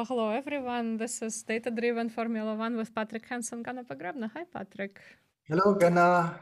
Well, 0.00 0.06
hello 0.06 0.30
everyone. 0.30 0.96
This 0.96 1.20
is 1.20 1.42
Data 1.42 1.70
Driven 1.70 2.08
Formula 2.08 2.54
One 2.54 2.74
with 2.78 2.94
Patrick 2.94 3.26
Hansen, 3.28 3.62
Ganna 3.62 3.84
Pogrebna. 3.86 4.30
Hi, 4.32 4.44
Patrick. 4.44 4.98
Hello, 5.46 5.74
Ganna. 5.74 6.40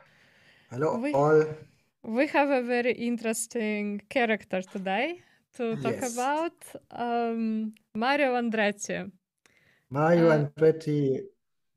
Hello, 0.70 0.96
We 0.98 1.12
all. 1.12 1.44
we 2.04 2.28
have 2.28 2.50
a 2.50 2.62
very 2.62 2.92
interesting 2.92 4.00
character 4.08 4.62
today 4.62 5.22
to 5.56 5.74
talk 5.74 5.96
Yes. 6.00 6.12
about. 6.14 6.54
Um, 6.92 7.74
Mario 7.96 8.36
Andretti. 8.36 9.10
Mario 9.90 10.28
Uh, 10.30 10.36
Andretti. 10.38 11.18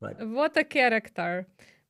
Right. 0.00 0.20
what 0.38 0.56
a 0.56 0.62
character! 0.62 1.48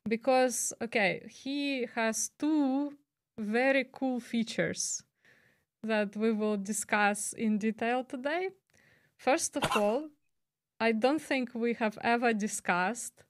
Because 0.09 0.73
okay, 0.81 1.21
he 1.29 1.85
has 1.95 2.31
two 2.39 2.97
very 3.39 3.85
cool 3.93 4.21
features 4.21 5.03
that 5.83 6.17
we 6.17 6.33
will 6.33 6.57
discuss 6.57 7.35
in 7.35 7.59
detail 7.59 8.05
today. 8.05 8.49
First 9.23 9.57
of 9.57 9.77
all, 9.77 10.09
I 10.81 10.91
don't 10.91 11.23
think 11.23 11.55
we 11.55 11.75
have 11.75 11.97
ever 12.03 12.33
discussed 12.33 13.23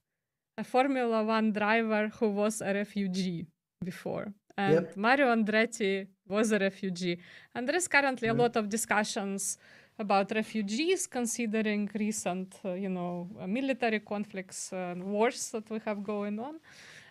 a 0.56 0.64
Formula 0.64 1.22
One 1.22 1.52
driver 1.52 2.08
who 2.08 2.30
was 2.30 2.62
a 2.62 2.72
refugee 2.72 3.44
before. 3.84 4.32
And 4.56 4.86
Yep. 4.86 4.96
Mario 4.96 5.26
Andretti 5.36 6.06
was 6.26 6.50
a 6.52 6.58
refugee. 6.58 7.18
And 7.54 7.68
there 7.68 7.76
is 7.76 7.88
currently 7.88 8.28
a 8.28 8.32
Mhm. 8.32 8.38
lot 8.38 8.56
of 8.56 8.68
discussions 8.70 9.58
about 9.98 10.30
refugees, 10.30 11.06
considering 11.06 11.90
recent, 11.94 12.48
uh, 12.64 12.72
you 12.72 12.88
know, 12.88 13.28
military 13.46 14.00
conflicts 14.00 14.72
and 14.72 15.04
wars 15.04 15.50
that 15.50 15.68
we 15.68 15.78
have 15.84 16.02
going 16.02 16.38
on. 16.38 16.54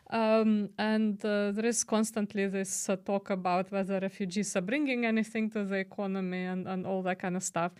Um, 0.10 0.70
and 0.78 1.24
uh, 1.24 1.52
there 1.52 1.68
is 1.68 1.84
constantly 1.86 2.48
this 2.48 2.90
uh, 2.90 2.98
talk 2.98 3.30
about 3.30 3.72
whether 3.72 4.00
refugees 4.00 4.56
are 4.58 4.66
bringing 4.72 5.06
anything 5.06 5.50
to 5.52 5.64
the 5.64 5.78
economy 5.78 6.44
and, 6.46 6.68
and 6.68 6.86
all 6.86 7.02
that 7.04 7.20
kind 7.20 7.36
of 7.38 7.44
stuff. 7.44 7.72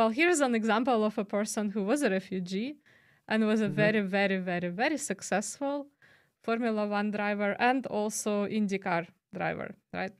Well, 0.00 0.08
here's 0.08 0.40
an 0.40 0.54
example 0.54 1.04
of 1.04 1.18
a 1.18 1.26
person 1.26 1.68
who 1.68 1.84
was 1.84 2.00
a 2.00 2.08
refugee 2.08 2.78
and 3.28 3.46
was 3.46 3.60
a 3.60 3.68
Mhm. 3.68 3.74
very, 3.74 4.00
very, 4.00 4.38
very, 4.38 4.70
very 4.70 4.96
successful 4.96 5.88
Formula 6.42 6.86
One 6.86 7.10
driver 7.10 7.54
and 7.58 7.86
also 7.86 8.46
IndyCar 8.46 9.08
driver, 9.34 9.74
right? 9.92 10.12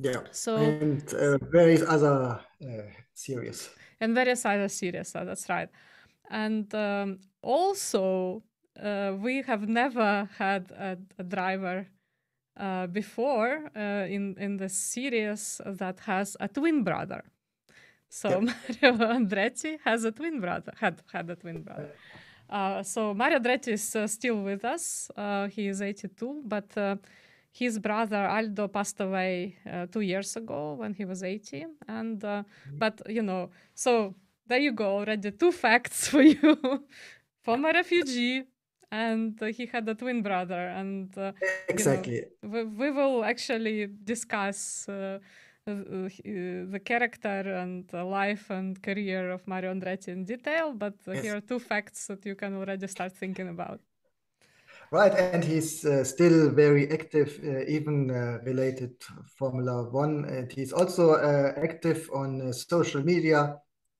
Yeah. 0.00 0.22
So, 0.32 0.56
And 0.56 1.02
uh, 1.14 1.36
various 1.52 1.82
other 1.82 2.40
uh, 2.64 2.90
series. 3.12 3.68
and 4.00 4.14
various 4.14 4.46
other 4.46 4.68
series, 4.68 5.14
uh, 5.14 5.24
that's 5.24 5.50
right. 5.50 5.68
And 6.30 6.74
um, 6.74 7.18
also, 7.42 8.42
uh, 8.82 9.16
we 9.20 9.42
have 9.42 9.68
never 9.68 10.30
had 10.38 10.70
a, 10.70 10.96
a 11.18 11.24
driver 11.24 11.88
uh, 12.56 12.86
before 12.86 13.70
uh, 13.76 14.06
in 14.08 14.36
in 14.38 14.56
the 14.56 14.68
series 14.70 15.60
that 15.66 16.00
has 16.00 16.36
a 16.40 16.48
twin 16.48 16.84
brother. 16.84 17.22
So 18.20 18.28
Yep. 18.30 18.42
Mario 18.82 19.12
Andretti 19.18 19.72
has 19.84 20.04
a 20.04 20.12
twin 20.12 20.40
brother. 20.40 20.72
Had 20.82 20.96
had 21.12 21.26
a 21.30 21.36
twin 21.42 21.62
brother. 21.66 21.90
Uh, 22.48 22.82
so 22.82 23.12
Mario 23.14 23.38
Andretti 23.40 23.72
is 23.72 23.96
uh, 23.96 24.06
still 24.06 24.38
with 24.50 24.64
us. 24.64 25.10
Uh, 25.16 25.48
he 25.48 25.66
is 25.72 25.80
82, 25.82 26.42
but 26.54 26.68
uh, 26.76 26.96
his 27.50 27.78
brother 27.78 28.22
Aldo 28.36 28.68
passed 28.68 29.00
away 29.00 29.56
uh, 29.66 29.86
two 29.90 30.02
years 30.02 30.36
ago 30.36 30.74
when 30.80 30.94
he 30.94 31.04
was 31.04 31.22
80. 31.22 31.66
And 31.88 32.22
uh, 32.24 32.42
but 32.82 33.00
you 33.08 33.22
know, 33.22 33.50
so 33.74 34.14
there 34.46 34.60
you 34.60 34.72
go. 34.72 34.98
Already 34.98 35.30
two 35.32 35.50
facts 35.52 36.08
for 36.12 36.22
you. 36.22 36.56
Former 37.42 37.72
refugee, 37.72 38.44
and 38.92 39.42
uh, 39.42 39.46
he 39.46 39.66
had 39.66 39.88
a 39.88 39.94
twin 39.94 40.22
brother, 40.22 40.68
and 40.80 41.16
uh, 41.18 41.32
Exactly. 41.68 42.24
we, 42.42 42.62
we 42.64 42.90
will 42.90 43.24
actually 43.24 43.88
discuss 44.04 44.88
uh, 44.88 45.18
the 45.66 46.80
character 46.84 47.54
and 47.56 47.90
life 47.92 48.50
and 48.50 48.82
career 48.82 49.30
of 49.30 49.46
Mario 49.46 49.72
Andretti 49.72 50.08
in 50.08 50.24
detail, 50.24 50.72
but 50.72 50.94
Yes. 51.06 51.22
here 51.22 51.36
are 51.36 51.40
two 51.40 51.58
facts 51.58 52.06
that 52.06 52.24
you 52.26 52.34
can 52.34 52.54
already 52.54 52.86
start 52.86 53.12
thinking 53.12 53.48
about. 53.48 53.80
Right. 54.90 55.12
And 55.12 55.42
he's 55.42 55.84
uh, 55.84 56.04
still 56.04 56.50
very 56.50 56.90
active, 56.90 57.40
uh, 57.42 57.64
even 57.66 58.10
uh, 58.10 58.38
related 58.44 59.00
to 59.00 59.12
Formula 59.38 59.88
One. 59.90 60.24
And 60.26 60.52
he's 60.52 60.72
also 60.72 61.14
uh, 61.14 61.52
active 61.56 62.08
on 62.12 62.40
uh, 62.40 62.52
social 62.52 63.02
media. 63.02 63.56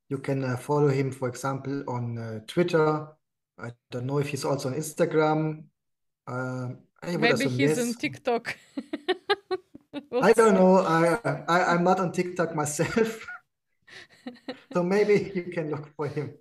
You 0.08 0.18
can 0.18 0.44
uh, 0.44 0.56
follow 0.56 0.88
him, 0.88 1.10
for 1.10 1.28
example, 1.28 1.82
on 1.88 2.18
uh, 2.18 2.40
Twitter. 2.46 3.08
I 3.58 3.70
don't 3.90 4.06
know 4.06 4.18
if 4.18 4.28
he's 4.28 4.44
also 4.44 4.68
on 4.68 4.74
Instagram. 4.74 5.64
Um, 6.26 6.78
Maybe 7.02 7.48
he's 7.48 7.78
in 7.78 7.94
TikTok. 7.94 8.56
I 10.20 10.32
don't 10.32 10.54
know. 10.54 10.78
I, 10.78 11.18
I 11.48 11.64
I'm 11.74 11.84
not 11.84 12.00
on 12.00 12.12
TikTok 12.12 12.54
myself, 12.54 13.26
so 14.72 14.82
maybe 14.82 15.32
you 15.34 15.44
can 15.52 15.70
look 15.70 15.88
for 15.96 16.08
him. 16.08 16.34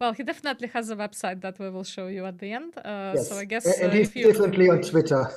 Well, 0.00 0.12
he 0.12 0.22
definitely 0.22 0.68
has 0.68 0.90
a 0.90 0.96
website 0.96 1.40
that 1.42 1.58
we 1.58 1.70
will 1.70 1.84
show 1.84 2.06
you 2.08 2.26
at 2.26 2.38
the 2.38 2.52
end. 2.52 2.76
Uh, 2.78 3.16
Yes, 3.16 3.28
so 3.28 3.38
I 3.38 3.44
guess 3.44 3.80
A- 3.80 3.82
and 3.84 3.92
uh, 3.92 3.94
he's 3.94 4.10
definitely 4.12 4.68
on 4.68 4.80
Twitter. 4.82 5.28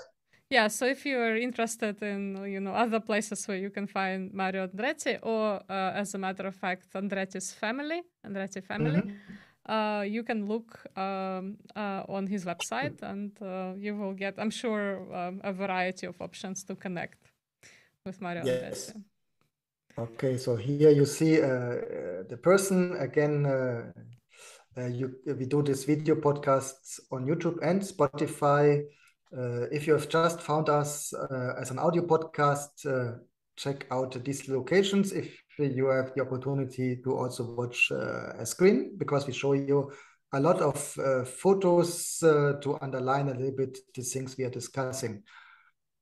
Yeah, 0.49 0.67
so 0.67 0.85
if 0.87 1.05
you 1.05 1.17
are 1.19 1.35
interested 1.37 2.01
in 2.01 2.35
you 2.45 2.59
know 2.59 2.73
other 2.73 2.99
places 2.99 3.47
where 3.47 3.57
you 3.57 3.69
can 3.69 3.85
find 3.87 4.33
Mario 4.33 4.67
Andretti, 4.67 5.19
or 5.21 5.61
uh, 5.69 5.91
as 5.93 6.15
a 6.15 6.17
matter 6.17 6.47
of 6.47 6.55
fact, 6.55 6.91
Andretti's 6.93 7.53
family, 7.53 8.01
Andretti 8.25 8.63
family, 8.63 9.03
Mhm. 9.03 9.19
Uh, 9.69 10.01
you 10.01 10.23
can 10.23 10.47
look 10.47 10.79
um, 10.97 11.57
uh, 11.75 12.03
on 12.09 12.27
his 12.27 12.45
website, 12.45 13.01
and 13.01 13.31
uh, 13.41 13.73
you 13.77 13.95
will 13.95 14.13
get, 14.13 14.35
I'm 14.37 14.49
sure, 14.49 15.05
um, 15.15 15.41
a 15.43 15.53
variety 15.53 16.07
of 16.07 16.19
options 16.21 16.63
to 16.65 16.75
connect 16.75 17.31
with 18.05 18.21
Mario 18.21 18.45
Yes. 18.45 18.93
Okay, 19.97 20.37
so 20.37 20.55
here 20.55 20.91
you 20.91 21.05
see 21.05 21.41
uh, 21.41 21.45
uh, 21.45 22.23
the 22.29 22.37
person 22.41 22.95
again. 22.97 23.45
Uh, 23.45 23.91
uh, 24.77 24.85
you 24.85 25.15
we 25.25 25.45
do 25.45 25.61
this 25.61 25.83
video 25.83 26.15
podcasts 26.15 26.99
on 27.11 27.25
YouTube 27.25 27.57
and 27.61 27.81
Spotify. 27.81 28.81
Uh, 29.35 29.63
if 29.71 29.85
you 29.85 29.93
have 29.93 30.07
just 30.07 30.41
found 30.41 30.69
us 30.69 31.13
uh, 31.13 31.53
as 31.59 31.69
an 31.71 31.79
audio 31.79 32.03
podcast, 32.05 32.85
uh, 32.85 33.17
check 33.57 33.85
out 33.91 34.23
these 34.23 34.47
locations. 34.47 35.11
If 35.11 35.37
you 35.65 35.87
have 35.87 36.13
the 36.15 36.21
opportunity 36.21 36.97
to 37.03 37.17
also 37.17 37.55
watch 37.55 37.91
uh, 37.91 38.33
a 38.37 38.45
screen, 38.45 38.95
because 38.97 39.27
we 39.27 39.33
show 39.33 39.53
you 39.53 39.91
a 40.33 40.39
lot 40.39 40.61
of 40.61 40.97
uh, 40.99 41.25
photos 41.25 42.21
uh, 42.23 42.53
to 42.61 42.77
underline 42.81 43.29
a 43.29 43.33
little 43.33 43.55
bit 43.55 43.77
the 43.95 44.03
things 44.03 44.37
we 44.37 44.43
are 44.43 44.51
discussing. 44.51 45.23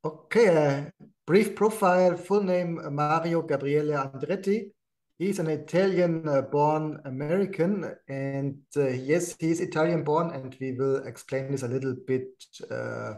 Okay, 0.03 0.47
uh, 0.49 1.05
brief 1.25 1.55
profile, 1.55 2.17
full 2.17 2.43
name 2.43 2.79
uh, 2.79 2.89
Mario 2.89 3.41
Gabriele 3.41 3.93
Andretti. 3.93 4.71
He's 5.17 5.39
an 5.39 5.47
Italian-born 5.47 7.01
American, 7.05 7.91
and 8.07 8.57
uh, 8.75 8.89
yes, 8.89 9.35
he's 9.39 9.61
Italian-born, 9.61 10.29
and 10.29 10.55
we 10.61 10.73
will 10.73 10.97
explain 11.07 11.51
this 11.51 11.63
a 11.63 11.67
little 11.67 11.95
bit 12.05 12.27
uh, 12.69 13.13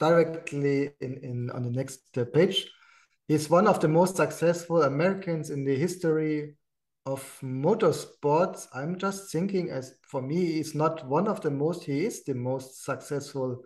directly 0.00 0.90
in, 1.00 1.18
in 1.22 1.50
on 1.50 1.62
the 1.62 1.70
next 1.70 2.00
uh, 2.18 2.24
page. 2.24 2.68
He's 3.28 3.48
one 3.48 3.66
of 3.66 3.80
the 3.80 3.88
most 3.88 4.16
successful 4.16 4.82
Americans 4.82 5.50
in 5.50 5.64
the 5.64 5.76
history 5.76 6.56
of 7.06 7.22
motorsports. 7.42 8.66
I'm 8.74 8.98
just 8.98 9.32
thinking, 9.32 9.70
as 9.70 9.94
for 10.02 10.20
me, 10.20 10.52
he's 10.52 10.74
not 10.74 11.06
one 11.06 11.26
of 11.28 11.40
the 11.40 11.50
most, 11.50 11.84
he 11.84 12.04
is 12.04 12.24
the 12.24 12.34
most 12.34 12.84
successful 12.84 13.62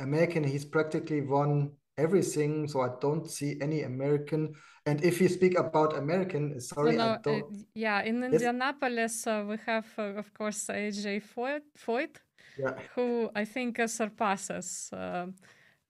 American. 0.00 0.44
He's 0.44 0.64
practically 0.64 1.22
won 1.22 1.72
everything, 1.96 2.68
so 2.68 2.80
I 2.82 2.90
don't 3.00 3.30
see 3.30 3.58
any 3.60 3.82
American. 3.82 4.54
And 4.86 5.02
if 5.04 5.20
you 5.20 5.28
speak 5.28 5.58
about 5.58 5.96
American, 5.96 6.60
sorry, 6.60 6.96
no, 6.96 7.04
I 7.04 7.14
uh, 7.14 7.18
don't. 7.22 7.66
yeah, 7.74 8.02
in 8.02 8.22
Yes, 8.22 8.32
Indianapolis, 8.32 9.26
uh, 9.26 9.44
we 9.48 9.56
have, 9.66 9.86
uh, 9.98 10.18
of 10.18 10.32
course, 10.34 10.66
AJ 10.68 11.22
Foyt, 11.34 11.62
Foyt 11.76 12.16
yeah, 12.58 12.74
who 12.94 13.30
I 13.34 13.44
think 13.44 13.78
uh, 13.78 13.86
surpasses 13.86 14.90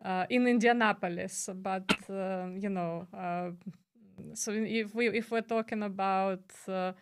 uh, 0.04 0.26
in 0.30 0.46
Indianapolis. 0.46 1.48
But 1.54 1.90
uh, 2.08 2.48
you 2.54 2.68
know, 2.68 3.06
uh, 3.12 3.50
so 4.34 4.52
if 4.52 4.94
we 4.94 5.08
if 5.08 5.30
we're 5.30 5.42
talking 5.42 5.82
about 5.82 6.44
uh, 6.66 6.92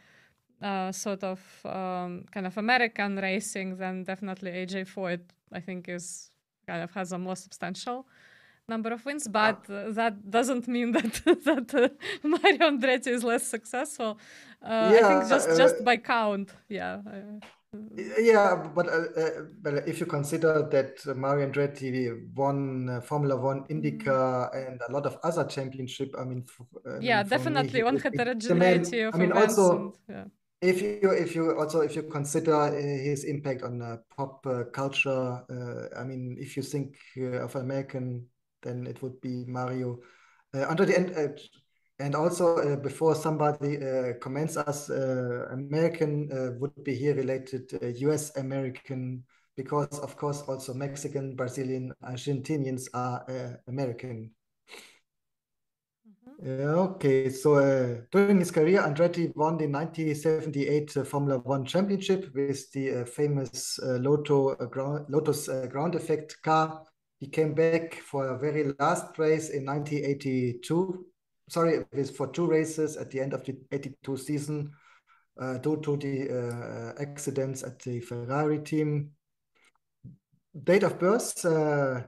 uh, 0.63 0.93
sort 0.93 1.25
of 1.25 1.41
um, 1.65 2.25
kind 2.31 2.47
of 2.47 2.57
American 2.57 3.17
racing, 3.17 3.77
then 3.77 4.05
definitely 4.05 4.51
AJ 4.53 4.89
Foyt 4.89 5.21
I 5.53 5.61
think 5.61 5.89
is 5.89 6.31
kind 6.67 6.83
of 6.83 6.91
has 6.93 7.13
a 7.13 7.19
more 7.19 7.37
substantial 7.37 8.07
number 8.69 8.93
of 8.93 9.05
wins. 9.05 9.29
But 9.29 9.69
uh, 9.71 9.91
that 9.93 10.31
doesn't 10.31 10.69
mean 10.69 10.93
that 10.97 11.23
that 11.45 11.75
uh, 11.75 11.89
Mario 12.23 12.71
Andretti 12.71 13.09
is 13.09 13.25
less 13.25 13.47
successful. 13.47 14.19
Uh, 14.63 14.67
I 14.67 14.95
yeah, 14.95 15.09
think 15.09 15.29
just 15.29 15.49
uh, 15.49 15.57
just 15.57 15.85
by 15.85 15.97
count, 15.97 16.53
yeah. 16.69 17.01
Uh, 17.75 18.21
yeah. 18.21 18.55
But 18.75 18.89
uh, 18.89 19.07
uh, 19.17 19.31
well, 19.63 19.79
if 19.87 20.01
you 20.01 20.07
consider 20.07 20.69
that 20.71 21.01
uh, 21.07 21.15
Mario 21.15 21.47
Andretti 21.49 22.11
won 22.35 22.89
uh, 22.89 23.01
Formula 23.01 23.37
One, 23.37 23.65
mm, 24.01 24.05
IndyCar, 24.05 24.55
and 24.55 24.81
a 24.89 24.93
lot 24.93 25.07
of 25.07 25.19
other 25.23 25.45
championship, 25.45 26.15
I 26.19 26.25
mean, 26.25 26.45
I 26.87 26.99
yeah, 27.01 27.23
mean, 27.23 27.29
me, 27.29 27.29
definitely 27.29 27.81
he 27.81 27.83
on 27.83 27.97
the 27.97 28.55
man. 28.55 28.85
heterogeneity 28.85 29.01
of 29.01 29.15
I 29.15 29.19
mean, 29.19 29.33
events 29.33 29.59
also. 29.59 29.71
and 29.71 29.95
yeah. 30.09 30.25
if 30.61 30.81
you 30.83 31.11
if 31.11 31.35
you 31.35 31.59
also 31.59 31.81
if 31.81 31.95
you 31.97 32.03
consider 32.05 32.55
uh, 32.55 32.71
his 32.73 33.25
impact 33.25 33.63
on 33.63 33.83
uh, 33.83 33.97
pop 34.17 34.47
uh, 34.47 34.65
culture 34.73 35.43
uh, 35.51 36.01
i 36.01 36.05
mean 36.05 36.37
if 36.41 36.57
you 36.57 36.63
think 36.63 36.97
uh, 37.19 37.45
of 37.45 37.55
american 37.57 38.27
then 38.63 38.87
it 38.87 39.03
would 39.03 39.21
be 39.21 39.45
mario 39.47 39.99
uh, 40.55 40.67
under 40.69 40.85
the 40.87 40.97
end 40.99 41.13
uh, 41.17 41.29
and 41.99 42.15
also 42.15 42.59
uh, 42.59 42.77
before 42.77 43.15
somebody 43.15 43.79
uh, 43.79 44.15
comments 44.21 44.57
us, 44.57 44.91
uh, 44.91 45.49
American 45.53 46.31
uh, 46.31 46.59
would 46.59 46.85
be 46.85 46.95
here 46.95 47.15
related 47.15 47.71
U.S. 48.01 48.37
American 48.37 49.25
because 49.57 49.99
of 50.01 50.17
course 50.17 50.43
also 50.43 50.75
Mexican, 50.75 51.35
Brazilian, 51.35 51.93
Argentinians 52.05 52.89
are 52.93 53.59
American. 53.69 54.31
Mm-hmm. 56.45 56.79
Okay, 56.79 57.31
so 57.31 57.55
uh, 57.55 58.03
during 58.13 58.39
his 58.39 58.51
career, 58.51 58.83
Andretti 58.83 59.35
won 59.35 59.57
the 59.57 59.67
1978 59.67 60.97
uh, 60.99 61.05
Formula 61.05 61.39
One 61.39 61.65
championship 61.65 62.31
with 62.35 62.71
the 62.73 63.01
uh, 63.01 63.05
famous 63.07 63.81
Lotto, 63.83 64.55
ground, 64.67 65.07
Lotus 65.09 65.49
ground 65.71 65.95
effect 65.95 66.37
car. 66.43 66.83
He 67.21 67.29
came 67.29 67.55
back 67.55 67.95
for 67.95 68.29
a 68.29 68.39
very 68.39 68.75
last 68.79 69.19
race 69.19 69.49
in 69.49 69.65
1982 69.65 71.07
sorry, 71.49 71.85
with 71.93 72.17
for 72.17 72.29
two 72.29 72.47
races 72.47 72.97
at 72.97 73.11
the 73.11 73.21
end 73.21 73.33
of 73.33 73.45
the 73.45 73.57
82 73.71 74.17
season 74.17 74.73
uh, 75.41 75.59
due 75.59 75.81
to 75.83 75.97
the 75.97 76.31
uh, 76.31 77.03
accidents 77.03 77.63
at 77.63 77.79
the 77.81 78.01
Ferrari 78.01 78.59
team. 78.59 79.13
Date 80.65 80.85
of 80.85 80.99
birth, 80.99 81.45
uh, 81.45 82.03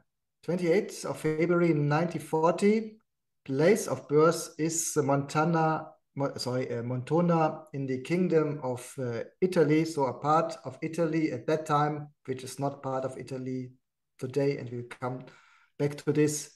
28th 0.47 1.05
of 1.05 1.19
February 1.19 1.75
1940. 1.75 2.97
Place 3.45 3.87
of 3.87 4.09
birth 4.09 4.55
is 4.59 4.97
Montana, 4.97 5.89
sorry, 6.37 6.75
uh, 6.75 6.83
Montona 6.83 7.65
in 7.73 7.87
the 7.87 8.01
Kingdom 8.01 8.61
of 8.63 8.95
uh, 8.99 9.25
Italy, 9.41 9.85
so 9.85 10.07
a 10.07 10.15
part 10.15 10.57
of 10.65 10.79
Italy 10.83 11.33
at 11.33 11.47
that 11.47 11.67
time, 11.67 12.09
which 12.27 12.45
is 12.45 12.59
not 12.59 12.83
part 12.83 13.05
of 13.05 13.17
Italy 13.19 13.73
today, 14.19 14.59
and 14.59 14.71
we'll 14.71 14.83
come 15.01 15.25
back 15.79 15.97
to 15.97 16.13
this. 16.13 16.51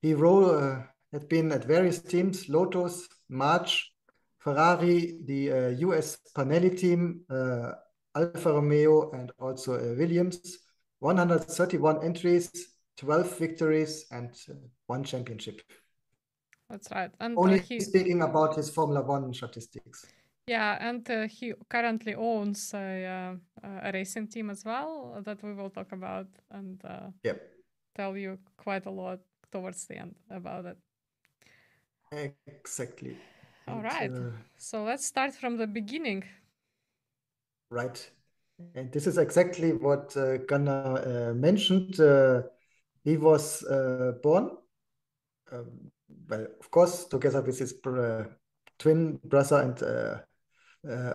He 0.00 0.14
rode, 0.14 0.62
uh, 0.62 0.82
had 1.12 1.28
been 1.28 1.52
at 1.52 1.64
various 1.64 2.00
teams, 2.00 2.48
Lotus, 2.48 3.08
March, 3.28 3.92
Ferrari, 4.38 5.18
the 5.24 5.52
uh, 5.52 5.68
US 5.88 6.18
Parnelli 6.34 6.76
team, 6.76 7.20
uh, 7.30 7.72
Alfa 8.14 8.52
Romeo, 8.52 9.10
and 9.12 9.30
also 9.38 9.74
uh, 9.74 9.94
Williams. 9.96 10.58
131 10.98 12.04
entries, 12.04 12.50
12 12.96 13.38
victories, 13.38 14.06
and 14.12 14.30
uh, 14.48 14.54
one 14.86 15.02
championship. 15.02 15.60
That's 16.70 16.90
right. 16.92 17.10
And 17.20 17.36
only 17.36 17.58
he... 17.58 17.80
speaking 17.80 18.22
about 18.22 18.56
his 18.56 18.70
Formula 18.70 19.02
One 19.02 19.34
statistics. 19.34 20.06
Yeah, 20.46 20.76
and 20.80 21.08
uh, 21.10 21.28
he 21.28 21.54
currently 21.68 22.14
owns 22.14 22.72
a, 22.74 23.38
uh, 23.64 23.68
a, 23.84 23.92
racing 23.92 24.28
team 24.28 24.50
as 24.50 24.64
well 24.64 25.20
that 25.24 25.42
we 25.42 25.54
will 25.54 25.70
talk 25.70 25.92
about 25.92 26.26
and 26.50 26.80
yep. 27.22 27.40
tell 27.94 28.16
you 28.16 28.38
quite 28.56 28.86
a 28.86 28.90
lot 28.90 29.20
towards 29.52 29.86
the 29.86 29.98
end 29.98 30.14
about 30.30 30.66
it. 30.66 30.78
Exactly. 32.12 33.16
All 33.66 33.76
and, 33.76 33.84
right. 33.84 34.10
Uh, 34.10 34.30
so 34.56 34.84
let's 34.84 35.06
start 35.06 35.34
from 35.34 35.56
the 35.56 35.66
beginning. 35.66 36.24
Right. 37.70 38.10
And 38.74 38.92
this 38.92 39.06
is 39.06 39.18
exactly 39.18 39.72
what 39.72 40.16
uh, 40.16 40.38
Ganna 40.46 41.30
uh, 41.30 41.34
mentioned. 41.34 41.98
Uh, 41.98 42.42
he 43.02 43.16
was 43.16 43.64
uh, 43.64 44.12
born, 44.22 44.50
um, 45.50 45.90
well, 46.28 46.46
of 46.60 46.70
course, 46.70 47.06
together 47.06 47.40
with 47.40 47.58
his 47.58 47.74
uh, 47.84 48.24
twin 48.78 49.18
brother 49.24 49.62
and 49.62 49.82
uh, 49.82 51.12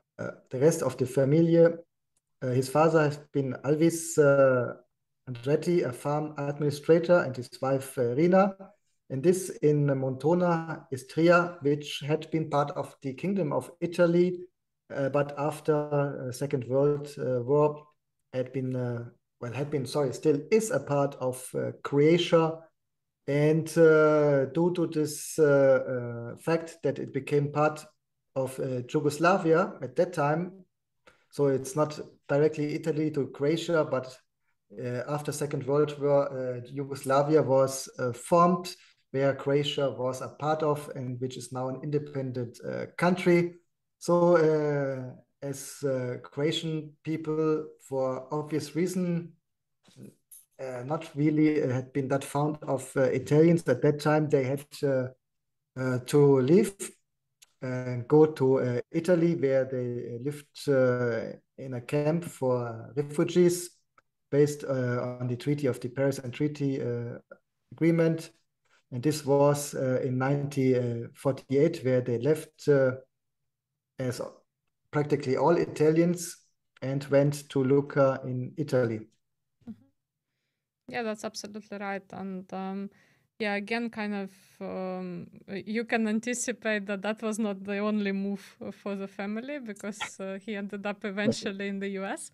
the 0.50 0.60
rest 0.60 0.82
of 0.82 0.98
the 0.98 1.06
family. 1.06 1.64
his 2.42 2.70
father 2.70 3.04
has 3.04 3.18
been 3.32 3.54
Alvis 3.64 4.18
Andretti, 5.30 5.86
a 5.86 5.94
farm 5.94 6.34
administrator, 6.38 7.20
and 7.20 7.36
his 7.36 7.50
wife 7.62 7.98
Rina 7.98 8.56
and 9.10 9.24
this 9.24 9.50
in 9.62 9.86
Montona, 9.86 10.86
Istria, 10.92 11.58
which 11.62 12.04
had 12.06 12.30
been 12.30 12.50
part 12.50 12.72
of 12.72 12.96
the 13.02 13.14
Kingdom 13.14 13.54
of 13.54 13.72
Italy, 13.80 14.40
uh, 14.94 15.10
but 15.10 15.34
after 15.38 15.74
uh, 15.74 16.32
Second 16.32 16.66
World 16.66 17.08
uh, 17.18 17.42
War 17.42 17.86
had 18.34 18.52
been, 18.52 18.76
uh, 18.76 19.06
well, 19.40 19.54
had 19.54 19.70
been, 19.70 19.86
sorry, 19.86 20.14
still 20.14 20.40
is 20.52 20.72
a 20.72 20.80
part 20.80 21.16
of 21.16 21.50
uh, 21.56 21.72
Croatia. 21.84 22.60
And 23.28 23.68
uh, 23.78 24.46
due 24.46 24.74
to 24.76 24.88
this 24.88 25.36
fact 26.46 26.78
that 26.84 26.98
it 26.98 27.14
became 27.14 27.52
part 27.52 27.86
of 28.38 28.58
Yugoslavia 28.58 29.74
at 29.82 29.98
that 29.98 30.14
time, 30.14 30.64
so 31.32 31.48
it's 31.48 31.76
not 31.76 32.00
directly 32.30 32.76
Italy 32.76 33.12
to 33.12 33.28
Croatia, 33.28 33.84
but 33.84 34.18
after 35.10 35.34
Second 35.34 35.66
World 35.68 36.00
War, 36.00 36.62
Yugoslavia 36.72 37.42
was 37.42 37.90
formed 38.14 38.74
where 39.18 39.34
Croatia 39.34 39.90
was 39.90 40.22
a 40.22 40.28
part 40.28 40.62
of 40.62 40.90
and 40.96 41.20
which 41.20 41.38
is 41.38 41.52
now 41.52 41.70
an 41.70 41.80
independent 41.82 42.60
uh, 42.64 42.86
country. 42.98 43.56
So, 43.98 44.38
uh, 44.38 45.16
as 45.42 45.84
uh, 45.84 46.18
Croatian 46.22 46.92
people, 47.04 47.66
for 47.82 48.28
obvious 48.32 48.76
reason, 48.76 49.34
uh, 50.60 50.84
not 50.86 51.10
really 51.16 51.64
uh, 51.64 51.70
had 51.70 51.94
been 51.94 52.08
that 52.10 52.24
fond 52.24 52.58
of 52.64 52.92
uh, 52.96 53.02
Italians 53.04 53.68
at 53.68 53.82
that 53.82 54.00
time. 54.00 54.30
They 54.30 54.44
had 54.44 54.66
to 56.08 56.40
leave 56.40 56.76
and 57.62 58.08
go 58.08 58.26
to 58.26 58.82
Italy, 58.92 59.36
where 59.36 59.66
they 59.66 60.20
lived 60.24 60.68
in 61.58 61.74
a 61.74 61.82
camp 61.82 62.24
for 62.24 62.94
refugees 62.96 63.72
based 64.32 64.64
on 64.64 65.28
the 65.28 65.36
Treaty 65.36 65.68
of 65.68 65.80
the 65.80 65.90
Paris 65.90 66.20
and 66.20 66.34
Treaty 66.34 66.82
Agreement 67.72 68.32
and 68.92 69.04
this 69.04 69.26
was 69.26 69.76
uh, 69.76 70.00
in 70.04 70.18
1948, 70.18 71.84
where 71.84 72.02
they 72.02 72.18
left 72.20 72.68
uh, 72.68 72.92
as 74.00 74.22
practically 74.92 75.36
all 75.36 75.58
Italians 75.58 76.38
and 76.82 77.04
went 77.06 77.50
to 77.50 77.64
Lucca 77.64 78.22
in 78.24 78.54
Italy. 78.58 79.08
Mm-hmm. 79.70 79.88
Yeah, 80.88 81.04
that's 81.04 81.26
absolutely 81.26 81.78
right. 81.78 82.04
And 82.14 82.52
um, 82.54 82.90
yeah, 83.40 83.56
again, 83.56 83.90
kind 83.90 84.14
of, 84.16 84.32
um, 84.62 85.28
you 85.48 85.84
can 85.86 86.08
anticipate 86.08 86.86
that 86.88 87.02
that 87.02 87.22
was 87.22 87.38
not 87.40 87.64
the 87.64 87.78
only 87.80 88.12
move 88.12 88.56
for 88.72 88.96
the 88.96 89.08
family 89.08 89.60
because 89.60 90.20
uh, 90.20 90.40
he 90.44 90.56
ended 90.56 90.86
up 90.86 91.06
eventually 91.06 91.68
in 91.68 91.80
the 91.80 91.90
US. 91.90 92.32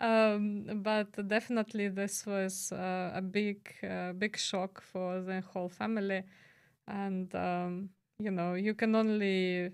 Um, 0.00 0.82
but 0.82 1.28
definitely, 1.28 1.88
this 1.88 2.24
was 2.24 2.70
uh, 2.72 3.10
a 3.14 3.22
big, 3.22 3.74
uh, 3.82 4.12
big 4.12 4.36
shock 4.36 4.80
for 4.80 5.20
the 5.20 5.42
whole 5.52 5.68
family, 5.68 6.22
and 6.86 7.34
um, 7.34 7.90
you 8.20 8.30
know, 8.30 8.54
you 8.54 8.74
can 8.74 8.94
only, 8.94 9.70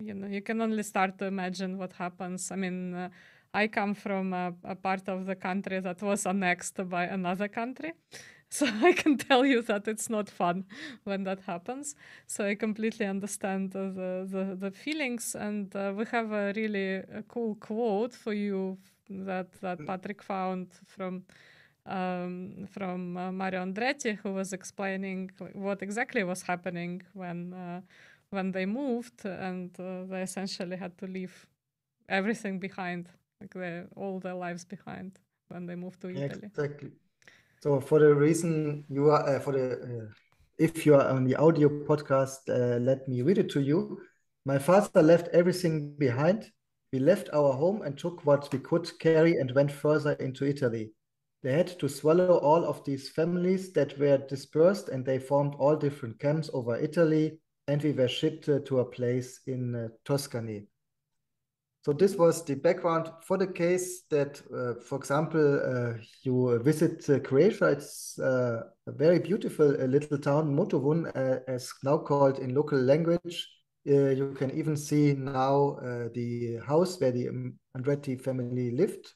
you 0.00 0.14
know, 0.14 0.26
you 0.26 0.42
can 0.42 0.60
only 0.60 0.82
start 0.82 1.18
to 1.18 1.26
imagine 1.26 1.78
what 1.78 1.92
happens. 1.92 2.50
I 2.50 2.56
mean, 2.56 2.94
uh, 2.94 3.08
I 3.54 3.68
come 3.68 3.94
from 3.94 4.32
a, 4.32 4.52
a, 4.64 4.74
part 4.74 5.08
of 5.08 5.26
the 5.26 5.36
country 5.36 5.80
that 5.80 6.02
was 6.02 6.26
annexed 6.26 6.88
by 6.88 7.04
another 7.04 7.48
country. 7.48 7.92
So 8.50 8.66
I 8.82 8.94
can 8.94 9.18
tell 9.18 9.44
you 9.44 9.60
that 9.64 9.86
it's 9.88 10.08
not 10.08 10.30
fun 10.30 10.64
when 11.04 11.24
that 11.24 11.40
happens. 11.40 11.94
So 12.26 12.46
I 12.46 12.54
completely 12.54 13.04
understand 13.04 13.72
the 13.72 14.26
the, 14.26 14.56
the 14.58 14.70
feelings, 14.70 15.34
and 15.34 15.76
uh, 15.76 15.92
we 15.94 16.06
have 16.06 16.32
a 16.32 16.54
really 16.56 16.94
a 16.94 17.22
cool 17.28 17.56
quote 17.56 18.14
for 18.14 18.32
you 18.32 18.78
that 19.08 19.52
that 19.60 19.84
Patrick 19.86 20.22
found 20.22 20.68
from 20.86 21.24
um, 21.86 22.66
from 22.70 23.16
uh, 23.16 23.32
Mario 23.32 23.64
Andretti, 23.64 24.16
who 24.16 24.32
was 24.34 24.52
explaining 24.52 25.30
what 25.54 25.82
exactly 25.82 26.22
was 26.24 26.42
happening 26.42 27.02
when 27.14 27.52
uh, 27.52 27.80
when 28.30 28.52
they 28.52 28.66
moved, 28.66 29.24
and 29.24 29.70
uh, 29.80 30.04
they 30.04 30.22
essentially 30.22 30.76
had 30.76 30.96
to 30.98 31.06
leave 31.06 31.46
everything 32.08 32.58
behind, 32.58 33.08
like 33.40 33.86
all 33.96 34.20
their 34.20 34.34
lives 34.34 34.64
behind 34.64 35.18
when 35.48 35.66
they 35.66 35.74
moved 35.74 36.00
to 36.00 36.08
Italy. 36.08 36.50
Exactly. 36.54 36.90
So 37.60 37.80
for 37.80 37.98
the 37.98 38.14
reason 38.14 38.84
you 38.88 39.10
are 39.10 39.36
uh, 39.36 39.40
for 39.40 39.52
the 39.52 39.72
uh, 39.72 40.12
if 40.58 40.84
you 40.86 40.94
are 40.94 41.08
on 41.08 41.24
the 41.24 41.36
audio 41.36 41.68
podcast, 41.68 42.48
uh, 42.48 42.78
let 42.78 43.08
me 43.08 43.22
read 43.22 43.38
it 43.38 43.50
to 43.50 43.60
you. 43.60 44.00
My 44.44 44.58
father 44.58 45.02
left 45.02 45.28
everything 45.28 45.94
behind 45.98 46.50
we 46.92 46.98
left 46.98 47.28
our 47.32 47.52
home 47.52 47.82
and 47.82 47.98
took 47.98 48.24
what 48.24 48.52
we 48.52 48.58
could 48.58 48.98
carry 48.98 49.36
and 49.36 49.54
went 49.54 49.70
further 49.70 50.12
into 50.14 50.46
Italy. 50.46 50.92
They 51.42 51.52
had 51.52 51.78
to 51.78 51.88
swallow 51.88 52.38
all 52.38 52.64
of 52.64 52.84
these 52.84 53.10
families 53.10 53.72
that 53.72 53.98
were 53.98 54.18
dispersed 54.18 54.88
and 54.88 55.04
they 55.04 55.18
formed 55.18 55.54
all 55.58 55.76
different 55.76 56.18
camps 56.18 56.50
over 56.52 56.76
Italy 56.76 57.38
and 57.68 57.82
we 57.82 57.92
were 57.92 58.08
shipped 58.08 58.48
uh, 58.48 58.60
to 58.66 58.80
a 58.80 58.84
place 58.84 59.40
in 59.46 59.74
uh, 59.74 59.88
Tuscany. 60.04 60.66
So 61.84 61.92
this 61.92 62.16
was 62.16 62.44
the 62.44 62.54
background 62.54 63.10
for 63.22 63.38
the 63.38 63.46
case 63.46 64.02
that, 64.10 64.42
uh, 64.52 64.82
for 64.82 64.98
example, 64.98 65.60
uh, 65.64 65.98
you 66.22 66.58
visit 66.62 67.08
uh, 67.08 67.20
Croatia. 67.20 67.68
It's 67.68 68.18
uh, 68.18 68.62
a 68.86 68.92
very 68.92 69.20
beautiful 69.20 69.68
little 69.68 70.18
town, 70.18 70.54
Motovun, 70.54 71.06
as 71.46 71.72
now 71.84 71.98
called 71.98 72.40
in 72.40 72.54
local 72.54 72.78
language. 72.78 73.46
Uh, 73.86 74.10
you 74.10 74.34
can 74.34 74.50
even 74.50 74.76
see 74.76 75.14
now 75.14 75.78
uh, 75.80 76.08
the 76.12 76.58
house 76.66 77.00
where 77.00 77.12
the 77.12 77.28
Andretti 77.76 78.20
family 78.20 78.70
lived. 78.70 79.14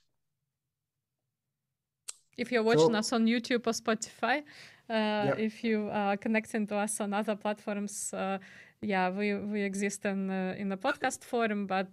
If 2.36 2.50
you're 2.50 2.62
watching 2.62 2.92
so, 2.92 2.98
us 2.98 3.12
on 3.12 3.26
YouTube 3.26 3.66
or 3.66 3.72
Spotify, 3.72 4.42
uh, 4.88 5.34
if 5.36 5.62
you 5.62 5.90
are 5.92 6.16
connecting 6.16 6.66
to 6.68 6.76
us 6.76 7.00
on 7.00 7.12
other 7.12 7.36
platforms. 7.36 8.14
yeah, 8.84 9.10
we, 9.10 9.34
we 9.34 9.62
exist 9.62 10.04
in 10.06 10.30
in 10.30 10.72
a 10.72 10.76
podcast 10.76 11.22
forum, 11.22 11.66
but 11.66 11.88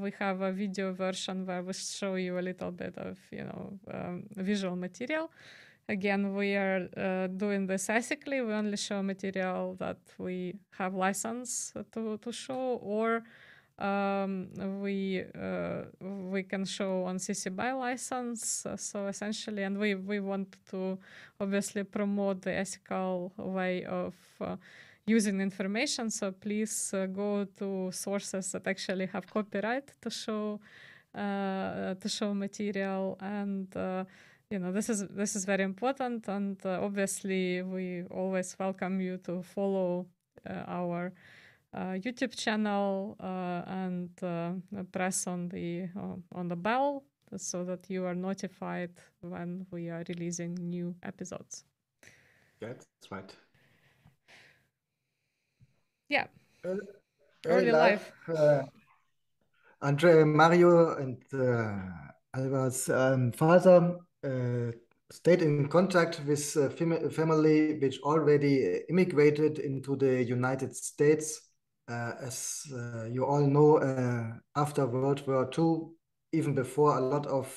we 0.00 0.10
have 0.18 0.40
a 0.40 0.52
video 0.52 0.92
version 0.92 1.46
where 1.46 1.62
we 1.62 1.72
show 1.72 2.14
you 2.14 2.38
a 2.38 2.42
little 2.42 2.70
bit 2.70 2.96
of 2.96 3.18
you 3.30 3.44
know 3.44 3.78
um, 3.92 4.24
visual 4.36 4.74
material 4.74 5.30
again 5.88 6.34
we 6.34 6.54
are 6.54 6.88
uh, 6.96 7.26
doing 7.26 7.66
this 7.66 7.90
ethically 7.90 8.40
we 8.40 8.52
only 8.52 8.76
show 8.76 9.02
material 9.02 9.74
that 9.78 9.98
we 10.18 10.54
have 10.78 10.94
license 10.94 11.72
to, 11.92 12.18
to 12.18 12.32
show 12.32 12.78
or 12.82 13.22
um, 13.78 14.48
we 14.80 15.24
uh, 15.34 15.82
we 16.00 16.42
can 16.42 16.64
show 16.64 17.04
on 17.04 17.16
CC 17.16 17.54
BY 17.54 17.72
license. 17.72 18.66
So 18.76 19.06
essentially, 19.06 19.64
and 19.64 19.78
we 19.78 19.94
we 19.94 20.20
want 20.20 20.56
to 20.70 20.98
obviously 21.40 21.82
promote 21.84 22.42
the 22.42 22.52
ethical 22.52 23.32
way 23.36 23.84
of 23.84 24.14
uh, 24.40 24.56
using 25.06 25.40
information. 25.40 26.10
So 26.10 26.32
please 26.32 26.94
uh, 26.94 27.06
go 27.06 27.44
to 27.56 27.90
sources 27.92 28.52
that 28.52 28.66
actually 28.66 29.06
have 29.06 29.26
copyright 29.26 29.94
to 30.02 30.10
show 30.10 30.60
uh, 31.14 31.94
to 31.94 32.08
show 32.08 32.34
material 32.34 33.16
and 33.20 33.74
uh, 33.76 34.04
you 34.52 34.58
know 34.58 34.70
this 34.70 34.90
is 34.90 35.08
this 35.08 35.34
is 35.34 35.46
very 35.46 35.64
important 35.64 36.28
and 36.28 36.58
uh, 36.66 36.78
obviously 36.82 37.62
we 37.62 38.04
always 38.10 38.54
welcome 38.58 39.00
you 39.00 39.16
to 39.16 39.42
follow 39.42 40.06
uh, 40.46 40.64
our 40.68 41.10
uh, 41.72 41.96
YouTube 42.04 42.36
channel 42.36 43.16
uh, 43.18 43.62
and 43.66 44.10
uh, 44.22 44.52
press 44.92 45.26
on 45.26 45.48
the 45.48 45.88
uh, 45.96 46.38
on 46.38 46.48
the 46.48 46.56
bell 46.56 47.02
so 47.38 47.64
that 47.64 47.88
you 47.88 48.04
are 48.04 48.14
notified 48.14 48.90
when 49.22 49.66
we 49.70 49.88
are 49.88 50.04
releasing 50.06 50.54
new 50.54 50.94
episodes. 51.02 51.64
That's 52.60 52.84
right. 53.10 53.34
Yeah. 56.10 56.26
Early, 56.62 56.80
early 57.46 57.72
life. 57.72 58.12
life. 58.28 58.68
Andre, 59.80 60.24
Mario, 60.24 60.96
and 60.96 61.16
Alva's 62.34 62.90
um, 62.90 63.32
father 63.32 63.96
Uh, 64.24 64.72
stayed 65.12 65.42
in 65.42 65.68
contact 65.68 66.22
with 66.26 66.56
uh, 66.56 66.70
a 66.70 67.10
family 67.10 67.78
which 67.78 68.00
already 68.02 68.66
uh, 68.66 68.78
immigrated 68.88 69.58
into 69.58 69.94
the 69.96 70.24
United 70.24 70.74
States. 70.74 71.50
Uh, 71.88 72.12
as 72.22 72.62
uh, 72.72 73.04
you 73.04 73.26
all 73.26 73.46
know, 73.46 73.76
uh, 73.76 74.32
after 74.56 74.86
World 74.86 75.26
War 75.26 75.50
II, 75.50 75.90
even 76.32 76.54
before, 76.54 76.96
a 76.96 77.00
lot 77.00 77.26
of 77.26 77.54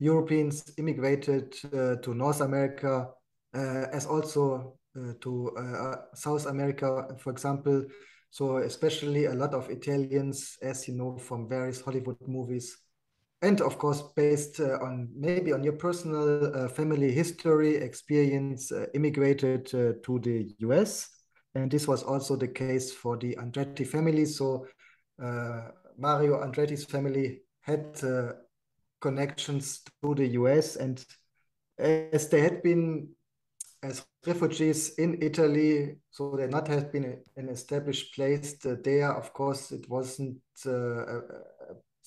Europeans 0.00 0.72
immigrated 0.78 1.52
to 1.52 2.14
North 2.14 2.40
America, 2.40 3.08
as 3.52 4.06
also 4.06 4.78
to 5.20 6.08
South 6.14 6.46
America, 6.46 7.06
for 7.18 7.30
example. 7.30 7.84
So 8.30 8.56
especially 8.58 9.26
a 9.26 9.34
lot 9.34 9.54
of 9.54 9.70
Italians, 9.70 10.58
as 10.62 10.88
you 10.88 10.94
know 10.94 11.18
from 11.18 11.48
various 11.48 11.80
Hollywood 11.80 12.16
movies, 12.26 12.76
and 13.42 13.60
of 13.60 13.78
course 13.78 14.02
based 14.16 14.60
uh, 14.60 14.78
on 14.82 15.08
maybe 15.14 15.52
on 15.52 15.62
your 15.62 15.74
personal 15.74 16.56
uh, 16.56 16.68
family 16.68 17.12
history 17.12 17.76
experience 17.76 18.72
uh, 18.72 18.86
immigrated 18.94 19.66
uh, 19.74 19.92
to 20.02 20.18
the 20.20 20.54
US 20.58 21.08
and 21.54 21.70
this 21.70 21.86
was 21.88 22.02
also 22.02 22.36
the 22.36 22.48
case 22.48 22.92
for 22.92 23.16
the 23.16 23.36
Andretti 23.36 23.86
family. 23.86 24.24
So 24.24 24.66
uh, 25.22 25.68
Mario 25.96 26.42
Andretti's 26.42 26.84
family 26.84 27.40
had 27.62 27.86
uh, 28.02 28.32
connections 29.00 29.82
to 30.02 30.14
the 30.14 30.26
US 30.28 30.76
and 30.76 31.04
as 31.78 32.28
they 32.28 32.40
had 32.40 32.62
been 32.62 33.08
as 33.82 34.04
refugees 34.26 34.98
in 34.98 35.22
Italy 35.22 35.96
so 36.10 36.34
they 36.36 36.48
not 36.48 36.66
have 36.66 36.92
been 36.92 37.18
an 37.36 37.48
established 37.48 38.12
place 38.14 38.56
there 38.60 39.12
of 39.12 39.32
course 39.32 39.70
it 39.70 39.88
wasn't 39.88 40.36
a, 40.66 41.20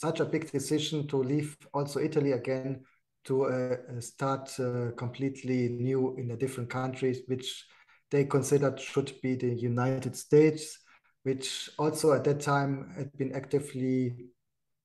such 0.01 0.19
a 0.19 0.25
big 0.25 0.51
decision 0.51 1.07
to 1.07 1.17
leave 1.17 1.55
also 1.73 1.99
Italy 1.99 2.31
again 2.31 2.83
to 3.23 3.45
uh, 3.45 3.77
start 3.99 4.49
uh, 4.59 4.89
completely 4.97 5.69
new 5.69 6.15
in 6.17 6.31
a 6.31 6.35
different 6.35 6.71
country, 6.71 7.23
which 7.27 7.67
they 8.09 8.25
considered 8.25 8.79
should 8.79 9.13
be 9.21 9.35
the 9.35 9.53
United 9.53 10.15
States, 10.15 10.79
which 11.21 11.69
also 11.77 12.13
at 12.13 12.23
that 12.23 12.39
time 12.39 12.91
had 12.97 13.15
been 13.15 13.31
actively 13.35 14.31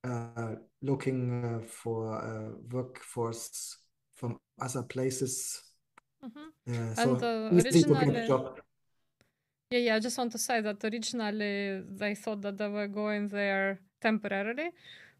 uh, 0.05 0.57
looking 0.83 1.45
uh, 1.45 1.67
for 1.67 2.13
a 2.13 2.53
workforce 2.71 3.79
from 4.17 4.39
other 4.61 4.83
places. 4.83 5.63
Mm-hmm. 6.23 6.95
so 6.95 7.17
uh, 7.17 7.51
originally, 7.55 8.29
yeah, 9.71 9.79
yeah. 9.79 9.97
I 9.97 9.99
just 9.99 10.19
want 10.19 10.33
to 10.33 10.39
say 10.39 10.61
that 10.61 10.85
originally 10.85 11.83
they 11.89 12.15
thought 12.15 12.43
that 12.43 12.59
they 12.59 12.69
were 12.69 12.89
going 12.89 13.29
there 13.29 13.81
temporarily, 14.01 14.71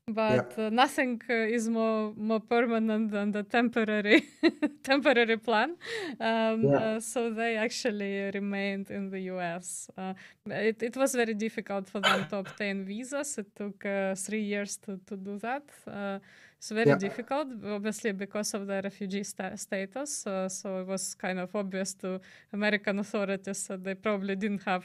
but 0.09 0.55
yeah. 0.57 0.67
uh, 0.67 0.71
nothing 0.71 1.21
uh, 1.29 1.35
is 1.35 1.69
more 1.69 2.13
more 2.17 2.39
permanent 2.39 3.11
than 3.11 3.33
the 3.33 3.43
temporary 3.43 4.23
temporary 4.85 5.37
plan 5.37 5.77
um, 6.21 6.63
yeah. 6.63 6.77
uh, 6.77 7.01
so 7.01 7.31
they 7.31 7.57
actually 7.57 8.31
remained 8.33 8.89
in 8.89 9.11
the 9.11 9.19
us 9.19 9.91
uh, 9.99 10.15
it, 10.47 10.81
it 10.81 10.97
was 10.97 11.13
very 11.13 11.35
difficult 11.35 11.89
for 11.89 12.01
them 12.01 12.25
to 12.29 12.37
obtain 12.37 12.85
visas 12.85 13.37
it 13.39 13.53
took 13.57 13.85
uh, 13.85 14.15
three 14.15 14.43
years 14.43 14.77
to, 14.77 14.97
to 15.07 15.17
do 15.17 15.39
that 15.41 15.65
uh, 15.89 16.21
it's 16.57 16.71
very 16.71 16.91
yeah. 16.91 16.99
difficult 16.99 17.49
obviously 17.67 18.13
because 18.13 18.55
of 18.55 18.69
the 18.69 18.81
refugee 18.85 19.25
sta- 19.25 19.57
status 19.57 20.25
so 20.49 20.81
it 20.83 20.87
was 20.87 21.17
kind 21.17 21.41
of 21.41 21.53
obvious 21.57 21.95
to 21.95 22.21
american 22.53 23.01
authorities 23.01 23.67
that 23.67 23.83
they 23.83 23.95
probably 23.95 24.37
didn't 24.37 24.63
have 24.63 24.85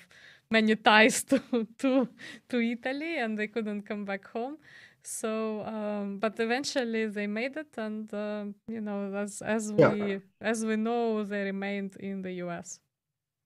many 0.49 0.75
ties 0.75 1.23
to 1.29 1.39
to 1.77 2.09
to 2.49 2.59
italy 2.59 3.19
and 3.19 3.37
they 3.37 3.47
couldn't 3.47 3.83
come 3.83 4.03
back 4.03 4.27
home 4.27 4.57
so 5.07 5.63
um, 5.65 6.17
but 6.19 6.39
eventually 6.39 7.07
they 7.07 7.27
made 7.27 7.55
it 7.57 7.77
and 7.77 8.13
uh, 8.13 8.45
you 8.67 8.81
know 8.81 9.13
as 9.15 9.41
as 9.41 9.73
yeah. 9.77 9.89
we 9.89 10.19
as 10.41 10.65
we 10.65 10.75
know 10.75 11.23
they 11.23 11.43
remained 11.43 11.95
in 11.97 12.21
the 12.21 12.31
us 12.31 12.79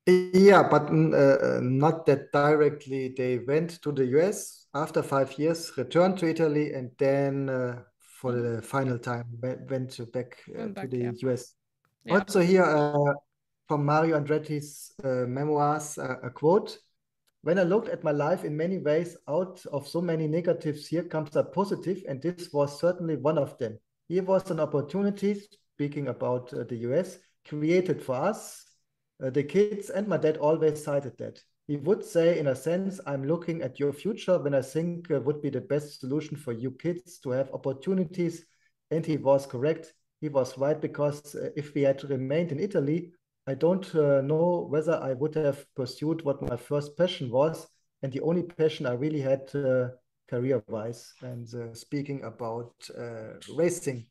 yeah 0.07 0.61
but 0.63 0.89
uh, 0.89 1.17
uh, 1.17 1.59
not 1.61 2.05
that 2.05 2.31
directly 2.31 3.13
they 3.17 3.39
went 3.39 3.81
to 3.81 3.91
the 3.91 4.05
us 4.05 4.67
after 4.73 5.01
five 5.01 5.37
years 5.39 5.71
returned 5.77 6.17
to 6.17 6.27
italy 6.27 6.73
and 6.73 6.91
then 6.97 7.49
uh, 7.49 7.79
for 7.97 8.31
the 8.31 8.61
final 8.61 8.97
time 8.97 9.25
went 9.41 9.67
back, 10.11 10.37
uh, 10.57 10.67
back 10.67 10.89
to 10.89 10.97
the 10.97 11.03
yeah. 11.03 11.31
us 11.31 11.55
yeah. 12.05 12.13
also 12.13 12.39
here 12.39 12.63
uh, 12.63 13.13
from 13.67 13.83
mario 13.83 14.19
andretti's 14.19 14.93
memoirs 15.01 15.97
a 15.97 16.29
quote 16.29 16.77
when 17.45 17.59
I 17.59 17.63
looked 17.63 17.89
at 17.89 18.03
my 18.03 18.09
life 18.09 18.43
in 18.43 18.57
many 18.57 18.79
ways, 18.79 19.15
out 19.29 19.63
of 19.71 19.87
so 19.87 20.01
many 20.01 20.27
negatives, 20.27 20.87
here 20.87 21.03
comes 21.03 21.35
a 21.35 21.43
positive, 21.43 22.01
and 22.09 22.19
this 22.19 22.51
was 22.51 22.79
certainly 22.79 23.17
one 23.17 23.37
of 23.37 23.55
them. 23.59 23.77
Here 24.07 24.23
was 24.23 24.49
an 24.49 24.59
opportunity, 24.59 25.39
speaking 25.75 26.07
about 26.07 26.51
uh, 26.51 26.63
the 26.63 26.77
US, 26.77 27.19
created 27.47 28.01
for 28.01 28.15
us, 28.15 28.65
uh, 29.23 29.29
the 29.29 29.43
kids, 29.43 29.91
and 29.91 30.07
my 30.07 30.17
dad 30.17 30.37
always 30.37 30.83
cited 30.83 31.19
that. 31.19 31.39
He 31.67 31.77
would 31.77 32.03
say, 32.03 32.39
in 32.39 32.47
a 32.47 32.55
sense, 32.55 32.99
I'm 33.05 33.23
looking 33.27 33.61
at 33.61 33.79
your 33.79 33.93
future 33.93 34.39
when 34.39 34.55
I 34.55 34.63
think 34.63 35.11
uh, 35.11 35.21
would 35.21 35.43
be 35.43 35.51
the 35.51 35.61
best 35.61 35.99
solution 35.99 36.35
for 36.35 36.51
you 36.51 36.71
kids 36.71 37.19
to 37.19 37.29
have 37.29 37.53
opportunities. 37.53 38.43
And 38.89 39.05
he 39.05 39.17
was 39.17 39.45
correct. 39.45 39.93
He 40.19 40.29
was 40.29 40.57
right 40.57 40.81
because 40.81 41.35
uh, 41.35 41.49
if 41.55 41.75
we 41.75 41.83
had 41.83 42.03
remained 42.09 42.51
in 42.51 42.59
Italy, 42.59 43.11
I 43.47 43.53
don't 43.53 43.93
uh, 43.93 44.21
know 44.21 44.67
whether 44.69 44.95
I 44.95 45.13
would 45.13 45.35
have 45.35 45.65
pursued 45.75 46.23
what 46.23 46.41
my 46.41 46.57
first 46.57 46.97
passion 46.97 47.29
was, 47.29 47.67
and 48.01 48.11
the 48.11 48.21
only 48.21 48.43
passion 48.43 48.87
I 48.87 48.93
really 48.93 49.21
had 49.21 49.53
uh, 49.53 49.89
career-wise. 50.29 51.13
And 51.21 51.47
uh, 51.53 51.73
speaking 51.73 52.23
about 52.23 52.73
uh, 52.97 53.37
racing, 53.55 54.07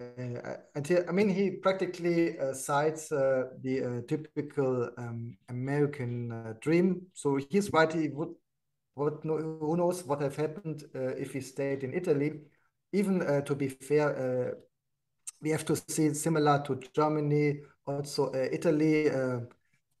uh, 0.00 0.56
and 0.74 0.86
he, 0.86 0.98
I 1.08 1.12
mean, 1.12 1.28
he 1.28 1.52
practically 1.52 2.36
uh, 2.36 2.52
cites 2.52 3.10
the 3.10 4.04
typical 4.08 4.90
um, 4.98 5.36
American 5.48 6.56
dream. 6.60 7.06
So 7.12 7.36
he's 7.36 7.72
right. 7.72 7.92
He 7.92 8.08
would, 8.08 8.34
what 8.94 9.20
who 9.22 9.76
knows 9.76 10.04
what 10.04 10.20
have 10.20 10.34
happened 10.34 10.82
if 10.94 11.32
he 11.32 11.40
stayed 11.40 11.84
in 11.84 11.94
Italy. 11.94 12.40
Even 12.92 13.42
to 13.44 13.54
be 13.54 13.68
fair, 13.68 14.56
we 15.40 15.50
have 15.50 15.64
to 15.66 15.76
see 15.76 16.12
similar 16.14 16.62
to 16.66 16.80
Germany 16.92 17.60
also 17.86 18.32
uh, 18.32 18.48
Italy 18.52 19.10
uh, 19.10 19.40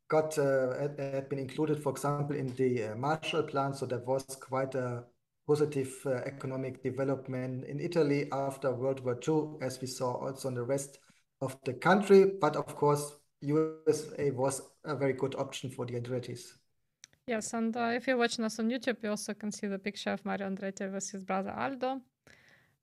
got 0.08 0.38
uh, 0.38 0.78
had, 0.78 0.98
had, 0.98 1.28
been 1.28 1.38
included, 1.38 1.82
for 1.82 1.90
example, 1.90 2.36
in 2.36 2.54
the 2.56 2.94
Marshall 2.96 3.42
Plan. 3.42 3.74
So 3.74 3.86
there 3.86 4.00
was 4.00 4.24
quite 4.40 4.74
a 4.74 5.04
positive 5.46 5.94
economic 6.24 6.82
development 6.82 7.64
in 7.64 7.80
Italy 7.80 8.28
after 8.32 8.74
World 8.74 9.04
War 9.04 9.18
II, 9.26 9.58
as 9.60 9.80
we 9.80 9.86
saw 9.86 10.14
also 10.14 10.48
in 10.48 10.54
the 10.54 10.62
rest 10.62 10.98
of 11.40 11.56
the 11.64 11.74
country. 11.74 12.32
But 12.40 12.56
of 12.56 12.74
course, 12.74 13.12
USA 13.42 14.30
was 14.30 14.62
a 14.84 14.96
very 14.96 15.12
good 15.12 15.34
option 15.34 15.70
for 15.70 15.84
the 15.84 15.94
Andrettis. 15.94 16.54
Yes, 17.26 17.54
and 17.54 17.74
uh, 17.76 17.92
if 17.94 18.06
you're 18.06 18.18
watching 18.18 18.44
us 18.44 18.58
on 18.58 18.68
YouTube, 18.68 19.02
you 19.02 19.10
also 19.10 19.32
can 19.32 19.50
see 19.50 19.66
the 19.66 19.78
picture 19.78 20.10
of 20.10 20.24
Mario 20.24 20.48
Andretti 20.48 20.92
with 20.92 21.10
his 21.10 21.22
brother 21.22 21.54
Aldo. 21.56 22.02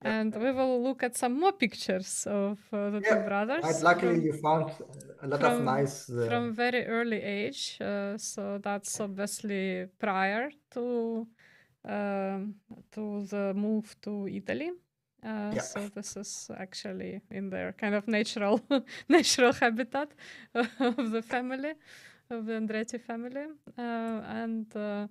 And 0.01 0.36
we 0.36 0.51
will 0.51 0.84
look 0.84 1.03
at 1.03 1.15
some 1.15 1.39
more 1.39 1.51
pictures 1.51 2.25
of 2.27 2.60
uh, 2.74 2.89
the 2.89 3.01
yeah. 3.03 3.15
two 3.15 3.22
brothers. 3.27 3.63
Right. 3.63 3.84
Luckily, 3.84 4.15
from, 4.15 4.25
you 4.25 4.34
found 4.34 4.72
a 5.22 5.27
lot 5.27 5.39
from, 5.39 5.53
of 5.53 5.62
nice 5.63 6.10
uh... 6.10 6.27
from 6.27 6.53
very 6.53 6.86
early 6.86 7.22
age. 7.22 7.77
Uh, 7.79 8.17
so 8.17 8.60
that's 8.62 9.00
obviously 9.00 9.88
prior 10.00 10.51
to 10.72 11.27
um, 11.88 12.55
to 12.91 13.25
the 13.25 13.53
move 13.55 13.96
to 14.01 14.27
Italy. 14.27 14.72
Uh, 15.24 15.51
yeah. 15.53 15.62
So 15.62 15.88
this 15.93 16.17
is 16.17 16.50
actually 16.58 17.22
in 17.29 17.50
their 17.51 17.74
kind 17.74 17.93
of 17.93 18.08
natural 18.08 18.60
natural 19.10 19.53
habitat 19.53 20.10
of 20.55 21.12
the 21.12 21.22
family, 21.22 21.74
of 22.29 22.46
the 22.48 22.53
Andretti 22.53 23.00
family, 23.00 23.46
uh, 23.77 24.22
and 24.41 24.75
uh, 24.75 25.05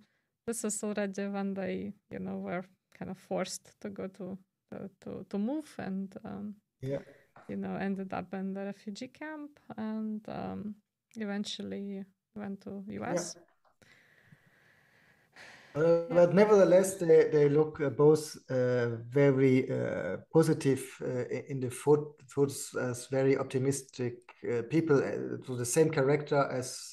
this 0.47 0.65
is 0.65 0.83
already 0.83 1.29
when 1.29 1.55
they, 1.55 1.93
you 2.11 2.19
know, 2.19 2.39
were 2.39 2.65
kind 2.99 3.11
of 3.11 3.19
forced 3.19 3.81
to 3.81 3.89
go 3.89 4.09
to 4.09 4.37
to 5.01 5.25
to 5.29 5.39
move 5.39 5.75
and 5.79 6.15
um, 6.25 6.55
yeah, 6.81 6.99
you 7.49 7.57
know, 7.57 7.75
ended 7.77 8.13
up 8.13 8.33
in 8.33 8.55
the 8.55 8.65
refugee 8.65 9.09
camp 9.09 9.59
and 9.77 10.27
um, 10.29 10.75
eventually 11.17 12.05
went 12.35 12.61
to 12.63 12.85
US. 12.89 13.37
Yeah. 13.37 13.43
Uh, 15.73 16.03
but 16.11 16.35
nevertheless, 16.35 16.95
they, 16.95 17.29
they 17.31 17.49
look 17.49 17.81
uh, 17.81 17.91
both 17.91 18.37
uh, 18.51 18.97
very 19.09 19.71
uh, 19.71 20.17
positive 20.33 20.83
uh, 21.01 21.29
in 21.49 21.61
the 21.61 21.71
photos 21.71 22.75
as 22.75 23.07
very 23.07 23.39
optimistic 23.39 24.15
uh, 24.53 24.63
people, 24.69 24.99
to 24.99 25.57
the 25.57 25.65
same 25.65 25.89
character 25.89 26.49
as 26.51 26.91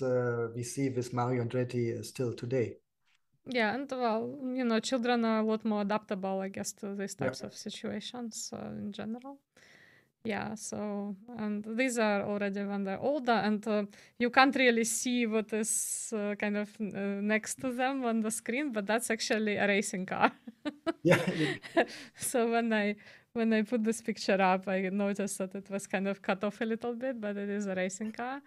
we 0.55 0.62
see 0.62 0.89
with 0.89 1.12
Mario 1.12 1.43
Andretti 1.43 2.05
still 2.05 2.34
today. 2.34 2.75
Yeah, 3.49 3.73
and 3.73 3.89
well, 3.89 4.37
you 4.43 4.65
know, 4.65 4.79
children 4.79 5.25
are 5.25 5.39
a 5.39 5.43
lot 5.43 5.63
more 5.65 5.81
adaptable, 5.81 6.41
I 6.41 6.49
guess, 6.49 6.73
to 6.73 6.95
these 6.95 7.15
types 7.15 7.41
yeah. 7.41 7.47
of 7.47 7.55
situations 7.55 8.51
in 8.53 8.91
general. 8.91 9.39
Yeah 10.27 10.55
so 10.55 11.15
and 11.37 11.63
these 11.77 11.97
are 11.97 12.23
already 12.23 12.63
when 12.63 12.83
they're 12.83 12.99
older 12.99 13.39
and 13.47 13.65
uh, 13.67 13.83
you 14.19 14.29
can't 14.29 14.55
really 14.55 14.83
see 14.83 15.25
what 15.25 15.53
is 15.53 16.13
uh, 16.13 16.35
kind 16.35 16.57
of 16.57 16.69
uh, 16.81 17.21
next 17.21 17.61
to 17.61 17.71
them 17.71 18.03
on 18.03 18.19
the 18.19 18.31
screen 18.31 18.73
but 18.73 18.85
that's 18.85 19.09
actually 19.09 19.55
a 19.55 19.67
racing 19.67 20.05
car. 20.05 20.31
Yeah. 21.03 21.21
So 22.15 22.51
when 22.51 22.73
i 22.73 22.95
when 23.33 23.53
i 23.53 23.61
put 23.61 23.83
this 23.83 24.01
picture 24.01 24.41
up 24.41 24.67
i 24.67 24.89
noticed 24.89 25.37
that 25.37 25.55
it 25.55 25.69
was 25.69 25.87
kind 25.87 26.07
of 26.07 26.21
cut 26.21 26.43
off 26.43 26.59
a 26.59 26.65
little 26.65 26.93
bit 26.93 27.21
but 27.21 27.37
it 27.37 27.49
is 27.49 27.65
a 27.67 27.75
racing 27.75 28.11
car. 28.11 28.41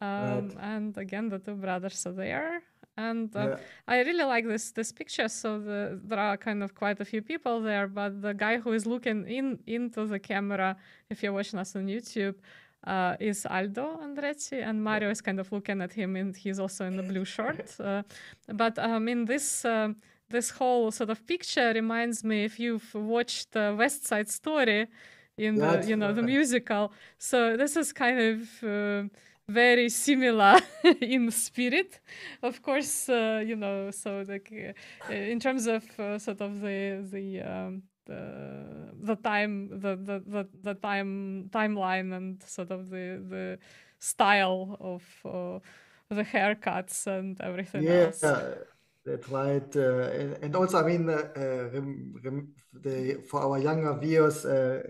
Um, 0.00 0.48
right. 0.48 0.56
and 0.60 0.98
again 0.98 1.28
the 1.28 1.38
two 1.38 1.54
brothers 1.54 2.04
are 2.06 2.12
there 2.12 2.62
and 2.96 3.34
uh, 3.34 3.48
yeah. 3.48 3.56
I 3.88 4.00
really 4.02 4.24
like 4.24 4.46
this 4.46 4.70
this 4.72 4.92
picture. 4.92 5.28
So 5.28 5.58
the, 5.58 6.00
there 6.04 6.18
are 6.18 6.36
kind 6.36 6.62
of 6.62 6.74
quite 6.74 7.00
a 7.00 7.04
few 7.04 7.22
people 7.22 7.60
there, 7.60 7.88
but 7.88 8.22
the 8.22 8.34
guy 8.34 8.58
who 8.58 8.72
is 8.72 8.86
looking 8.86 9.26
in 9.26 9.58
into 9.66 10.06
the 10.06 10.18
camera, 10.18 10.76
if 11.10 11.22
you're 11.22 11.32
watching 11.32 11.58
us 11.58 11.74
on 11.76 11.86
YouTube, 11.86 12.34
uh, 12.86 13.16
is 13.20 13.46
Aldo 13.46 14.00
Andretti, 14.02 14.62
and 14.62 14.82
Mario 14.82 15.10
is 15.10 15.20
kind 15.20 15.40
of 15.40 15.50
looking 15.50 15.80
at 15.80 15.92
him, 15.92 16.16
and 16.16 16.36
he's 16.36 16.58
also 16.58 16.84
in 16.84 16.96
the 16.96 17.02
blue 17.02 17.24
shirt. 17.24 17.70
Uh, 17.80 18.02
but 18.52 18.78
um, 18.78 19.04
mean, 19.04 19.24
this. 19.24 19.64
Uh, 19.64 19.92
this 20.30 20.50
whole 20.50 20.90
sort 20.90 21.10
of 21.10 21.24
picture 21.26 21.72
reminds 21.74 22.24
me 22.24 22.44
if 22.44 22.58
you've 22.58 22.94
watched 22.94 23.54
uh, 23.54 23.74
West 23.76 24.06
Side 24.06 24.28
Story 24.28 24.88
in 25.36 25.56
the 25.56 25.84
you 25.86 25.96
know 25.96 26.12
the 26.12 26.22
musical. 26.22 26.92
So 27.18 27.56
this 27.56 27.76
is 27.76 27.92
kind 27.92 28.18
of 28.20 28.64
uh, 28.64 29.08
very 29.48 29.88
similar 29.88 30.60
in 31.00 31.30
spirit. 31.30 32.00
Of 32.42 32.62
course 32.62 33.08
uh, 33.08 33.42
you 33.44 33.56
know 33.56 33.90
so 33.90 34.24
like 34.26 34.52
uh, 35.08 35.12
in 35.12 35.40
terms 35.40 35.66
of 35.66 35.84
uh, 35.98 36.18
sort 36.18 36.40
of 36.40 36.60
the 36.60 37.06
the 37.10 37.40
um, 37.40 37.82
the, 38.06 38.90
the 39.02 39.16
time 39.16 39.68
the, 39.68 39.96
the 39.96 40.22
the 40.26 40.48
the 40.62 40.74
time 40.74 41.48
timeline 41.52 42.14
and 42.14 42.42
sort 42.42 42.70
of 42.70 42.90
the 42.90 43.22
the 43.28 43.58
style 43.98 44.76
of 44.80 45.02
uh, 45.24 45.58
the 46.14 46.22
haircuts 46.22 47.06
and 47.06 47.40
everything 47.40 47.82
yeah, 47.82 48.06
else 48.06 48.22
that's 49.04 49.28
right. 49.28 49.76
Uh, 49.76 50.08
and, 50.10 50.38
and, 50.42 50.56
also, 50.56 50.82
I 50.82 50.86
mean, 50.86 51.08
uh, 51.08 51.28
rem, 51.36 52.14
rem, 52.22 52.48
the, 52.72 53.22
for 53.28 53.40
our 53.40 53.58
younger 53.58 53.98
viewers, 53.98 54.46
uh, 54.46 54.82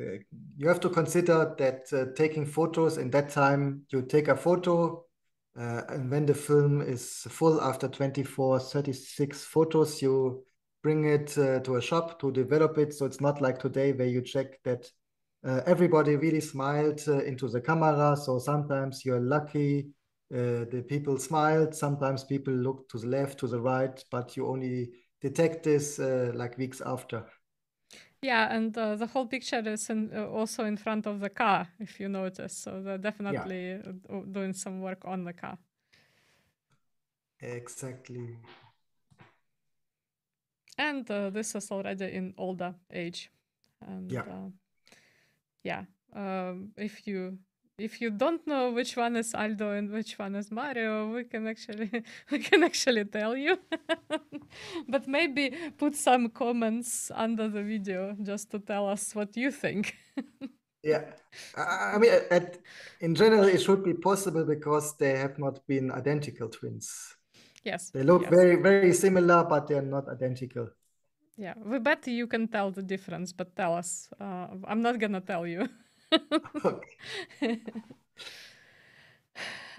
you 0.57 0.69
have 0.69 0.81
to 0.81 0.89
consider 0.89 1.55
that 1.59 1.93
uh, 1.93 2.13
taking 2.15 2.47
photos 2.47 2.97
in 2.97 3.11
that 3.11 3.31
time, 3.31 3.83
you 3.91 4.03
take 4.03 4.29
a 4.29 4.37
photo, 4.37 5.05
uh, 5.59 5.83
and 5.89 6.11
when 6.11 6.27
the 6.27 6.35
film 6.35 6.81
is 6.81 7.27
full 7.29 7.61
after 7.61 7.89
24, 7.89 8.61
36 8.61 9.45
photos, 9.45 10.01
you 10.01 10.45
bring 10.83 11.07
it 11.07 11.37
uh, 11.37 11.59
to 11.61 11.77
a 11.77 11.83
shop 11.83 12.21
to 12.21 12.31
develop 12.31 12.79
it. 12.79 12.95
So 12.95 13.07
it's 13.07 13.21
not 13.21 13.41
like 13.41 13.59
today 13.59 13.93
where 13.93 14.09
you 14.09 14.23
check 14.23 14.63
that 14.65 14.89
everybody 15.67 16.17
really 16.17 16.41
smiled 16.41 17.07
into 17.07 17.49
the 17.49 17.61
camera. 17.61 18.17
So 18.17 18.39
sometimes 18.39 19.05
you're 19.05 19.21
lucky 19.21 19.89
uh, 20.35 20.65
the 20.71 20.85
people 20.89 21.17
smiled. 21.19 21.75
Sometimes 21.75 22.25
people 22.25 22.53
looked 22.53 22.91
to 22.91 22.99
the 22.99 23.07
left, 23.07 23.39
to 23.39 23.47
the 23.47 23.61
right, 23.61 24.05
but 24.11 24.37
you 24.37 24.49
only 24.49 24.91
detect 25.21 25.63
this 25.63 25.99
uh, 25.99 26.33
like 26.35 26.59
weeks 26.59 26.81
after. 26.81 27.25
Yeah, 28.21 28.55
and 28.55 28.77
uh, 28.77 28.97
the 28.97 29.07
whole 29.07 29.27
picture 29.27 29.63
is 29.67 29.91
in, 29.91 30.11
uh, 30.17 30.27
also 30.27 30.65
in 30.65 30.77
front 30.77 31.07
of 31.07 31.21
the 31.21 31.29
car, 31.29 31.69
if 31.79 32.01
you 32.01 32.09
notice. 32.09 32.57
So 32.57 32.83
they're 32.83 32.99
definitely 32.99 33.69
yeah. 33.69 33.93
Uh, 34.11 34.23
doing 34.33 34.55
some 34.55 34.81
work 34.81 35.05
on 35.05 35.25
the 35.25 35.35
car. 35.35 35.59
Exactly. 37.41 38.39
And 40.79 41.09
uh, 41.11 41.31
this 41.31 41.55
is 41.55 41.71
already 41.71 42.07
in 42.07 42.35
older 42.39 42.75
age. 42.91 43.31
And 43.87 44.11
yeah, 44.11 44.25
yeah. 45.63 45.85
Um, 46.15 46.73
if 46.77 47.07
you 47.07 47.39
if 47.79 48.01
you 48.01 48.11
don't 48.11 48.47
know 48.47 48.71
which 48.71 48.97
one 48.97 49.17
is 49.17 49.35
Aldo 49.35 49.73
and 49.73 49.91
which 49.91 50.19
one 50.19 50.35
is 50.37 50.51
Mario, 50.51 51.13
we 51.13 51.25
can 51.25 51.47
actually 51.47 51.91
we 52.31 52.39
can 52.39 52.63
actually 52.63 53.05
tell 53.05 53.37
you. 53.37 53.59
but 54.89 55.09
maybe 55.09 55.53
put 55.77 55.97
some 55.97 56.29
comments 56.29 57.11
under 57.15 57.49
the 57.49 57.63
video 57.63 58.17
just 58.23 58.51
to 58.53 58.59
tell 58.59 58.89
us 58.89 59.15
what 59.15 59.37
you 59.37 59.51
think. 59.51 59.97
yeah, 60.83 61.05
I 61.57 61.99
mean, 61.99 62.13
at, 62.31 62.59
in 63.01 63.15
general, 63.15 63.45
it 63.45 63.61
should 63.61 63.83
be 63.83 63.95
possible 63.95 64.45
because 64.45 64.97
they 64.97 65.17
have 65.17 65.39
not 65.39 65.67
been 65.67 65.91
identical 65.91 66.49
twins. 66.49 67.17
Yes, 67.65 67.91
they 67.91 68.03
look 68.03 68.23
yes. 68.23 68.31
very 68.31 68.57
very 68.57 68.93
similar, 68.93 69.45
but 69.45 69.67
they're 69.67 69.83
not 69.83 70.09
identical. 70.09 70.69
Yeah, 71.37 71.55
we 71.65 71.81
bet 71.81 72.07
you 72.07 72.29
can 72.29 72.47
tell 72.47 72.71
the 72.71 72.83
difference, 72.83 73.33
but 73.33 73.57
tell 73.57 73.75
us. 73.75 74.09
Uh, 74.21 74.47
I'm 74.69 74.83
not 74.83 75.01
gonna 75.01 75.21
tell 75.21 75.45
you. 75.45 75.69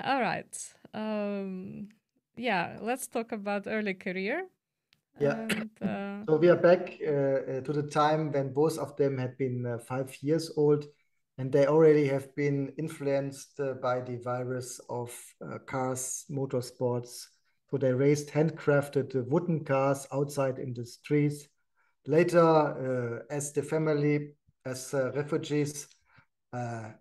All 0.04 0.22
right. 0.22 0.74
Um, 0.94 1.90
yeah, 2.36 2.78
let's 2.82 3.08
talk 3.08 3.32
about 3.32 3.68
early 3.68 3.94
career. 3.94 4.48
Yeah. 5.20 5.48
And, 5.50 5.70
uh... 5.82 6.24
So 6.30 6.38
we 6.38 6.50
are 6.50 6.56
back 6.56 6.98
uh, 7.06 7.12
uh, 7.12 7.62
to 7.62 7.72
the 7.72 7.84
time 7.84 8.32
when 8.32 8.52
both 8.52 8.80
of 8.80 8.96
them 8.98 9.18
had 9.18 9.38
been 9.38 9.66
uh, 9.66 9.78
five 9.78 10.16
years 10.22 10.52
old, 10.58 10.86
and 11.38 11.52
they 11.52 11.68
already 11.68 12.08
have 12.08 12.36
been 12.36 12.74
influenced 12.80 13.60
uh, 13.60 13.74
by 13.74 14.02
the 14.02 14.18
virus 14.18 14.80
of 14.90 15.14
uh, 15.42 15.60
cars, 15.60 16.26
motorsports. 16.32 17.28
So 17.70 17.78
they 17.78 17.94
raced 17.94 18.30
handcrafted 18.30 19.28
wooden 19.28 19.64
cars 19.64 20.08
outside 20.12 20.58
in 20.58 20.74
the 20.74 20.86
streets. 20.86 21.48
Later, 22.08 23.26
as 23.30 23.52
the 23.52 23.64
family, 23.64 24.34
as 24.66 24.94
refugees, 24.94 25.88
uh, 26.56 26.92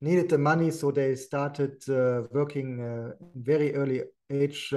needed 0.00 0.28
the 0.28 0.38
money, 0.38 0.70
so 0.70 0.90
they 0.90 1.14
started 1.14 1.82
uh, 1.88 2.22
working 2.32 2.80
uh, 2.80 3.12
very 3.34 3.74
early 3.74 4.02
age 4.30 4.74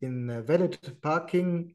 in 0.00 0.44
valet 0.46 0.70
parking. 1.02 1.74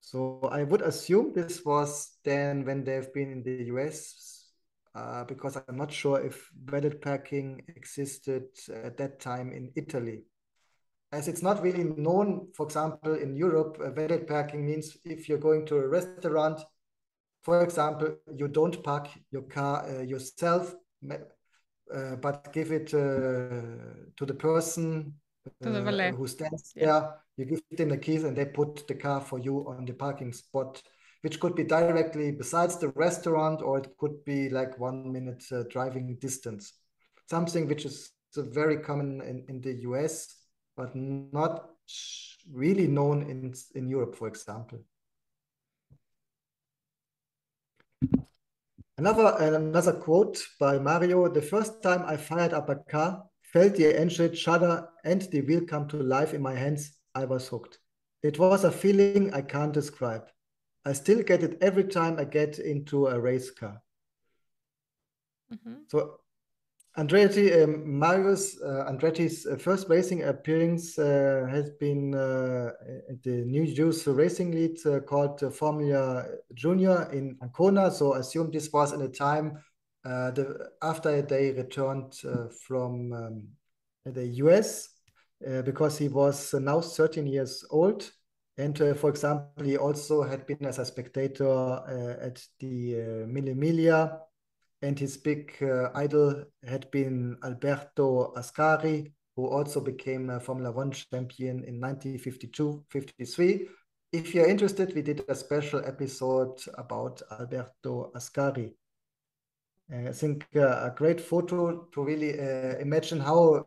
So 0.00 0.40
I 0.52 0.62
would 0.62 0.82
assume 0.82 1.32
this 1.32 1.64
was 1.64 2.18
then 2.24 2.64
when 2.64 2.84
they've 2.84 3.12
been 3.12 3.32
in 3.32 3.42
the 3.42 3.64
US, 3.74 4.50
uh, 4.94 5.24
because 5.24 5.56
I'm 5.68 5.76
not 5.76 5.92
sure 5.92 6.20
if 6.20 6.50
valet 6.64 6.90
parking 6.90 7.62
existed 7.68 8.44
at 8.72 8.96
that 8.98 9.20
time 9.20 9.52
in 9.52 9.72
Italy. 9.76 10.24
As 11.12 11.28
it's 11.28 11.42
not 11.42 11.62
really 11.62 11.84
known, 11.84 12.48
for 12.54 12.66
example, 12.66 13.14
in 13.14 13.36
Europe, 13.36 13.78
uh, 13.80 13.90
valet 13.90 14.24
parking 14.24 14.66
means 14.66 14.96
if 15.04 15.28
you're 15.28 15.38
going 15.38 15.64
to 15.66 15.76
a 15.76 15.88
restaurant, 15.88 16.60
for 17.46 17.62
example, 17.62 18.16
you 18.34 18.48
don't 18.48 18.82
park 18.82 19.06
your 19.30 19.42
car 19.42 19.86
uh, 19.88 20.02
yourself, 20.02 20.74
uh, 21.08 22.16
but 22.16 22.52
give 22.52 22.72
it 22.72 22.92
uh, 22.92 24.02
to 24.16 24.26
the 24.26 24.34
person 24.34 25.14
to 25.62 25.70
the 25.70 26.12
who 26.16 26.26
stands 26.26 26.72
yeah. 26.74 26.86
there. 26.86 27.14
You 27.36 27.44
give 27.44 27.60
them 27.78 27.90
the 27.90 27.98
keys 27.98 28.24
and 28.24 28.36
they 28.36 28.46
put 28.46 28.88
the 28.88 28.96
car 28.96 29.20
for 29.20 29.38
you 29.38 29.64
on 29.68 29.84
the 29.84 29.92
parking 29.92 30.32
spot, 30.32 30.82
which 31.20 31.38
could 31.38 31.54
be 31.54 31.62
directly 31.62 32.32
besides 32.32 32.78
the 32.78 32.88
restaurant 32.88 33.62
or 33.62 33.78
it 33.78 33.96
could 33.96 34.24
be 34.24 34.48
like 34.48 34.76
one 34.80 35.12
minute 35.12 35.44
driving 35.70 36.16
distance. 36.20 36.72
Something 37.30 37.68
which 37.68 37.84
is 37.84 38.10
very 38.34 38.78
common 38.78 39.20
in, 39.20 39.44
in 39.48 39.60
the 39.60 39.74
US, 39.90 40.34
but 40.76 40.96
not 40.96 41.70
really 42.50 42.88
known 42.88 43.22
in, 43.30 43.54
in 43.76 43.88
Europe, 43.88 44.16
for 44.16 44.26
example. 44.26 44.80
Another 48.98 49.36
another 49.38 49.92
quote 49.92 50.38
by 50.58 50.78
Mario: 50.78 51.28
"The 51.28 51.42
first 51.42 51.82
time 51.82 52.02
I 52.06 52.16
fired 52.16 52.54
up 52.54 52.70
a 52.70 52.76
car, 52.76 53.28
felt 53.42 53.74
the 53.74 53.98
engine 53.98 54.34
shudder 54.34 54.88
and 55.04 55.20
the 55.20 55.42
wheel 55.42 55.66
come 55.66 55.86
to 55.88 55.98
life 55.98 56.32
in 56.32 56.40
my 56.40 56.54
hands, 56.54 56.98
I 57.14 57.26
was 57.26 57.48
hooked. 57.48 57.78
It 58.22 58.38
was 58.38 58.64
a 58.64 58.72
feeling 58.72 59.34
I 59.34 59.42
can't 59.42 59.74
describe. 59.74 60.26
I 60.86 60.94
still 60.94 61.22
get 61.22 61.42
it 61.42 61.58
every 61.60 61.84
time 61.84 62.18
I 62.18 62.24
get 62.24 62.58
into 62.58 63.08
a 63.08 63.20
race 63.20 63.50
car." 63.50 63.82
Mm 65.50 65.58
-hmm. 65.58 65.90
So 65.90 66.20
Andretti, 66.98 67.62
um, 67.62 67.98
Marius 67.98 68.58
uh, 68.62 68.90
Andretti's 68.90 69.46
uh, 69.46 69.56
first 69.56 69.86
racing 69.90 70.22
appearance 70.22 70.98
uh, 70.98 71.46
has 71.50 71.68
been 71.78 72.14
uh, 72.14 72.70
at 73.10 73.22
the 73.22 73.44
New 73.44 73.66
Juice 73.66 74.06
Racing 74.06 74.52
League 74.52 74.78
uh, 74.86 75.00
called 75.00 75.42
uh, 75.42 75.50
Formula 75.50 76.24
Junior 76.54 77.10
in 77.12 77.36
Ancona. 77.42 77.90
So 77.90 78.14
I 78.14 78.20
assume 78.20 78.50
this 78.50 78.72
was 78.72 78.94
in 78.94 79.02
a 79.02 79.08
time 79.08 79.62
the, 80.04 80.70
after 80.80 81.20
they 81.20 81.52
returned 81.52 82.14
from 82.66 83.12
um, 83.12 83.48
the 84.06 84.26
US 84.44 84.88
because 85.64 85.98
he 85.98 86.08
was 86.08 86.54
now 86.54 86.80
13 86.80 87.26
years 87.26 87.62
old. 87.70 88.10
And 88.56 88.78
for 88.96 89.10
example, 89.10 89.64
he 89.64 89.76
also 89.76 90.22
had 90.22 90.46
been 90.46 90.64
as 90.64 90.78
a 90.78 90.84
spectator 90.86 92.16
at 92.22 92.42
the 92.58 92.94
uh, 92.94 93.26
Mille 93.26 93.54
Miglia 93.54 94.18
and 94.82 94.98
his 94.98 95.16
big 95.16 95.56
uh, 95.62 95.90
idol 95.94 96.44
had 96.64 96.90
been 96.90 97.36
Alberto 97.42 98.32
Ascari, 98.36 99.12
who 99.34 99.46
also 99.46 99.80
became 99.80 100.30
a 100.30 100.40
Formula 100.40 100.70
One 100.70 100.90
champion 100.90 101.64
in 101.64 101.80
1952-53. 101.80 103.66
If 104.12 104.34
you're 104.34 104.48
interested, 104.48 104.94
we 104.94 105.02
did 105.02 105.24
a 105.28 105.34
special 105.34 105.82
episode 105.84 106.60
about 106.74 107.20
Alberto 107.30 108.12
Ascari. 108.14 108.72
Uh, 109.92 110.08
I 110.08 110.12
think 110.12 110.46
uh, 110.56 110.90
a 110.90 110.94
great 110.96 111.20
photo 111.20 111.88
to 111.92 112.04
really 112.04 112.38
uh, 112.38 112.78
imagine 112.78 113.20
how 113.20 113.64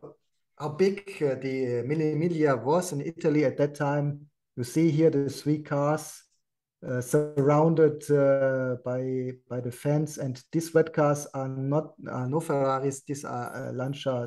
how 0.58 0.68
big 0.68 1.10
uh, 1.22 1.36
the 1.36 1.82
Mille 1.86 2.16
Miglia 2.16 2.62
was 2.62 2.92
in 2.92 3.00
Italy 3.00 3.46
at 3.46 3.56
that 3.56 3.74
time. 3.74 4.26
You 4.56 4.64
see 4.64 4.90
here 4.90 5.08
the 5.08 5.30
three 5.30 5.62
cars 5.62 6.22
uh, 6.86 7.00
surrounded 7.00 8.10
uh, 8.10 8.76
by 8.84 9.32
by 9.48 9.60
the 9.60 9.70
fans. 9.70 10.18
And 10.18 10.42
these 10.52 10.74
red 10.74 10.92
cars 10.92 11.26
are 11.34 11.48
not 11.48 11.94
are 12.08 12.26
no 12.28 12.40
Ferraris. 12.40 13.02
These 13.02 13.24
are 13.24 13.54
uh, 13.54 13.72
Lancia 13.72 14.26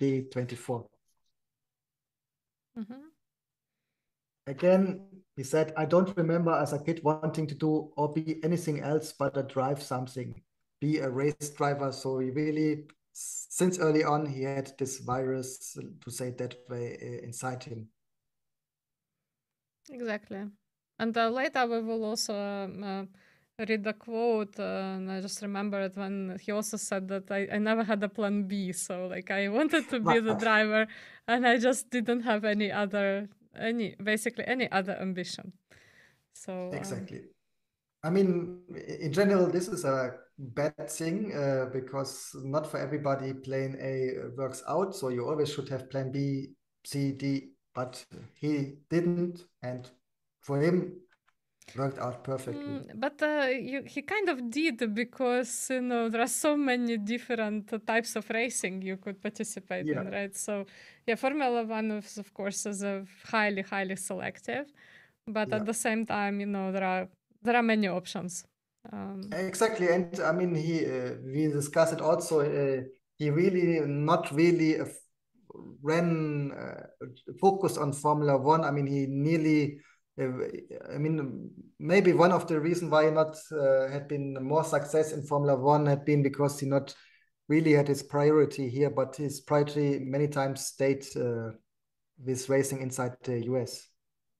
D24. 0.00 0.88
Mm 2.76 2.84
-hmm. 2.84 3.02
Again, 4.46 5.10
he 5.36 5.44
said, 5.44 5.72
"I 5.76 5.86
don't 5.86 6.16
remember 6.16 6.52
as 6.52 6.72
a 6.72 6.78
kid 6.78 7.02
wanting 7.02 7.48
to 7.48 7.54
do 7.54 7.92
or 7.96 8.12
be 8.12 8.40
anything 8.44 8.80
else 8.80 9.12
but 9.18 9.36
a 9.36 9.42
drive 9.42 9.82
something, 9.82 10.42
be 10.80 11.00
a 11.00 11.10
race 11.10 11.54
driver." 11.56 11.92
So 11.92 12.18
he 12.18 12.30
really, 12.30 12.86
since 13.12 13.80
early 13.80 14.04
on, 14.04 14.26
he 14.26 14.44
had 14.44 14.78
this 14.78 15.00
virus, 15.04 15.76
to 16.04 16.10
say 16.10 16.30
that 16.30 16.54
way, 16.68 16.96
uh, 17.02 17.24
inside 17.26 17.64
him. 17.64 17.90
Exactly. 19.90 20.50
And 20.98 21.16
uh, 21.16 21.28
later 21.30 21.66
we 21.66 21.80
will 21.82 22.04
also 22.04 22.34
um, 22.34 22.82
uh, 22.82 23.04
read 23.68 23.84
the 23.84 23.92
quote, 23.92 24.58
uh, 24.58 24.96
and 24.96 25.10
I 25.10 25.20
just 25.20 25.42
remember 25.42 25.80
it 25.80 25.96
when 25.96 26.38
he 26.40 26.52
also 26.52 26.76
said 26.76 27.08
that 27.08 27.30
I, 27.30 27.48
I 27.52 27.58
never 27.58 27.84
had 27.84 28.02
a 28.02 28.08
plan 28.08 28.44
B. 28.44 28.72
So 28.72 29.06
like 29.06 29.30
I 29.30 29.48
wanted 29.48 29.88
to 29.90 30.00
be 30.00 30.20
the 30.20 30.34
driver, 30.34 30.86
and 31.26 31.46
I 31.46 31.58
just 31.58 31.90
didn't 31.90 32.22
have 32.22 32.44
any 32.44 32.70
other 32.70 33.28
any 33.58 33.96
basically 34.02 34.44
any 34.46 34.70
other 34.70 34.96
ambition. 35.00 35.52
So 36.34 36.68
um, 36.68 36.74
exactly. 36.74 37.18
Um, 37.18 37.24
I 38.04 38.10
mean, 38.10 38.62
in 39.00 39.12
general, 39.12 39.46
this 39.46 39.66
is 39.66 39.84
a 39.84 40.14
bad 40.38 40.88
thing 40.88 41.34
uh, 41.34 41.66
because 41.72 42.30
not 42.44 42.70
for 42.70 42.78
everybody 42.78 43.34
plan 43.34 43.76
A 43.80 44.30
works 44.36 44.62
out. 44.68 44.94
So 44.94 45.08
you 45.08 45.26
always 45.26 45.52
should 45.52 45.68
have 45.68 45.90
plan 45.90 46.12
B, 46.12 46.50
C, 46.84 47.10
D, 47.10 47.50
but 47.74 48.04
he 48.34 48.74
didn't. 48.88 49.44
And 49.62 49.90
for 50.48 50.58
him 50.66 50.76
worked 51.76 51.98
out 51.98 52.24
perfectly. 52.24 52.62
Mm, 52.62 53.00
but 53.04 53.22
uh, 53.22 53.48
you, 53.70 53.82
he 53.94 54.00
kind 54.00 54.28
of 54.30 54.50
did 54.50 54.94
because 54.94 55.68
you 55.70 55.82
know 55.82 56.08
there 56.08 56.22
are 56.22 56.34
so 56.46 56.56
many 56.56 56.96
different 56.96 57.70
types 57.86 58.16
of 58.16 58.24
racing 58.30 58.80
you 58.80 58.96
could 58.96 59.20
participate 59.20 59.84
yeah. 59.86 60.00
in, 60.00 60.10
right? 60.10 60.34
So 60.36 60.64
yeah, 61.06 61.16
Formula 61.16 61.64
One 61.64 61.90
is 61.90 62.18
of 62.18 62.32
course 62.32 62.64
is 62.66 62.82
a 62.82 63.04
highly 63.32 63.62
highly 63.62 63.96
selective, 63.96 64.66
but 65.26 65.48
yeah. 65.48 65.56
at 65.56 65.66
the 65.66 65.74
same 65.74 66.06
time, 66.06 66.40
you 66.40 66.46
know 66.46 66.72
there 66.72 66.84
are 66.84 67.08
there 67.42 67.56
are 67.56 67.66
many 67.74 67.88
options. 67.88 68.44
Um, 68.90 69.28
exactly, 69.32 69.88
and 69.88 70.20
I 70.20 70.32
mean 70.32 70.54
he 70.54 70.86
uh, 70.86 71.14
we 71.34 71.48
discussed 71.48 71.92
it 71.92 72.00
also. 72.00 72.40
Uh, 72.40 72.82
he 73.18 73.30
really 73.30 73.80
not 73.86 74.32
really 74.32 74.78
ran 75.82 76.52
uh, 76.52 76.86
focused 77.40 77.78
on 77.78 77.92
Formula 77.92 78.38
One. 78.38 78.64
I 78.64 78.70
mean 78.70 78.86
he 78.86 79.06
nearly 79.06 79.80
I 80.18 80.98
mean, 80.98 81.50
maybe 81.78 82.12
one 82.12 82.32
of 82.32 82.48
the 82.48 82.58
reasons 82.60 82.90
why 82.90 83.04
he 83.04 83.10
not 83.10 83.36
uh, 83.52 83.88
had 83.88 84.08
been 84.08 84.34
more 84.42 84.64
success 84.64 85.12
in 85.12 85.22
Formula 85.22 85.56
One 85.56 85.86
had 85.86 86.04
been 86.04 86.22
because 86.22 86.58
he 86.58 86.66
not 86.66 86.94
really 87.48 87.72
had 87.72 87.88
his 87.88 88.02
priority 88.02 88.68
here, 88.68 88.90
but 88.90 89.16
his 89.16 89.40
priority 89.40 89.98
many 90.00 90.28
times 90.28 90.66
stayed 90.66 91.06
uh, 91.16 91.50
with 92.24 92.48
racing 92.48 92.82
inside 92.82 93.12
the 93.22 93.44
US. 93.44 93.88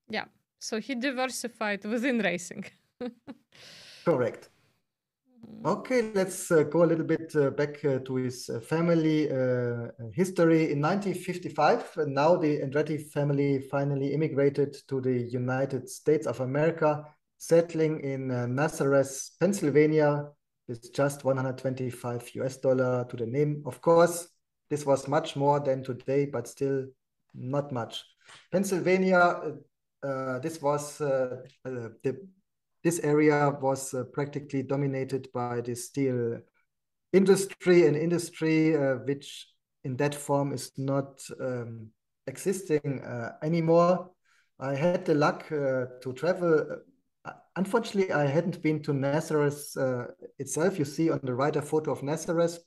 Yeah, 0.09 0.25
so 0.59 0.81
he 0.81 0.95
diversified 0.95 1.85
within 1.85 2.19
racing. 2.19 2.65
Correct. 4.05 4.49
Okay, 5.65 6.13
let's 6.15 6.51
uh, 6.53 6.63
go 6.63 6.85
a 6.85 6.87
little 6.87 7.05
bit 7.05 7.35
uh, 7.35 7.51
back 7.51 7.85
uh, 7.85 7.99
to 7.99 8.15
his 8.15 8.49
uh, 8.49 8.61
family 8.61 9.29
uh, 9.29 9.89
history. 10.15 10.71
In 10.71 10.81
1955, 10.81 11.91
uh, 11.97 12.05
now 12.07 12.37
the 12.37 12.61
Andretti 12.61 13.11
family 13.11 13.61
finally 13.71 14.15
immigrated 14.15 14.77
to 14.89 15.01
the 15.01 15.13
United 15.13 15.89
States 15.89 16.27
of 16.27 16.41
America, 16.41 17.05
settling 17.39 18.01
in 18.01 18.29
Nazareth, 18.55 19.31
Pennsylvania, 19.41 20.29
with 20.69 20.95
just 20.95 21.25
125 21.25 22.31
US 22.37 22.57
dollar 22.59 23.05
to 23.07 23.17
the 23.17 23.27
name. 23.27 23.63
Of 23.67 23.81
course, 23.81 24.29
this 24.71 24.87
was 24.87 25.09
much 25.09 25.35
more 25.35 25.59
than 25.59 25.83
today, 25.83 26.27
but 26.27 26.47
still 26.47 26.87
not 27.35 27.73
much. 27.73 28.05
Pennsylvania, 28.53 29.55
this 30.41 30.63
was 30.63 30.99
the 30.99 32.29
this 32.85 33.01
area 33.01 33.51
was 33.61 33.93
uh, 33.95 34.05
practically 34.13 34.63
dominated 34.63 35.29
by 35.33 35.61
the 35.61 35.75
steel 35.75 36.39
industry, 37.13 37.87
an 37.87 37.97
industry 37.97 38.77
uh, 38.77 38.97
which 39.05 39.49
in 39.85 39.97
that 39.97 40.15
form 40.15 40.53
is 40.53 40.73
not 40.77 41.21
um, 41.41 41.89
existing 42.27 43.03
uh, 43.03 43.33
anymore. 43.43 44.11
I 44.61 44.75
had 44.75 45.05
the 45.05 45.15
luck 45.15 45.51
uh, 45.51 45.87
to 46.03 46.13
travel. 46.15 46.83
Uh, 47.25 47.33
unfortunately, 47.57 48.13
I 48.13 48.27
hadn't 48.27 48.63
been 48.63 48.83
to 48.83 48.93
Nazareth 48.93 49.73
uh, 49.77 50.07
itself. 50.39 50.79
You 50.79 50.85
see 50.85 51.11
on 51.11 51.21
the 51.23 51.35
right 51.35 51.55
a 51.57 51.63
photo 51.63 51.93
of 51.93 52.03
Nazareth. 52.03 52.59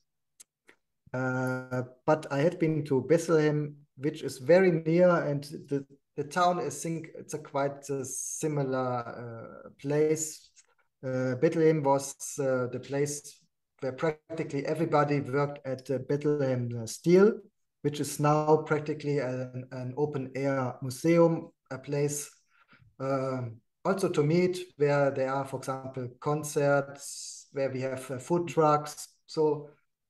but 1.11 2.27
I 2.31 2.37
had 2.37 2.59
been 2.59 2.85
to 2.85 3.01
Bethlehem, 3.01 3.75
which 3.97 4.23
is 4.23 4.37
very 4.37 4.71
near, 4.71 5.09
and 5.09 5.43
the, 5.43 5.85
the 6.21 6.27
town, 6.27 6.59
I 6.59 6.69
think 6.69 7.09
it's 7.15 7.33
a 7.33 7.39
quite 7.39 7.89
uh, 7.89 8.03
similar 8.03 9.65
uh, 9.65 9.69
place. 9.81 10.49
Uh, 11.03 11.33
Bethlehem 11.35 11.81
was 11.81 12.15
uh, 12.39 12.67
the 12.71 12.79
place 12.79 13.39
where 13.79 13.93
practically 13.93 14.63
everybody 14.67 15.19
worked 15.19 15.65
at 15.65 15.89
uh, 15.89 15.97
Bethlehem 16.07 16.85
Steel, 16.85 17.33
which 17.81 17.99
is 17.99 18.19
now 18.19 18.57
practically 18.57 19.17
an, 19.17 19.65
an 19.71 19.95
open 19.97 20.31
air 20.35 20.75
museum, 20.83 21.49
a 21.71 21.79
place 21.79 22.29
um, 22.99 23.57
also 23.83 24.07
to 24.07 24.21
meet 24.21 24.59
where 24.77 25.09
there 25.09 25.33
are, 25.33 25.45
for 25.45 25.57
example, 25.57 26.07
concerts, 26.19 27.47
where 27.51 27.71
we 27.71 27.81
have 27.81 28.11
uh, 28.11 28.19
food 28.19 28.47
trucks. 28.47 29.07
So, 29.25 29.69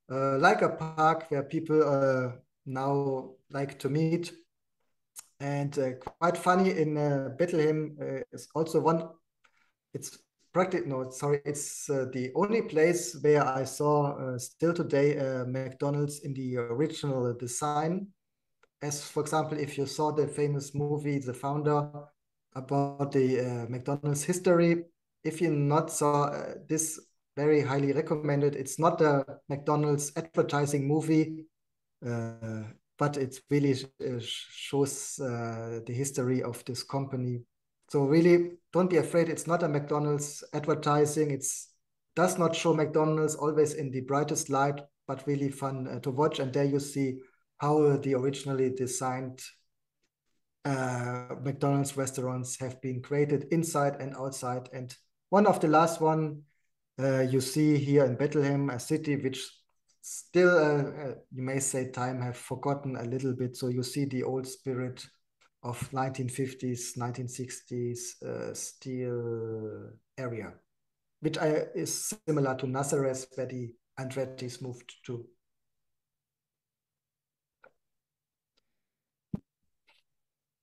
like 0.09 0.61
a 0.61 0.67
park 0.67 1.27
where 1.29 1.43
people 1.43 2.33
now 2.65 3.29
like 3.49 3.79
to 3.79 3.89
meet 3.89 4.33
and 5.41 5.77
uh, 5.79 5.91
quite 5.93 6.37
funny 6.37 6.69
in 6.77 6.97
uh, 6.97 7.29
Bethlehem 7.37 7.97
uh, 7.99 8.21
is 8.31 8.47
also 8.53 8.79
one. 8.79 9.09
It's 9.93 10.19
practically 10.53 10.87
no, 10.89 11.09
sorry, 11.09 11.41
it's 11.45 11.89
uh, 11.89 12.05
the 12.13 12.31
only 12.35 12.61
place 12.61 13.17
where 13.21 13.43
I 13.43 13.63
saw 13.63 14.13
uh, 14.13 14.37
still 14.37 14.73
today 14.73 15.17
uh, 15.17 15.45
McDonald's 15.45 16.19
in 16.19 16.33
the 16.33 16.57
original 16.57 17.33
design. 17.33 18.07
As 18.83 19.03
for 19.03 19.21
example, 19.21 19.57
if 19.57 19.77
you 19.77 19.85
saw 19.87 20.11
the 20.11 20.27
famous 20.27 20.75
movie 20.75 21.19
The 21.19 21.33
Founder 21.33 21.89
about 22.53 23.11
the 23.11 23.67
McDonald's 23.69 24.23
history, 24.23 24.83
if 25.23 25.41
you 25.41 25.51
not 25.51 25.91
saw 25.91 26.31
this, 26.67 26.99
very 27.37 27.61
highly 27.61 27.93
recommended. 27.93 28.55
It's 28.55 28.77
not 28.77 28.99
a 29.01 29.25
McDonald's 29.47 30.11
advertising 30.17 30.87
movie 30.87 31.45
but 33.01 33.17
it 33.17 33.39
really 33.49 33.73
uh, 33.99 34.19
shows 34.19 35.19
uh, 35.19 35.79
the 35.87 35.91
history 35.91 36.43
of 36.43 36.63
this 36.65 36.83
company. 36.83 37.41
So 37.89 38.03
really, 38.03 38.51
don't 38.71 38.91
be 38.91 38.97
afraid. 38.97 39.27
It's 39.27 39.47
not 39.47 39.63
a 39.63 39.67
McDonald's 39.67 40.43
advertising. 40.53 41.31
It's 41.31 41.69
does 42.15 42.37
not 42.37 42.55
show 42.55 42.75
McDonald's 42.75 43.33
always 43.33 43.73
in 43.73 43.89
the 43.89 44.01
brightest 44.01 44.51
light, 44.51 44.81
but 45.07 45.25
really 45.25 45.49
fun 45.49 45.87
uh, 45.87 45.99
to 46.01 46.11
watch. 46.11 46.37
And 46.37 46.53
there 46.53 46.63
you 46.63 46.79
see 46.79 47.17
how 47.57 47.97
the 47.97 48.13
originally 48.13 48.69
designed 48.69 49.41
uh, 50.63 51.29
McDonald's 51.41 51.97
restaurants 51.97 52.59
have 52.59 52.79
been 52.83 53.01
created 53.01 53.47
inside 53.49 53.95
and 53.99 54.15
outside. 54.15 54.69
And 54.73 54.95
one 55.29 55.47
of 55.47 55.59
the 55.59 55.69
last 55.69 56.01
one 56.01 56.43
uh, 56.99 57.21
you 57.21 57.41
see 57.41 57.79
here 57.79 58.05
in 58.05 58.13
Bethlehem, 58.13 58.69
a 58.69 58.79
city 58.79 59.15
which 59.15 59.49
still, 60.01 60.57
uh, 60.57 61.09
uh 61.09 61.15
you 61.31 61.43
may 61.43 61.59
say, 61.59 61.91
time 61.91 62.21
have 62.21 62.37
forgotten 62.37 62.97
a 62.97 63.03
little 63.03 63.33
bit. 63.33 63.55
So 63.55 63.67
you 63.67 63.83
see 63.83 64.05
the 64.05 64.23
old 64.23 64.47
spirit 64.47 65.05
of 65.63 65.77
1950s, 65.91 66.97
1960s 66.97 68.23
uh, 68.23 68.53
steel 68.53 69.91
area, 70.17 70.53
which 71.19 71.37
I, 71.37 71.65
is 71.75 72.15
similar 72.27 72.55
to 72.57 72.67
Nazareth, 72.67 73.27
where 73.35 73.45
the 73.45 73.73
Andretti's 73.99 74.61
moved 74.61 74.93
to. 75.05 75.25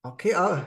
Okay, 0.05 0.33
uh, 0.33 0.65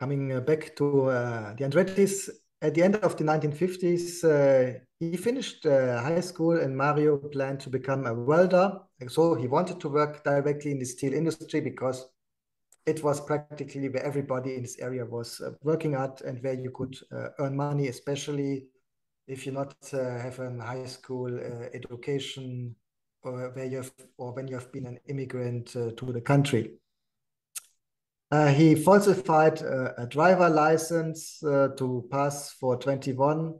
coming 0.00 0.32
uh, 0.32 0.40
back 0.40 0.74
to 0.76 1.10
uh, 1.10 1.54
the 1.54 1.64
Andretti's, 1.64 2.30
at 2.60 2.74
the 2.74 2.82
end 2.82 2.96
of 2.96 3.16
the 3.16 3.24
1950s, 3.24 4.24
uh, 4.24 4.78
he 4.98 5.16
finished 5.16 5.64
uh, 5.64 6.02
high 6.02 6.20
school 6.20 6.58
and 6.58 6.76
Mario 6.76 7.16
planned 7.16 7.60
to 7.60 7.70
become 7.70 8.06
a 8.06 8.14
welder. 8.14 8.80
So 9.08 9.34
he 9.34 9.46
wanted 9.46 9.80
to 9.80 9.88
work 9.88 10.24
directly 10.24 10.72
in 10.72 10.78
the 10.80 10.84
steel 10.84 11.14
industry 11.14 11.60
because 11.60 12.08
it 12.84 13.04
was 13.04 13.20
practically 13.20 13.88
where 13.88 14.02
everybody 14.02 14.56
in 14.56 14.62
this 14.62 14.78
area 14.80 15.04
was 15.04 15.40
uh, 15.40 15.50
working 15.62 15.94
at 15.94 16.20
and 16.22 16.42
where 16.42 16.54
you 16.54 16.70
could 16.70 16.96
uh, 17.12 17.28
earn 17.38 17.56
money, 17.56 17.88
especially 17.88 18.66
if 19.28 19.46
you 19.46 19.52
not 19.52 19.76
uh, 19.92 20.18
have 20.18 20.40
a 20.40 20.50
high 20.60 20.86
school 20.86 21.32
uh, 21.38 21.66
education 21.74 22.74
or 23.22 23.50
where 23.50 23.66
you 23.66 23.76
have, 23.76 23.92
or 24.16 24.32
when 24.32 24.48
you 24.48 24.54
have 24.54 24.72
been 24.72 24.86
an 24.86 24.98
immigrant 25.06 25.66
to 25.68 26.12
the 26.12 26.20
country. 26.20 26.72
Uh, 28.30 28.48
he 28.48 28.74
falsified 28.74 29.62
a 29.62 30.06
driver 30.08 30.50
license 30.50 31.38
to 31.40 32.06
pass 32.10 32.52
for 32.52 32.76
21 32.76 33.54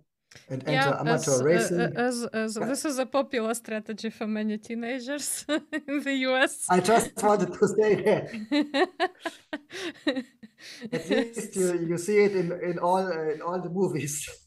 and 0.48 0.68
enter 0.68 0.96
amateur 0.98 1.32
as, 1.32 1.42
racing. 1.42 1.80
Uh, 1.80 1.90
as, 1.96 2.24
as 2.26 2.56
yeah. 2.56 2.66
this 2.66 2.84
is 2.84 2.98
a 2.98 3.06
popular 3.06 3.54
strategy 3.54 4.10
for 4.10 4.26
many 4.26 4.58
teenagers 4.58 5.44
in 5.88 6.02
the 6.02 6.14
US. 6.28 6.66
I 6.68 6.80
just 6.80 7.22
wanted 7.22 7.52
to 7.52 7.68
say 7.68 7.94
that. 8.02 8.24
At 10.92 11.10
least 11.10 11.56
you, 11.56 11.86
you 11.88 11.98
see 11.98 12.18
it 12.18 12.34
in, 12.36 12.52
in 12.62 12.78
all 12.78 13.06
uh, 13.06 13.32
in 13.34 13.42
all 13.42 13.60
the 13.60 13.70
movies. 13.70 14.28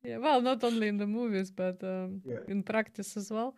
Yeah, 0.00 0.18
well, 0.18 0.40
not 0.40 0.62
only 0.62 0.86
in 0.86 0.96
the 0.96 1.08
movies, 1.08 1.50
but 1.50 1.82
um, 1.82 2.22
yeah. 2.24 2.36
in 2.46 2.62
practice 2.62 3.16
as 3.16 3.32
well. 3.32 3.56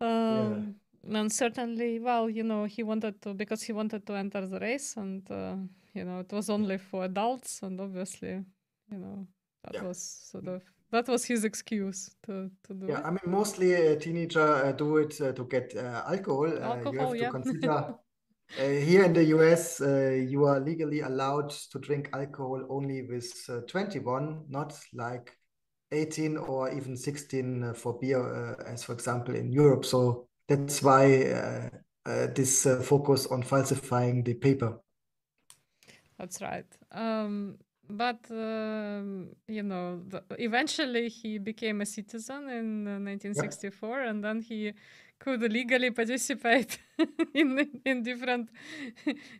Um, 0.00 0.76
and 1.08 1.32
certainly, 1.32 1.98
well, 1.98 2.28
you 2.28 2.42
know, 2.42 2.64
he 2.64 2.82
wanted 2.82 3.20
to 3.22 3.34
because 3.34 3.62
he 3.62 3.72
wanted 3.72 4.06
to 4.06 4.14
enter 4.14 4.46
the 4.46 4.58
race, 4.58 4.96
and 4.96 5.28
uh, 5.30 5.56
you 5.94 6.04
know, 6.04 6.20
it 6.20 6.32
was 6.32 6.50
only 6.50 6.78
for 6.78 7.04
adults, 7.04 7.60
and 7.62 7.80
obviously, 7.80 8.44
you 8.90 8.98
know, 8.98 9.26
that 9.64 9.74
yeah. 9.74 9.82
was 9.82 10.02
sort 10.02 10.48
of 10.48 10.62
that 10.90 11.06
was 11.08 11.24
his 11.24 11.44
excuse 11.44 12.10
to, 12.24 12.50
to 12.64 12.74
do 12.74 12.86
yeah, 12.88 12.98
it. 12.98 13.04
I 13.04 13.10
mean, 13.10 13.20
mostly 13.26 13.72
a 13.72 13.96
teenager 13.96 14.40
uh, 14.40 14.72
do 14.72 14.96
it 14.98 15.20
uh, 15.20 15.32
to 15.32 15.44
get 15.44 15.72
uh, 15.76 16.02
alcohol. 16.06 16.52
alcohol. 16.62 16.94
you 16.94 17.00
have 17.00 17.16
yeah. 17.16 17.26
to 17.26 17.32
consider 17.42 17.94
uh, 18.58 18.64
here 18.64 19.04
in 19.04 19.12
the 19.12 19.24
US, 19.26 19.80
uh, 19.80 20.10
you 20.28 20.44
are 20.44 20.58
legally 20.58 21.00
allowed 21.00 21.50
to 21.50 21.78
drink 21.78 22.10
alcohol 22.12 22.66
only 22.68 23.02
with 23.02 23.32
uh, 23.48 23.60
21, 23.68 24.46
not 24.48 24.76
like 24.92 25.36
18 25.92 26.36
or 26.36 26.72
even 26.72 26.96
16 26.96 27.74
for 27.74 27.98
beer, 28.00 28.56
as 28.66 28.82
for 28.82 28.92
example 28.92 29.36
in 29.36 29.52
Europe. 29.52 29.84
So 29.84 30.28
that's 30.50 30.82
why 30.82 31.70
this 32.04 32.66
focus 32.82 33.26
on 33.26 33.42
falsifying 33.42 34.24
the 34.24 34.34
paper. 34.34 34.80
That's 36.18 36.42
right. 36.42 36.66
Um, 36.92 37.56
but 37.88 38.30
um, 38.30 39.30
you 39.48 39.62
know 39.62 40.00
the, 40.08 40.22
eventually 40.38 41.08
he 41.08 41.38
became 41.38 41.80
a 41.80 41.86
citizen 41.86 42.48
in 42.48 42.84
1964 42.84 44.00
yeah. 44.00 44.10
and 44.10 44.24
then 44.24 44.40
he 44.40 44.72
could 45.18 45.42
legally 45.42 45.90
participate 45.90 46.78
in 47.34 47.68
in 47.84 48.02
different 48.02 48.50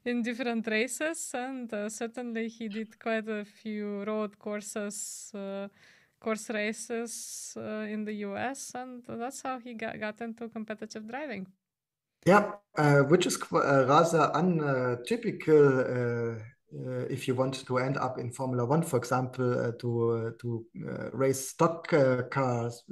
in 0.04 0.22
different 0.22 0.66
races 0.66 1.30
and 1.34 1.72
uh, 1.72 1.88
certainly 1.88 2.48
he 2.48 2.68
did 2.68 2.98
quite 2.98 3.28
a 3.28 3.44
few 3.44 4.02
road 4.04 4.38
courses 4.38 5.30
uh, 5.34 5.68
course 6.20 6.50
races 6.50 7.54
uh, 7.56 7.86
in 7.94 8.04
the 8.04 8.14
US 8.28 8.72
and 8.74 9.02
that's 9.06 9.42
how 9.42 9.58
he 9.58 9.74
got, 9.74 9.98
got 9.98 10.20
into 10.20 10.48
competitive 10.48 11.08
driving 11.08 11.46
yeah 12.26 12.52
uh, 12.76 13.00
which 13.00 13.26
is 13.26 13.38
uh, 13.52 13.86
rather 13.86 14.30
untypical 14.34 15.80
uh, 15.80 16.38
uh, 16.72 17.04
if 17.10 17.26
you 17.26 17.34
want 17.34 17.66
to 17.66 17.78
end 17.78 17.96
up 17.96 18.18
in 18.18 18.30
Formula 18.30 18.64
One, 18.64 18.82
for 18.82 18.96
example, 18.96 19.58
uh, 19.58 19.72
to 19.80 20.10
uh, 20.12 20.30
to 20.40 20.64
race 21.12 21.48
stock 21.48 21.88
cars 22.30 22.84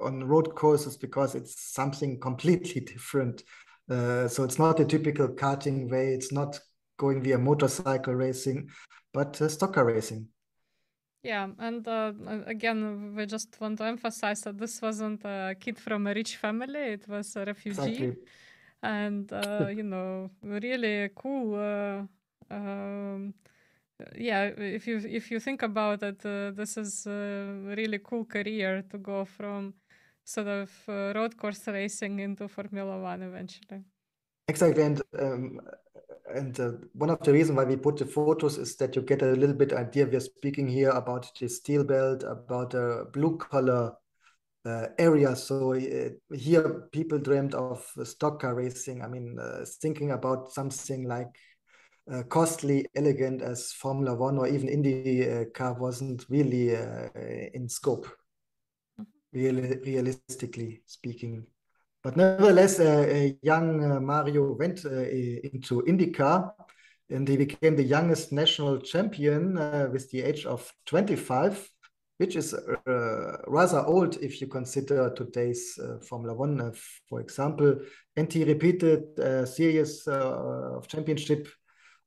on 0.00 0.22
road 0.22 0.54
courses 0.54 0.96
because 0.96 1.34
it's 1.34 1.72
something 1.74 2.20
completely 2.20 2.80
different. 2.80 3.42
so 3.88 4.44
it's 4.44 4.58
not 4.58 4.78
a 4.78 4.84
typical 4.84 5.28
karting 5.28 5.90
way. 5.90 6.14
It's 6.14 6.30
not 6.30 6.60
going 6.96 7.20
via 7.20 7.38
motorcycle 7.38 8.14
racing, 8.14 8.68
but 9.12 9.34
stock 9.50 9.74
car 9.74 9.86
racing. 9.86 10.28
Yeah, 11.24 11.48
and 11.58 11.88
uh, 11.88 12.12
again, 12.46 13.14
we 13.16 13.24
just 13.24 13.58
want 13.58 13.78
to 13.78 13.84
emphasize 13.84 14.42
that 14.42 14.58
this 14.58 14.82
wasn't 14.82 15.24
a 15.24 15.56
kid 15.58 15.78
from 15.78 16.06
a 16.06 16.12
rich 16.12 16.36
family; 16.36 16.92
it 16.92 17.08
was 17.08 17.34
a 17.36 17.46
refugee, 17.46 17.78
exactly. 17.78 18.16
and 18.82 19.32
uh, 19.32 19.68
you 19.74 19.84
know, 19.84 20.30
really 20.42 21.08
cool 21.16 21.54
uh, 21.54 22.02
um, 22.54 23.34
yeah, 24.16 24.50
if 24.56 24.86
you 24.86 24.98
if 24.98 25.30
you 25.30 25.40
think 25.40 25.62
about 25.62 26.02
it, 26.02 26.24
uh, 26.26 26.50
this 26.50 26.76
is 26.76 27.06
a 27.06 27.74
really 27.76 27.98
cool 27.98 28.24
career 28.24 28.82
to 28.90 28.98
go 28.98 29.24
from 29.24 29.74
sort 30.24 30.48
of 30.48 30.70
uh, 30.88 31.12
road 31.14 31.36
course 31.36 31.66
racing 31.68 32.20
into 32.20 32.48
Formula 32.48 32.98
One 32.98 33.22
eventually. 33.22 33.84
Exactly, 34.48 34.82
and 34.82 35.00
um, 35.18 35.60
and 36.34 36.58
uh, 36.60 36.72
one 36.92 37.10
of 37.10 37.20
the 37.22 37.32
reasons 37.32 37.56
why 37.56 37.64
we 37.64 37.76
put 37.76 37.96
the 37.96 38.06
photos 38.06 38.58
is 38.58 38.76
that 38.76 38.96
you 38.96 39.02
get 39.02 39.22
a 39.22 39.32
little 39.32 39.54
bit 39.54 39.72
idea. 39.72 40.06
We're 40.06 40.20
speaking 40.20 40.68
here 40.68 40.90
about 40.90 41.30
the 41.38 41.48
steel 41.48 41.84
belt, 41.84 42.22
about 42.22 42.74
a 42.74 43.06
blue 43.12 43.36
collar 43.38 43.92
uh, 44.64 44.86
area. 44.98 45.36
So 45.36 45.74
uh, 45.74 46.34
here, 46.34 46.88
people 46.92 47.18
dreamed 47.18 47.54
of 47.54 47.86
stock 48.04 48.40
car 48.40 48.54
racing. 48.54 49.02
I 49.02 49.08
mean, 49.08 49.38
uh, 49.38 49.64
thinking 49.80 50.10
about 50.10 50.52
something 50.52 51.06
like 51.06 51.36
uh, 52.10 52.22
costly, 52.24 52.86
elegant 52.94 53.42
as 53.42 53.72
Formula 53.72 54.14
One 54.14 54.38
or 54.38 54.46
even 54.46 54.68
Indy 54.68 55.28
uh, 55.28 55.44
car 55.54 55.74
wasn't 55.74 56.26
really 56.28 56.76
uh, 56.76 57.08
in 57.54 57.68
scope, 57.68 58.06
mm-hmm. 59.00 59.04
really 59.32 59.78
realistically 59.84 60.82
speaking. 60.86 61.46
But 62.04 62.16
nevertheless, 62.16 62.78
young 63.42 64.04
Mario 64.04 64.52
went 64.52 64.84
into 64.84 65.82
IndyCar 65.82 66.52
and 67.10 67.26
he 67.26 67.36
became 67.36 67.76
the 67.76 67.82
youngest 67.82 68.30
national 68.30 68.78
champion 68.80 69.54
with 69.90 70.10
the 70.10 70.22
age 70.22 70.44
of 70.44 70.70
25 70.86 71.70
which 72.18 72.36
is 72.36 72.54
uh, 72.54 73.36
rather 73.48 73.84
old 73.86 74.16
if 74.22 74.40
you 74.40 74.46
consider 74.46 75.12
today's 75.14 75.78
uh, 75.82 75.98
Formula 75.98 76.32
One, 76.32 76.60
uh, 76.60 76.70
for 77.08 77.20
example. 77.20 77.80
And 78.16 78.32
he 78.32 78.44
repeated 78.44 79.18
a 79.18 79.46
series 79.46 80.06
of 80.06 80.86
championship 80.86 81.48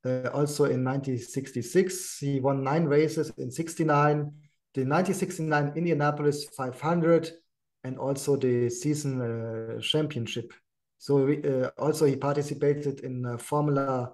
uh, 0.05 0.29
also 0.33 0.65
in 0.65 0.83
1966, 0.85 2.19
he 2.19 2.39
won 2.39 2.63
nine 2.63 2.85
races 2.85 3.31
in 3.37 3.51
69, 3.51 4.31
the 4.73 4.85
1969 4.85 5.73
Indianapolis 5.75 6.45
500, 6.55 7.31
and 7.83 7.97
also 7.97 8.35
the 8.35 8.69
season 8.69 9.21
uh, 9.21 9.79
championship. 9.81 10.53
So 10.97 11.25
we, 11.25 11.43
uh, 11.43 11.69
also 11.77 12.05
he 12.05 12.15
participated 12.15 13.01
in 13.01 13.25
uh, 13.25 13.37
Formula 13.37 14.11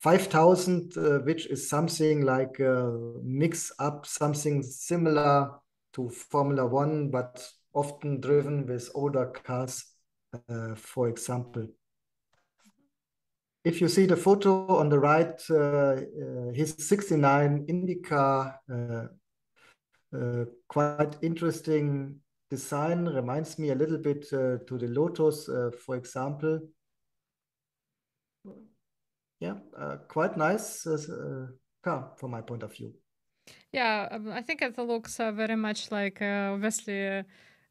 5000, 0.00 0.96
uh, 0.96 1.18
which 1.20 1.46
is 1.46 1.68
something 1.68 2.24
like 2.24 2.60
uh, 2.60 2.90
mix 3.22 3.72
up 3.78 4.06
something 4.06 4.62
similar 4.62 5.50
to 5.94 6.08
Formula 6.10 6.66
One, 6.66 7.10
but 7.10 7.44
often 7.74 8.20
driven 8.20 8.66
with 8.66 8.90
older 8.94 9.26
cars, 9.26 9.84
for 10.76 11.08
example 11.08 11.66
if 13.66 13.80
you 13.80 13.88
see 13.88 14.06
the 14.06 14.16
photo 14.16 14.64
on 14.78 14.88
the 14.88 14.98
right, 14.98 15.42
uh, 15.50 15.56
uh, 15.56 16.52
his 16.54 16.76
69 16.78 17.66
IndyCar, 17.66 18.54
uh, 18.72 19.06
uh, 20.16 20.44
quite 20.68 21.16
interesting 21.20 22.20
design, 22.50 23.06
reminds 23.06 23.58
me 23.58 23.70
a 23.70 23.74
little 23.74 23.98
bit 23.98 24.26
uh, 24.32 24.58
to 24.66 24.78
the 24.78 24.88
Lotus, 24.88 25.48
uh, 25.48 25.70
for 25.84 25.96
example. 25.96 26.60
Yeah, 29.40 29.56
quite 30.08 30.36
nice 30.36 30.86
car 31.84 32.12
from 32.16 32.30
my 32.30 32.40
point 32.40 32.62
of 32.62 32.72
view. 32.72 32.94
Yeah, 33.72 34.08
um, 34.10 34.32
I 34.32 34.42
think 34.42 34.62
it 34.62 34.78
looks 34.78 35.20
uh, 35.20 35.32
very 35.32 35.56
much 35.56 35.90
like 35.90 36.22
uh, 36.22 36.52
obviously 36.54 37.24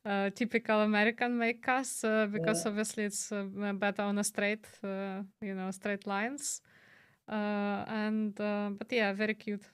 uh, 0.06 0.30
typical 0.36 0.82
American 0.82 1.38
make 1.38 1.64
cars 1.64 2.02
because 2.32 2.64
yeah. 2.64 2.70
obviously 2.70 3.06
it's 3.06 3.32
better 3.80 4.04
on 4.04 4.18
a 4.20 4.24
straight, 4.24 4.68
you 4.84 5.56
know, 5.56 5.72
straight 5.72 6.06
lines. 6.06 6.62
and 7.28 8.36
but 8.36 8.92
yeah, 8.92 9.14
very 9.14 9.34
cute. 9.34 9.66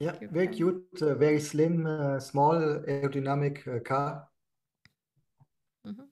Yeah, 0.00 0.16
very 0.32 0.48
cute, 0.48 0.98
very 0.98 1.40
slim, 1.40 1.84
small 2.20 2.54
aerodynamic 2.88 3.84
car. 3.84 4.28
Mm 5.84 5.94
-hmm. 5.94 6.06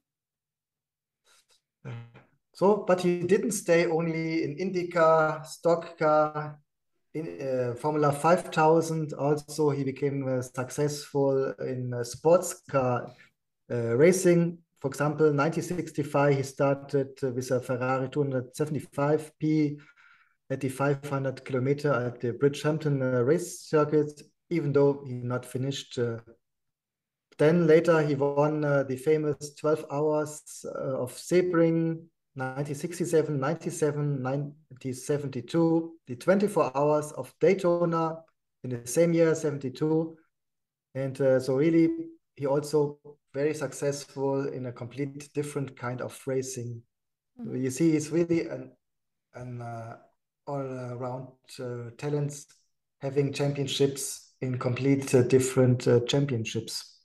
So, 2.52 2.84
but 2.86 3.00
he 3.00 3.22
didn't 3.22 3.52
stay 3.52 3.86
only 3.86 4.42
in 4.42 4.56
IndyCar, 4.56 5.46
stock 5.46 5.96
car, 5.96 6.58
in 7.14 7.40
uh, 7.40 7.74
Formula 7.74 8.12
5000. 8.12 9.12
Also, 9.14 9.70
he 9.70 9.84
became 9.84 10.26
uh, 10.26 10.42
successful 10.42 11.54
in 11.60 11.94
uh, 11.94 12.04
sports 12.04 12.62
car 12.68 13.14
uh, 13.70 13.96
racing. 13.96 14.58
For 14.80 14.88
example, 14.88 15.26
1965, 15.26 16.36
he 16.36 16.42
started 16.42 17.08
with 17.22 17.50
a 17.50 17.60
Ferrari 17.60 18.08
275p 18.08 19.78
at 20.50 20.60
the 20.60 20.68
500 20.68 21.44
kilometer 21.44 21.92
at 21.92 22.20
the 22.20 22.32
Bridgehampton 22.32 23.02
uh, 23.02 23.22
race 23.22 23.60
circuit, 23.60 24.22
even 24.50 24.72
though 24.72 25.02
he 25.06 25.14
not 25.14 25.44
finished. 25.44 25.98
Uh, 25.98 26.18
then 27.38 27.66
later 27.66 28.02
he 28.02 28.14
won 28.14 28.62
the 28.62 29.00
famous 29.04 29.54
12 29.54 29.84
hours 29.92 30.64
of 30.74 31.12
Sebring 31.12 32.02
1967, 32.38 33.38
97, 33.38 34.22
1972, 34.22 35.92
the 36.06 36.16
24 36.16 36.76
hours 36.76 37.12
of 37.12 37.34
Daytona 37.40 38.16
in 38.62 38.70
the 38.70 38.86
same 38.86 39.12
year, 39.12 39.34
72. 39.34 40.16
And 40.94 41.20
uh, 41.20 41.40
so 41.40 41.56
really, 41.56 41.88
he 42.36 42.46
also 42.46 42.98
very 43.34 43.54
successful 43.54 44.48
in 44.48 44.66
a 44.66 44.72
complete 44.72 45.32
different 45.34 45.76
kind 45.76 46.00
of 46.00 46.20
racing. 46.26 46.82
Mm-hmm. 47.40 47.56
You 47.56 47.70
see, 47.70 47.92
he's 47.92 48.10
really 48.10 48.48
an, 48.48 48.72
an 49.34 49.60
uh, 50.48 50.52
all-around 50.52 51.28
uh, 51.60 51.90
talents 51.96 52.46
having 53.00 53.32
championships 53.32 54.34
in 54.40 54.58
complete 54.58 55.14
uh, 55.14 55.22
different 55.22 55.86
uh, 55.86 56.00
championships. 56.06 56.96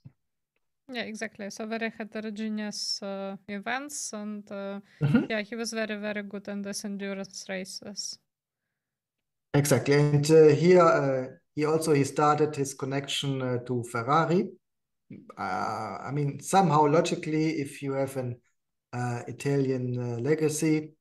Yeah, 0.92 1.02
exactly. 1.02 1.50
So 1.50 1.66
very 1.66 1.90
heterogeneous 1.96 3.02
uh, 3.02 3.36
events, 3.48 4.12
and 4.12 4.50
uh, 4.52 4.80
mm-hmm. 5.02 5.24
yeah, 5.30 5.42
he 5.42 5.56
was 5.56 5.72
very, 5.72 5.96
very 5.96 6.22
good 6.22 6.48
in 6.48 6.62
these 6.62 6.84
endurance 6.84 7.46
races. 7.48 8.18
Exactly, 9.54 9.94
and 9.94 10.30
uh, 10.30 10.48
here 10.48 10.82
uh, 10.82 11.26
he 11.54 11.64
also 11.64 11.94
he 11.94 12.04
started 12.04 12.54
his 12.56 12.74
connection 12.74 13.40
uh, 13.40 13.58
to 13.66 13.84
Ferrari. 13.84 14.48
Uh, 15.38 15.42
I 15.42 16.10
mean, 16.12 16.40
somehow 16.40 16.86
logically, 16.86 17.60
if 17.60 17.80
you 17.82 17.92
have 17.92 18.16
an 18.16 18.40
Italian 18.92 20.22
legacy, 20.22 20.92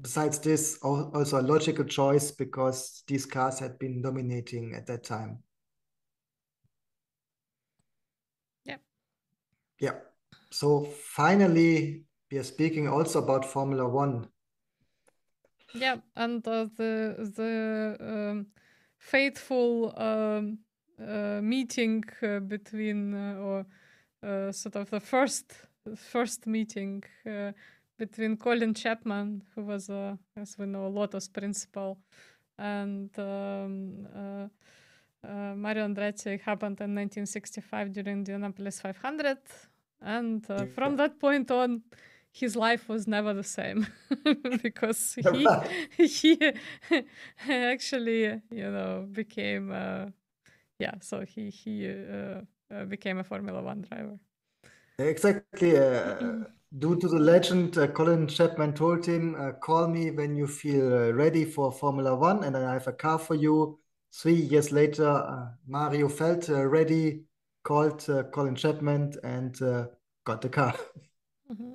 besides 0.00 0.38
this, 0.38 0.78
also 0.82 1.40
a 1.40 1.42
logical 1.42 1.84
choice 1.84 2.30
because 2.30 3.02
these 3.06 3.26
cars 3.26 3.58
had 3.58 3.78
been 3.78 4.02
dominating 4.02 4.74
at 4.74 4.86
that 4.86 5.04
time. 5.04 5.42
Yeah. 8.64 8.76
Yeah. 9.80 9.94
So 10.50 10.84
finally, 10.84 12.04
we 12.30 12.38
are 12.38 12.44
speaking 12.44 12.88
also 12.88 13.22
about 13.22 13.44
Formula 13.44 13.88
One. 13.88 14.28
Yeah, 15.74 15.96
and 16.14 16.46
uh, 16.46 16.66
the 16.76 17.16
the 17.36 17.96
um, 18.00 18.46
faithful 18.98 19.92
um, 19.96 20.58
uh, 21.00 21.40
meeting 21.42 22.04
uh, 22.22 22.38
between 22.38 23.12
uh, 23.12 23.34
or 23.40 23.66
uh, 24.22 24.52
sort 24.52 24.76
of 24.76 24.90
the 24.90 25.00
first 25.00 25.52
first 25.96 26.46
meeting 26.46 27.02
uh, 27.26 27.52
between 27.98 28.36
Colin 28.36 28.74
Chapman, 28.74 29.42
who 29.54 29.62
was, 29.62 29.90
as 30.36 30.56
we 30.58 30.66
know, 30.66 30.88
Lotus 30.88 31.28
principal, 31.28 31.98
and 32.58 33.10
um, 33.18 34.06
uh, 34.14 35.54
Mario 35.56 35.86
Andretti 35.86 36.40
happened 36.40 36.80
in 36.80 36.94
1965 36.94 37.92
during 37.92 38.24
the 38.24 38.32
Indianapolis 38.32 38.80
500, 38.80 39.38
and 40.00 40.48
uh, 40.50 40.66
from 40.66 40.96
that 40.96 41.18
point 41.18 41.50
on, 41.50 41.82
his 42.34 42.56
life 42.56 42.88
was 42.88 43.06
never 43.06 43.32
the 43.32 43.44
same 43.44 43.86
because 44.62 45.14
he 45.32 45.46
he 45.96 46.52
actually 47.48 48.40
you 48.50 48.70
know 48.70 49.06
became 49.12 49.70
uh, 49.70 50.06
yeah 50.80 50.94
so 51.00 51.20
he 51.24 51.48
he 51.48 51.88
uh, 51.88 52.40
uh, 52.74 52.84
became 52.86 53.18
a 53.18 53.24
Formula 53.24 53.62
One 53.62 53.82
driver. 53.82 54.18
Exactly. 54.98 55.76
Uh, 56.74 56.78
due 56.78 56.96
to 56.96 57.08
the 57.08 57.18
legend, 57.18 57.76
uh, 57.78 57.86
Colin 57.88 58.26
Chapman 58.26 58.74
told 58.74 59.06
him, 59.06 59.36
"Call 59.60 59.88
me 59.88 60.10
when 60.10 60.36
you 60.36 60.46
feel 60.46 61.12
ready 61.12 61.44
for 61.44 61.72
Formula 61.72 62.14
One, 62.14 62.44
and 62.44 62.56
I 62.56 62.72
have 62.74 62.88
a 62.88 62.92
car 62.92 63.18
for 63.18 63.34
you." 63.34 63.78
three 64.12 64.34
years 64.34 64.70
later, 64.70 65.08
uh, 65.08 65.48
Mario 65.66 66.08
felt 66.08 66.48
uh, 66.48 66.64
ready, 66.66 67.24
called 67.64 68.08
uh, 68.08 68.22
Colin 68.24 68.54
Chapman, 68.54 69.14
and 69.24 69.58
got 70.24 70.40
the 70.40 70.48
car. 70.48 70.74
Mm-hmm. 71.50 71.74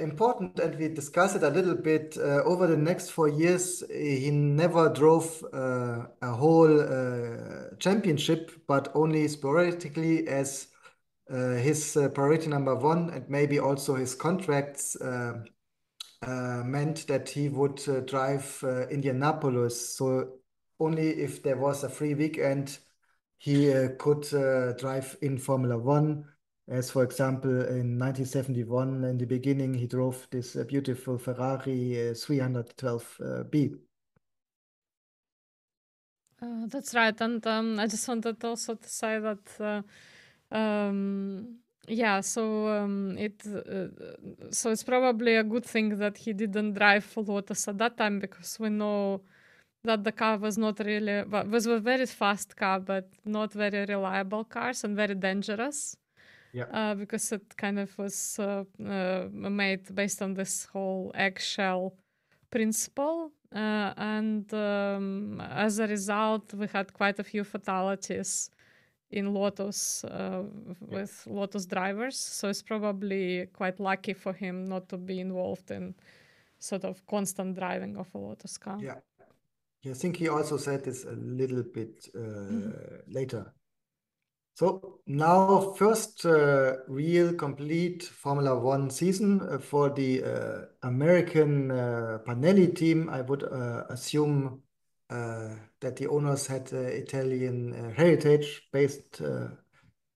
important, 0.00 0.58
and 0.60 0.78
we 0.78 0.88
discussed 0.88 1.36
it 1.36 1.42
a 1.42 1.48
little 1.48 1.74
bit. 1.74 2.16
Uh, 2.18 2.42
over 2.44 2.66
the 2.66 2.76
next 2.76 3.10
four 3.10 3.28
years, 3.28 3.82
he 3.90 4.30
never 4.30 4.90
drove 4.90 5.42
uh, 5.52 6.06
a 6.20 6.30
whole 6.30 6.80
uh, 6.80 7.74
championship, 7.78 8.52
but 8.66 8.92
only 8.94 9.26
sporadically 9.28 10.28
as 10.28 10.68
his 11.28 11.96
priority 12.14 12.48
number 12.48 12.74
one, 12.74 13.10
and 13.10 13.28
maybe 13.28 13.58
also 13.58 13.94
his 13.94 14.14
contracts 14.14 14.96
uh, 16.22 16.62
meant 16.64 17.06
that 17.06 17.28
he 17.28 17.48
would 17.48 17.80
uh, 17.88 18.00
drive 18.00 18.58
uh, 18.64 18.88
Indianapolis. 18.88 19.96
So 19.96 20.38
only 20.80 21.10
if 21.10 21.44
there 21.44 21.56
was 21.56 21.84
a 21.84 21.88
free 21.88 22.14
weekend, 22.14 22.78
he 23.38 23.72
could 23.98 24.22
drive 24.78 25.16
in 25.22 25.38
Formula 25.38 25.78
One. 25.78 26.24
As 26.68 26.90
for 26.90 27.04
example, 27.04 27.50
in 27.50 27.98
1971, 27.98 29.04
in 29.04 29.16
the 29.16 29.26
beginning, 29.26 29.74
he 29.74 29.86
drove 29.86 30.26
this 30.30 30.56
beautiful 30.66 31.18
Ferrari 31.18 32.14
312B. 32.14 33.78
Uh, 36.42 36.66
that's 36.66 36.94
right, 36.94 37.20
and 37.20 37.46
um, 37.46 37.78
I 37.78 37.86
just 37.86 38.06
wanted 38.08 38.44
also 38.44 38.74
to 38.74 38.88
say 38.88 39.18
that 39.20 39.60
uh, 39.60 39.82
um, 40.50 41.58
yeah 41.86 42.20
so 42.20 42.68
um, 42.68 43.16
it 43.18 43.42
uh, 43.46 43.88
so 44.50 44.70
it's 44.70 44.82
probably 44.82 45.36
a 45.36 45.44
good 45.44 45.64
thing 45.64 45.98
that 45.98 46.18
he 46.18 46.32
didn't 46.32 46.74
drive 46.74 47.04
for 47.04 47.22
lotus 47.22 47.68
at 47.68 47.78
that 47.78 47.96
time 47.96 48.18
because 48.18 48.58
we 48.60 48.68
know 48.68 49.20
that 49.84 50.04
the 50.04 50.12
car 50.12 50.36
was 50.36 50.58
not 50.58 50.78
really 50.80 51.22
was 51.24 51.66
a 51.66 51.78
very 51.78 52.06
fast 52.06 52.56
car 52.56 52.80
but 52.80 53.08
not 53.24 53.52
very 53.52 53.84
reliable 53.86 54.44
cars 54.44 54.84
and 54.84 54.96
very 54.96 55.14
dangerous. 55.14 55.96
Yeah. 56.52 56.64
Uh, 56.72 56.94
because 56.94 57.30
it 57.32 57.56
kind 57.56 57.78
of 57.78 57.96
was 57.98 58.38
uh, 58.38 58.64
uh 58.84 59.28
made 59.30 59.94
based 59.94 60.22
on 60.22 60.34
this 60.34 60.64
whole 60.72 61.12
eggshell 61.14 61.94
principle. 62.50 63.32
Uh, 63.54 63.92
and 63.96 64.52
um, 64.52 65.40
as 65.40 65.78
a 65.78 65.86
result 65.86 66.52
we 66.54 66.66
had 66.66 66.92
quite 66.92 67.18
a 67.18 67.24
few 67.24 67.44
fatalities 67.44 68.50
in 69.10 69.32
Lotus 69.32 70.04
uh, 70.04 70.42
with 70.80 71.24
yeah. 71.26 71.32
Lotus 71.32 71.66
drivers. 71.66 72.18
So 72.18 72.48
it's 72.48 72.62
probably 72.62 73.46
quite 73.52 73.80
lucky 73.80 74.14
for 74.14 74.32
him 74.32 74.66
not 74.66 74.88
to 74.90 74.96
be 74.96 75.20
involved 75.20 75.70
in 75.70 75.94
sort 76.58 76.84
of 76.84 77.04
constant 77.06 77.56
driving 77.56 77.96
of 77.96 78.08
a 78.14 78.18
Lotus 78.18 78.58
car. 78.58 78.78
Yeah. 78.80 78.96
I 79.88 79.94
think 79.94 80.16
he 80.16 80.28
also 80.28 80.56
said 80.56 80.84
this 80.84 81.04
a 81.04 81.12
little 81.12 81.62
bit 81.62 82.08
uh, 82.14 82.18
mm-hmm. 82.18 83.12
later. 83.12 83.54
So 84.54 84.98
now, 85.06 85.72
first 85.78 86.26
uh, 86.26 86.78
real 86.88 87.32
complete 87.32 88.02
Formula 88.02 88.58
One 88.58 88.90
season 88.90 89.40
uh, 89.40 89.58
for 89.58 89.88
the 89.88 90.24
uh, 90.24 90.60
American 90.82 91.70
uh, 91.70 92.18
Parnelli 92.26 92.74
team. 92.74 93.08
I 93.08 93.20
would 93.20 93.44
uh, 93.44 93.84
assume 93.88 94.62
that 95.08 95.96
the 95.96 96.06
owners 96.08 96.46
had 96.46 96.72
Italian 96.72 97.72
uh, 97.74 97.90
heritage 97.94 98.68
based 98.72 99.20
uh, 99.22 99.48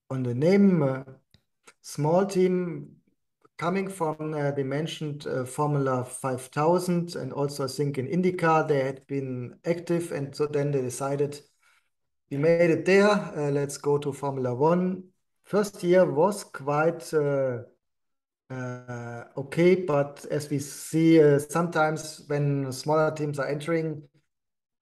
on 0.09 0.23
the 0.23 0.33
name. 0.33 1.05
small 1.81 2.25
team 2.25 2.89
coming 3.57 3.89
from 3.89 4.31
the 4.31 4.63
mentioned 4.63 5.25
Formula 5.47 6.03
5000 6.03 7.15
and 7.15 7.33
also 7.33 7.65
I 7.65 7.67
think 7.67 7.97
in 7.97 8.07
IndyCar 8.07 8.67
they 8.67 8.83
had 8.83 9.05
been 9.07 9.55
active 9.65 10.11
and 10.11 10.35
so 10.35 10.47
then 10.47 10.71
they 10.71 10.81
decided 10.81 11.39
we 12.33 12.37
made 12.37 12.71
it 12.71 12.85
there. 12.85 13.09
Uh, 13.09 13.51
let's 13.51 13.77
go 13.77 13.97
to 13.99 14.11
Formula 14.11 14.55
One. 14.55 15.03
First 15.43 15.83
year 15.83 16.09
was 16.09 16.43
quite 16.43 17.13
uh, 17.13 17.59
uh, 18.49 19.23
okay, 19.37 19.75
but 19.75 20.25
as 20.31 20.49
we 20.49 20.57
see, 20.57 21.19
sometimes 21.39 22.23
when 22.27 22.71
smaller 22.71 23.11
teams 23.11 23.39
are 23.39 23.47
entering, 23.47 24.01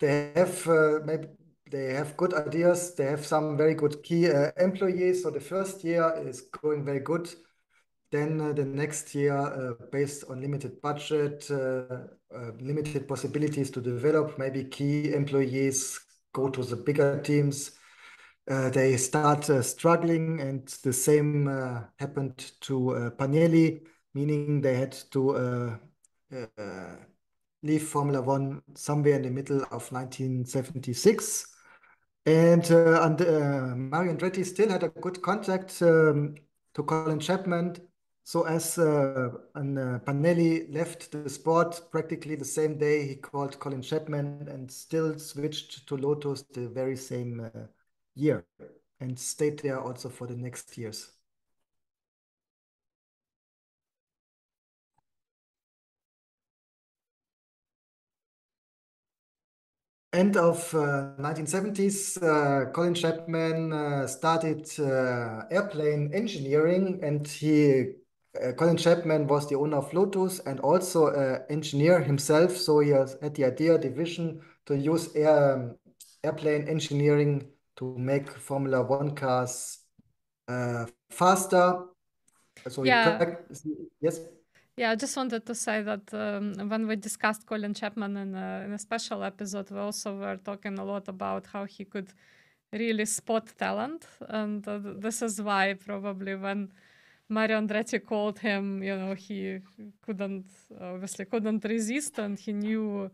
they 0.02 0.32
have 0.36 0.68
uh, 0.68 0.99
maybe 1.06 1.28
they 1.72 1.93
have 1.93 2.18
good 2.18 2.34
ideas. 2.34 2.95
They 2.95 3.06
have 3.06 3.26
some 3.26 3.56
very 3.56 3.76
good 3.76 4.04
key 4.04 4.30
uh, 4.30 4.52
employees. 4.58 5.24
So 5.24 5.30
the 5.30 5.39
first 5.39 5.84
year 5.86 6.14
is 6.28 6.41
going 6.41 6.84
very 6.84 6.99
good. 6.99 7.30
Then 8.12 8.41
uh, 8.41 8.52
the 8.52 8.66
next 8.66 9.16
year, 9.16 9.38
uh, 9.38 9.86
based 9.89 10.26
on 10.30 10.41
limited 10.41 10.82
budget, 10.82 11.49
uh, 11.49 12.08
uh, 12.36 12.52
limited 12.60 13.08
possibilities 13.08 13.72
to 13.72 13.80
develop, 13.80 14.38
maybe 14.38 14.66
key 14.66 15.14
employees 15.14 15.97
go 16.34 16.49
to 16.49 16.62
the 16.64 16.76
bigger 16.76 17.22
teams. 17.22 17.72
they 18.47 18.97
start 18.97 19.45
struggling, 19.64 20.41
and 20.41 20.68
the 20.84 20.91
same 20.91 21.47
happened 21.99 22.52
to 22.60 23.14
Parnelli, 23.18 23.80
meaning 24.14 24.60
they 24.62 24.76
had 24.76 24.91
to 25.12 25.80
leave 27.64 27.84
Formula 27.84 28.22
One 28.22 28.62
somewhere 28.76 29.16
in 29.16 29.24
the 29.24 29.30
middle 29.30 29.64
of 29.72 29.91
1976. 29.91 31.47
And, 32.26 32.72
uh, 32.72 33.03
and 33.03 33.22
uh, 33.22 33.76
Mario 33.76 34.14
Andretti 34.14 34.45
still 34.45 34.70
had 34.70 34.84
a 34.84 34.89
good 34.89 35.22
contact 35.22 35.82
um, 35.82 36.36
to 36.76 36.84
Colin 36.84 37.20
Chapman. 37.20 37.76
So 38.24 38.43
as 38.43 38.78
uh, 38.78 39.30
and, 39.55 39.78
uh, 39.78 39.99
Parnelli 39.99 40.72
left 40.72 41.12
the 41.12 41.30
sport 41.30 41.82
practically 41.91 42.36
the 42.36 42.45
same 42.45 42.78
day, 42.78 43.07
he 43.07 43.16
called 43.16 43.59
Colin 43.59 43.82
Chapman 43.82 44.47
and 44.47 44.72
still 44.72 45.18
switched 45.18 45.88
to 45.88 45.97
Lotus 45.97 46.43
the 46.53 46.70
very 46.70 46.95
same 46.95 47.49
uh, 47.53 47.66
year 48.16 48.45
and 48.99 49.18
stayed 49.18 49.59
there 49.59 49.82
also 49.82 50.07
for 50.07 50.28
the 50.28 50.36
next 50.36 50.78
years. 50.78 51.12
End 60.14 60.38
of 60.38 60.74
uh, 60.74 61.14
1970s, 61.20 62.22
uh, 62.22 62.72
Colin 62.72 62.93
Chapman 62.93 63.74
uh, 63.74 64.07
started 64.07 64.68
uh, 64.80 65.43
airplane 65.49 66.12
engineering, 66.14 66.99
and 67.01 67.28
he 67.28 67.93
uh, 68.41 68.53
Colin 68.53 68.78
Chapman 68.78 69.28
was 69.28 69.49
the 69.49 69.55
owner 69.55 69.78
of 69.78 69.93
Lotus 69.93 70.39
and 70.39 70.59
also 70.62 71.07
an 71.07 71.41
engineer 71.49 71.99
himself. 71.99 72.55
So 72.55 72.80
he 72.80 72.89
has, 72.91 73.18
had 73.22 73.36
the 73.36 73.45
idea, 73.45 73.78
the 73.78 73.89
vision 73.89 74.41
to 74.68 74.78
use 74.78 75.14
air, 75.16 75.53
um, 75.53 75.76
airplane 76.24 76.68
engineering 76.68 77.47
to 77.78 77.97
make 77.97 78.30
Formula 78.30 78.84
One 78.84 79.16
cars 79.16 79.80
uh, 80.47 80.86
faster. 81.09 81.86
So 82.70 82.84
yeah. 82.84 83.36
yes. 84.01 84.20
Yeah, 84.78 84.92
I 84.92 84.96
just 84.96 85.16
wanted 85.18 85.46
to 85.46 85.54
say 85.56 85.82
that 85.84 86.14
um, 86.14 86.70
when 86.70 86.88
we 86.88 86.96
discussed 86.96 87.46
Colin 87.46 87.74
Chapman 87.74 88.16
in 88.18 88.36
a, 88.36 88.64
in 88.66 88.72
a 88.74 88.80
special 88.80 89.24
episode, 89.24 89.70
we 89.70 89.78
also 89.78 90.16
were 90.18 90.38
talking 90.38 90.80
a 90.80 90.86
lot 90.86 91.08
about 91.10 91.46
how 91.48 91.66
he 91.66 91.84
could 91.86 92.14
really 92.72 93.06
spot 93.06 93.48
talent, 93.58 94.08
and 94.30 94.66
uh, 94.68 94.80
this 94.84 95.22
is 95.22 95.42
why 95.42 95.74
probably 95.74 96.36
when 96.36 96.72
Mario 97.30 97.60
Andretti 97.60 98.00
called 98.04 98.40
him, 98.40 98.82
you 98.82 98.96
know, 98.98 99.14
he 99.14 99.60
couldn't 100.02 100.46
obviously 100.80 101.26
couldn't 101.26 101.64
resist, 101.66 102.18
and 102.20 102.40
he 102.40 102.54
knew 102.54 103.12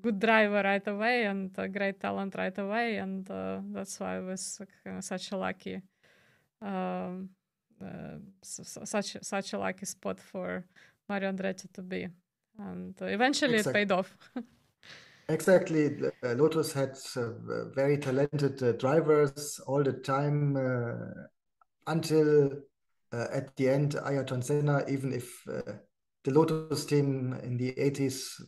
good 0.00 0.18
driver 0.18 0.62
right 0.64 0.86
away 0.88 1.24
and 1.26 1.50
a 1.58 1.68
great 1.68 2.00
talent 2.00 2.34
right 2.36 2.56
away, 2.58 2.96
and 2.96 3.30
uh, 3.30 3.60
that's 3.72 4.00
why 4.00 4.16
I 4.16 4.20
was 4.20 4.60
uh, 4.86 5.00
such 5.00 5.32
a 5.32 5.36
lucky. 5.36 5.82
Um, 6.62 7.30
uh, 7.84 8.18
such 8.42 9.16
such 9.22 9.52
a 9.52 9.58
lucky 9.58 9.84
spot 9.86 10.20
for 10.20 10.64
Mario 11.08 11.32
Andretti 11.32 11.72
to 11.72 11.82
be. 11.82 12.08
And 12.58 12.94
eventually 13.00 13.54
exactly. 13.54 13.82
it 13.82 13.88
paid 13.88 13.92
off. 13.92 14.16
exactly. 15.28 15.96
Uh, 16.22 16.34
Lotus 16.34 16.72
had 16.72 16.96
uh, 17.16 17.68
very 17.74 17.98
talented 17.98 18.62
uh, 18.62 18.72
drivers 18.72 19.60
all 19.66 19.82
the 19.82 19.92
time 19.92 20.56
uh, 20.56 21.24
until 21.86 22.50
uh, 23.12 23.26
at 23.32 23.54
the 23.56 23.68
end, 23.68 23.96
Ayrton 24.04 24.42
Senna, 24.42 24.84
even 24.88 25.12
if 25.12 25.46
uh, 25.48 25.72
the 26.24 26.32
Lotus 26.32 26.84
team 26.84 27.38
in 27.42 27.56
the 27.56 27.72
80s 27.72 28.40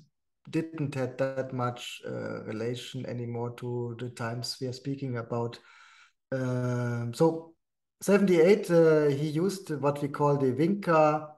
didn't 0.51 0.95
have 0.95 1.17
that 1.17 1.53
much 1.53 2.01
relation 2.05 3.05
anymore 3.07 3.51
to 3.57 3.97
the 3.99 4.09
times 4.11 4.57
we 4.61 4.69
are 4.69 4.73
speaking 4.73 5.19
about. 5.19 5.59
Um, 6.31 7.13
so 7.13 7.55
78, 8.01 8.69
he 9.13 9.29
used 9.29 9.71
what 9.81 10.01
we 10.01 10.09
call 10.09 10.37
the 10.37 10.53
wing 10.53 10.81
car 10.81 11.36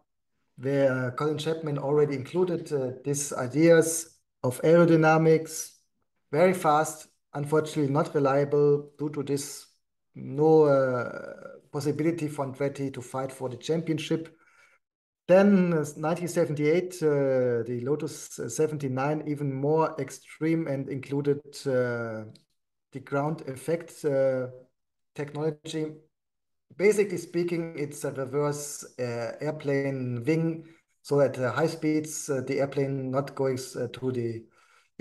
where 0.61 1.13
Colin 1.13 1.39
Chapman 1.39 1.79
already 1.79 2.17
included 2.17 2.73
uh, 2.73 2.91
these 3.05 3.33
ideas 3.33 4.19
of 4.43 4.61
aerodynamics, 4.63 5.71
very 6.33 6.53
fast, 6.53 7.09
unfortunately 7.35 7.93
not 7.93 8.15
reliable 8.15 8.91
due 8.99 9.11
to 9.11 9.23
this 9.23 9.67
no 10.15 10.65
uh, 10.65 11.59
possibility 11.71 12.29
for 12.29 12.47
Andretti 12.47 12.93
to 12.93 13.01
fight 13.01 13.31
for 13.31 13.49
the 13.49 13.57
championship. 13.57 14.35
Then 15.29 15.71
1978, 15.71 16.95
uh, 17.03 17.07
the 17.67 17.81
Lotus 17.85 18.41
79, 18.49 19.25
even 19.29 19.53
more 19.53 19.95
extreme 20.01 20.67
and 20.67 20.89
included 20.89 21.41
uh, 21.67 22.25
the 22.93 23.01
ground 23.05 23.43
effect 23.47 24.05
uh, 24.05 24.49
technology 25.15 25.93
basically 26.77 27.19
speaking, 27.19 27.75
it's 27.77 28.05
a 28.05 28.13
reverse 28.13 28.85
uh, 28.99 29.33
airplane 29.41 30.23
wing. 30.25 30.67
So 31.03 31.21
at 31.21 31.39
uh, 31.39 31.53
high 31.53 31.67
speeds, 31.67 32.29
uh, 32.29 32.43
the 32.47 32.61
airplane 32.61 33.11
not 33.11 33.31
uh, 33.31 33.89
to 33.93 34.13
the 34.13 34.45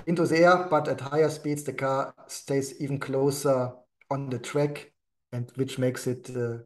into 0.06 0.26
the 0.28 0.38
air, 0.38 0.68
but 0.70 0.88
at 0.88 1.02
higher 1.02 1.30
speeds, 1.30 1.64
the 1.64 1.74
car 1.74 2.14
stays 2.28 2.80
even 2.80 3.00
closer 3.00 3.72
on 4.12 4.30
the 4.30 4.40
track, 4.40 4.92
and 5.32 5.52
which 5.56 5.80
makes 5.80 6.06
it 6.06 6.30
uh, 6.36 6.58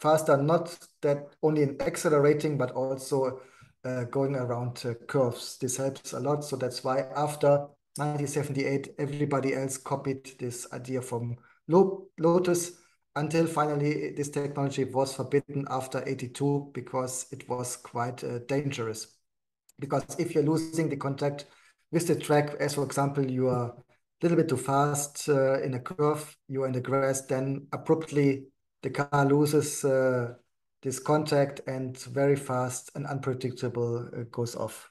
faster. 0.00 0.36
Not 0.36 0.76
that 1.02 1.28
only 1.42 1.62
in 1.62 1.80
accelerating, 1.80 2.56
but 2.56 2.70
also 2.72 3.42
uh, 3.84 4.04
going 4.04 4.34
around 4.34 4.82
curves. 5.06 5.58
This 5.58 5.76
helps 5.76 6.14
a 6.14 6.20
lot. 6.20 6.42
So 6.42 6.56
that's 6.56 6.82
why 6.82 7.00
after 7.14 7.68
1978, 7.96 8.94
everybody 8.98 9.54
else 9.54 9.76
copied 9.76 10.32
this 10.38 10.66
idea 10.72 11.02
from 11.02 11.36
Lotus 11.68 12.72
until 13.16 13.46
finally 13.46 14.10
this 14.10 14.30
technology 14.30 14.84
was 14.84 15.14
forbidden 15.14 15.66
after 15.70 16.02
82 16.06 16.70
because 16.72 17.26
it 17.30 17.48
was 17.48 17.76
quite 17.76 18.22
uh, 18.24 18.38
dangerous. 18.48 19.18
Because 19.78 20.04
if 20.18 20.34
you're 20.34 20.44
losing 20.44 20.88
the 20.88 20.96
contact 20.96 21.46
with 21.90 22.06
the 22.06 22.14
track, 22.14 22.54
as 22.60 22.74
for 22.74 22.84
example, 22.84 23.28
you 23.28 23.48
are 23.48 23.66
a 23.68 23.74
little 24.22 24.36
bit 24.36 24.48
too 24.48 24.56
fast 24.56 25.28
uh, 25.28 25.60
in 25.62 25.74
a 25.74 25.80
curve, 25.80 26.36
you're 26.48 26.66
in 26.66 26.72
the 26.72 26.80
grass, 26.80 27.22
then 27.22 27.66
abruptly 27.72 28.46
the 28.82 28.90
car 28.90 29.26
loses 29.26 29.84
uh, 29.84 30.34
this 30.82 30.98
contact 30.98 31.60
and 31.66 31.98
very 31.98 32.36
fast 32.36 32.90
and 32.94 33.06
unpredictable 33.06 34.08
goes 34.30 34.56
off. 34.56 34.90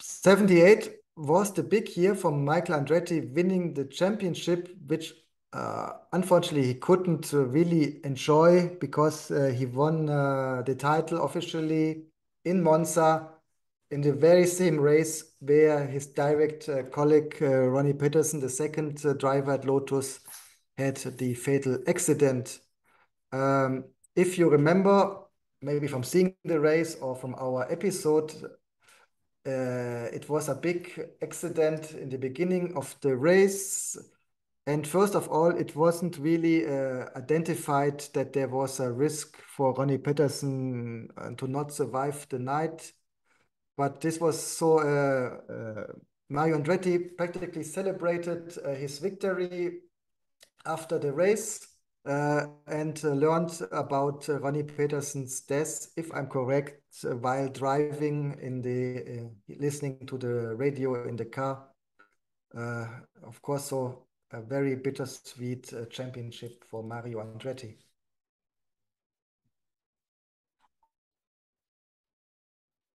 78 0.00 0.96
was 1.16 1.52
the 1.52 1.62
big 1.62 1.96
year 1.96 2.14
for 2.14 2.32
Michael 2.32 2.76
Andretti 2.76 3.32
winning 3.32 3.74
the 3.74 3.84
championship, 3.84 4.68
which 4.86 5.14
unfortunately, 6.12 6.66
he 6.66 6.74
couldn't 6.74 7.32
uh, 7.32 7.44
really 7.46 8.00
enjoy 8.04 8.68
because 8.80 9.30
uh, 9.30 9.54
he 9.56 9.66
won 9.66 10.08
uh, 10.08 10.62
the 10.66 10.74
title 10.74 11.24
officially 11.24 12.06
in 12.44 12.62
Monza 12.62 13.28
in 13.90 14.00
the 14.00 14.12
very 14.12 14.46
same 14.46 14.80
race 14.80 15.34
where 15.40 15.86
his 15.86 16.06
direct 16.06 16.68
uh, 16.68 16.82
colleague 16.84 17.36
uh, 17.40 17.68
Ronnie 17.68 17.92
Peterson, 17.92 18.40
the 18.40 18.48
second 18.48 19.00
driver 19.18 19.52
at 19.52 19.64
Lotus, 19.64 20.20
had 20.76 20.96
the 20.96 21.34
fatal 21.34 21.78
accident. 21.86 22.58
Um, 23.32 23.84
if 24.16 24.38
you 24.38 24.48
remember, 24.48 25.18
maybe 25.62 25.86
from 25.86 26.02
seeing 26.02 26.34
the 26.44 26.58
race 26.58 26.96
or 26.96 27.14
from 27.14 27.36
our 27.38 27.70
episode, 27.70 28.32
it 29.46 30.28
was 30.28 30.48
a 30.48 30.54
big 30.54 31.00
accident 31.22 31.92
in 31.92 32.08
the 32.08 32.18
beginning 32.18 32.76
of 32.76 32.96
the 33.02 33.14
race 33.14 33.96
and 34.66 34.86
first 34.86 35.14
of 35.14 35.28
all, 35.28 35.50
it 35.50 35.76
wasn't 35.76 36.16
really 36.18 36.66
uh, 36.66 37.06
identified 37.16 38.00
that 38.14 38.32
there 38.32 38.48
was 38.48 38.80
a 38.80 38.90
risk 38.90 39.36
for 39.42 39.74
Ronnie 39.74 39.98
Peterson 39.98 41.08
uh, 41.18 41.30
to 41.36 41.46
not 41.46 41.70
survive 41.72 42.26
the 42.30 42.38
night. 42.38 42.92
But 43.76 44.00
this 44.00 44.20
was 44.20 44.40
so 44.40 44.78
uh, 44.78 45.52
uh 45.52 45.86
Mario 46.30 46.58
Andretti 46.58 47.14
practically 47.16 47.62
celebrated 47.64 48.56
uh, 48.64 48.70
his 48.70 48.98
victory 48.98 49.80
after 50.64 50.98
the 50.98 51.12
race 51.12 51.66
uh, 52.06 52.46
and 52.66 53.02
learned 53.04 53.60
about 53.70 54.26
Ronnie 54.28 54.62
Peterson's 54.62 55.42
death, 55.42 55.88
if 55.96 56.10
I'm 56.14 56.28
correct, 56.28 56.80
while 57.02 57.48
driving 57.48 58.38
in 58.40 58.62
the 58.62 59.28
listening 59.60 60.06
to 60.06 60.16
the 60.16 60.56
radio 60.56 61.06
in 61.06 61.16
the 61.16 61.26
car. 61.26 61.68
of 62.54 63.42
course, 63.42 63.64
so 63.66 64.06
a 64.34 64.42
very 64.42 64.74
bittersweet 64.74 65.72
uh, 65.72 65.86
championship 65.86 66.64
for 66.64 66.82
Mario 66.82 67.20
Andretti. 67.20 67.76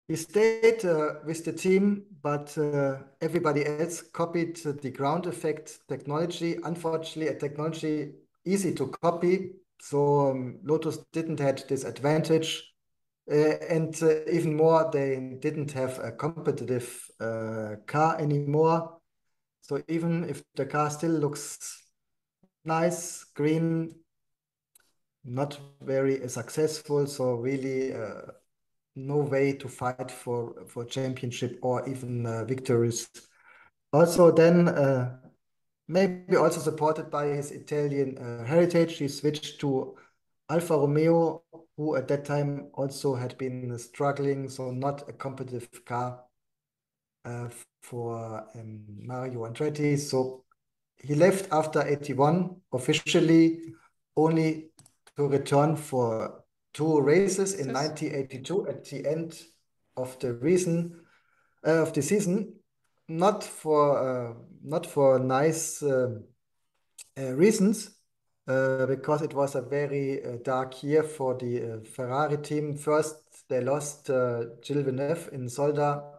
he 0.08 0.16
stayed 0.16 0.84
uh, 0.84 1.14
with 1.24 1.44
the 1.44 1.52
team, 1.52 2.04
but 2.22 2.56
uh, 2.58 2.98
everybody 3.20 3.66
else 3.66 4.02
copied 4.02 4.56
the 4.56 4.90
ground 4.90 5.26
effect 5.26 5.80
technology. 5.88 6.58
Unfortunately, 6.62 7.28
a 7.28 7.38
technology 7.38 8.12
easy 8.44 8.74
to 8.74 8.88
copy, 8.88 9.52
so 9.80 10.30
um, 10.30 10.58
Lotus 10.62 10.98
didn't 11.12 11.40
have 11.40 11.66
this 11.68 11.84
advantage. 11.84 12.70
Uh, 13.30 13.56
and 13.70 14.02
uh, 14.02 14.26
even 14.30 14.54
more, 14.54 14.90
they 14.92 15.38
didn't 15.40 15.72
have 15.72 15.98
a 16.00 16.12
competitive 16.12 17.10
uh, 17.18 17.76
car 17.86 18.20
anymore. 18.20 18.98
So 19.64 19.82
even 19.88 20.28
if 20.28 20.44
the 20.56 20.66
car 20.66 20.90
still 20.90 21.12
looks 21.12 21.82
nice, 22.66 23.24
green, 23.24 23.94
not 25.24 25.58
very 25.80 26.28
successful, 26.28 27.06
so 27.06 27.36
really 27.36 27.94
uh, 27.94 28.32
no 28.94 29.16
way 29.16 29.54
to 29.54 29.66
fight 29.66 30.10
for 30.10 30.66
for 30.66 30.84
championship 30.84 31.58
or 31.62 31.88
even 31.88 32.26
uh, 32.26 32.44
victories. 32.44 33.08
Also, 33.90 34.30
then 34.30 34.68
uh, 34.68 35.16
maybe 35.88 36.36
also 36.36 36.60
supported 36.60 37.10
by 37.10 37.28
his 37.28 37.50
Italian 37.50 38.18
uh, 38.18 38.44
heritage, 38.44 38.98
he 38.98 39.08
switched 39.08 39.60
to 39.60 39.96
Alfa 40.50 40.76
Romeo, 40.76 41.42
who 41.78 41.96
at 41.96 42.06
that 42.08 42.26
time 42.26 42.68
also 42.74 43.14
had 43.14 43.38
been 43.38 43.78
struggling, 43.78 44.50
so 44.50 44.70
not 44.70 45.08
a 45.08 45.12
competitive 45.14 45.86
car 45.86 46.22
for 47.84 48.46
um, 48.54 48.84
Mario 49.02 49.46
Andretti. 49.46 49.98
So 49.98 50.44
he 50.96 51.14
left 51.14 51.48
after 51.52 51.86
81 51.86 52.56
officially, 52.72 53.60
only 54.16 54.70
to 55.16 55.28
return 55.28 55.76
for 55.76 56.44
two 56.72 57.00
races 57.00 57.54
in 57.54 57.72
1982 57.72 58.68
at 58.68 58.84
the 58.84 59.06
end 59.06 59.40
of 59.96 60.18
the 60.18 60.32
reason 60.34 61.00
uh, 61.66 61.82
of 61.82 61.92
the 61.92 62.02
season, 62.02 62.54
not 63.08 63.44
for 63.44 63.98
uh, 63.98 64.34
not 64.62 64.86
for 64.86 65.18
nice 65.18 65.82
uh, 65.82 66.08
uh 67.18 67.32
reasons, 67.34 67.90
uh, 68.48 68.86
because 68.86 69.22
it 69.22 69.34
was 69.34 69.54
a 69.54 69.62
very 69.62 70.24
uh, 70.24 70.36
dark 70.42 70.82
year 70.82 71.02
for 71.02 71.36
the 71.36 71.82
Ferrari 71.94 72.38
team. 72.38 72.76
First, 72.76 73.16
they 73.48 73.60
lost 73.60 74.06
Gilles 74.06 74.84
Villeneuve 74.84 75.28
in 75.32 75.46
Zolder 75.46 76.13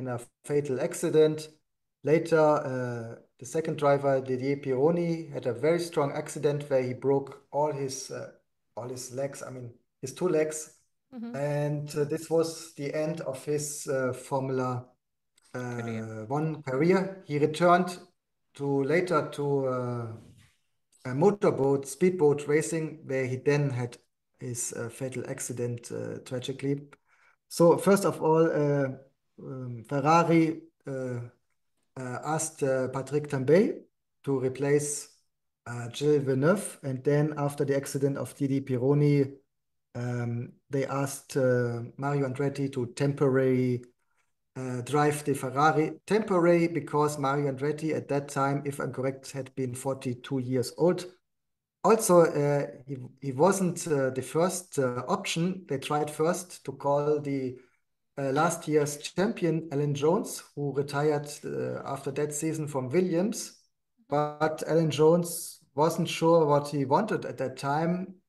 in 0.00 0.08
a 0.08 0.18
fatal 0.44 0.80
accident. 0.80 1.48
Later, 2.02 3.18
the 3.38 3.46
second 3.46 3.78
driver, 3.78 4.20
Didier 4.20 4.56
Pironi, 4.56 5.32
had 5.32 5.46
a 5.46 5.52
very 5.52 5.78
strong 5.78 6.12
accident 6.12 6.68
where 6.68 6.82
he 6.82 6.94
broke 6.94 7.44
all 7.52 7.72
his 7.72 8.10
all 8.76 8.88
his 8.88 9.12
legs. 9.12 9.42
I 9.42 9.50
mean, 9.50 9.72
his 10.00 10.14
two 10.14 10.28
legs. 10.28 10.76
Mm-hmm. 11.14 11.36
And 11.36 11.96
uh, 11.96 12.04
this 12.04 12.30
was 12.30 12.72
the 12.74 12.94
end 12.94 13.20
of 13.22 13.44
his 13.44 13.86
uh, 13.88 14.12
Formula 14.12 14.86
uh, 15.54 15.58
career. 15.58 16.24
One 16.28 16.62
career. 16.62 17.22
He 17.26 17.38
returned 17.38 17.98
to 18.54 18.84
later 18.84 19.28
to 19.32 19.66
uh, 19.66 20.06
a 21.06 21.14
motorboat, 21.14 21.86
speedboat 21.86 22.46
racing, 22.46 23.00
where 23.06 23.26
he 23.26 23.36
then 23.36 23.70
had 23.70 23.98
his 24.38 24.72
uh, 24.72 24.88
fatal 24.88 25.24
accident 25.28 25.90
tragically. 26.24 26.80
So 27.48 27.76
first 27.76 28.04
of 28.04 28.22
all, 28.22 28.46
um, 29.46 29.84
Ferrari 29.88 30.62
asked 31.96 32.60
Patrick 32.60 33.28
Tambay 33.28 33.80
to 34.24 34.40
replace 34.40 35.08
uh, 35.66 35.88
Gilles 35.90 36.18
Villeneuve. 36.18 36.78
And 36.82 37.02
then 37.04 37.34
after 37.36 37.64
the 37.64 37.76
accident 37.76 38.18
of 38.18 38.34
Didi 38.36 38.60
Pironi, 38.60 39.32
um, 39.94 40.52
they 40.70 40.86
asked 40.86 41.36
uh, 41.36 41.82
Mario 41.96 42.28
Andretti 42.28 42.72
to 42.72 42.86
temporarily 42.86 43.84
uh, 44.56 44.80
drive 44.82 45.24
the 45.24 45.34
Ferrari. 45.34 45.92
Temporary 46.06 46.68
because 46.68 47.18
Mario 47.18 47.52
Andretti 47.52 47.94
at 47.94 48.08
that 48.08 48.28
time, 48.28 48.62
if 48.64 48.78
I'm 48.78 48.92
correct, 48.92 49.32
had 49.32 49.54
been 49.54 49.74
42 49.74 50.38
years 50.38 50.72
old. 50.76 51.06
Also, 51.82 52.22
uh, 52.22 52.66
he, 52.86 52.98
he 53.20 53.32
wasn't 53.32 53.86
uh, 53.88 54.10
the 54.10 54.22
first 54.22 54.78
uh, 54.78 55.02
option. 55.08 55.64
They 55.66 55.78
tried 55.78 56.10
first 56.10 56.64
to 56.66 56.72
call 56.72 57.20
the 57.20 57.56
uh, 57.56 57.62
last 58.32 58.68
year's 58.68 58.98
champion, 58.98 59.68
Alan 59.72 59.94
Jones, 59.94 60.42
who 60.54 60.72
retired 60.74 61.28
after 61.84 62.10
that 62.12 62.34
season 62.34 62.66
from 62.68 62.88
Williams. 62.88 63.58
But 64.08 64.62
Alan 64.66 64.90
Jones 64.90 65.60
wasn't 65.74 66.08
sure 66.08 66.44
what 66.46 66.68
he 66.68 66.84
wanted 66.84 67.24
at 67.24 67.38
that 67.38 67.56
time 67.56 68.20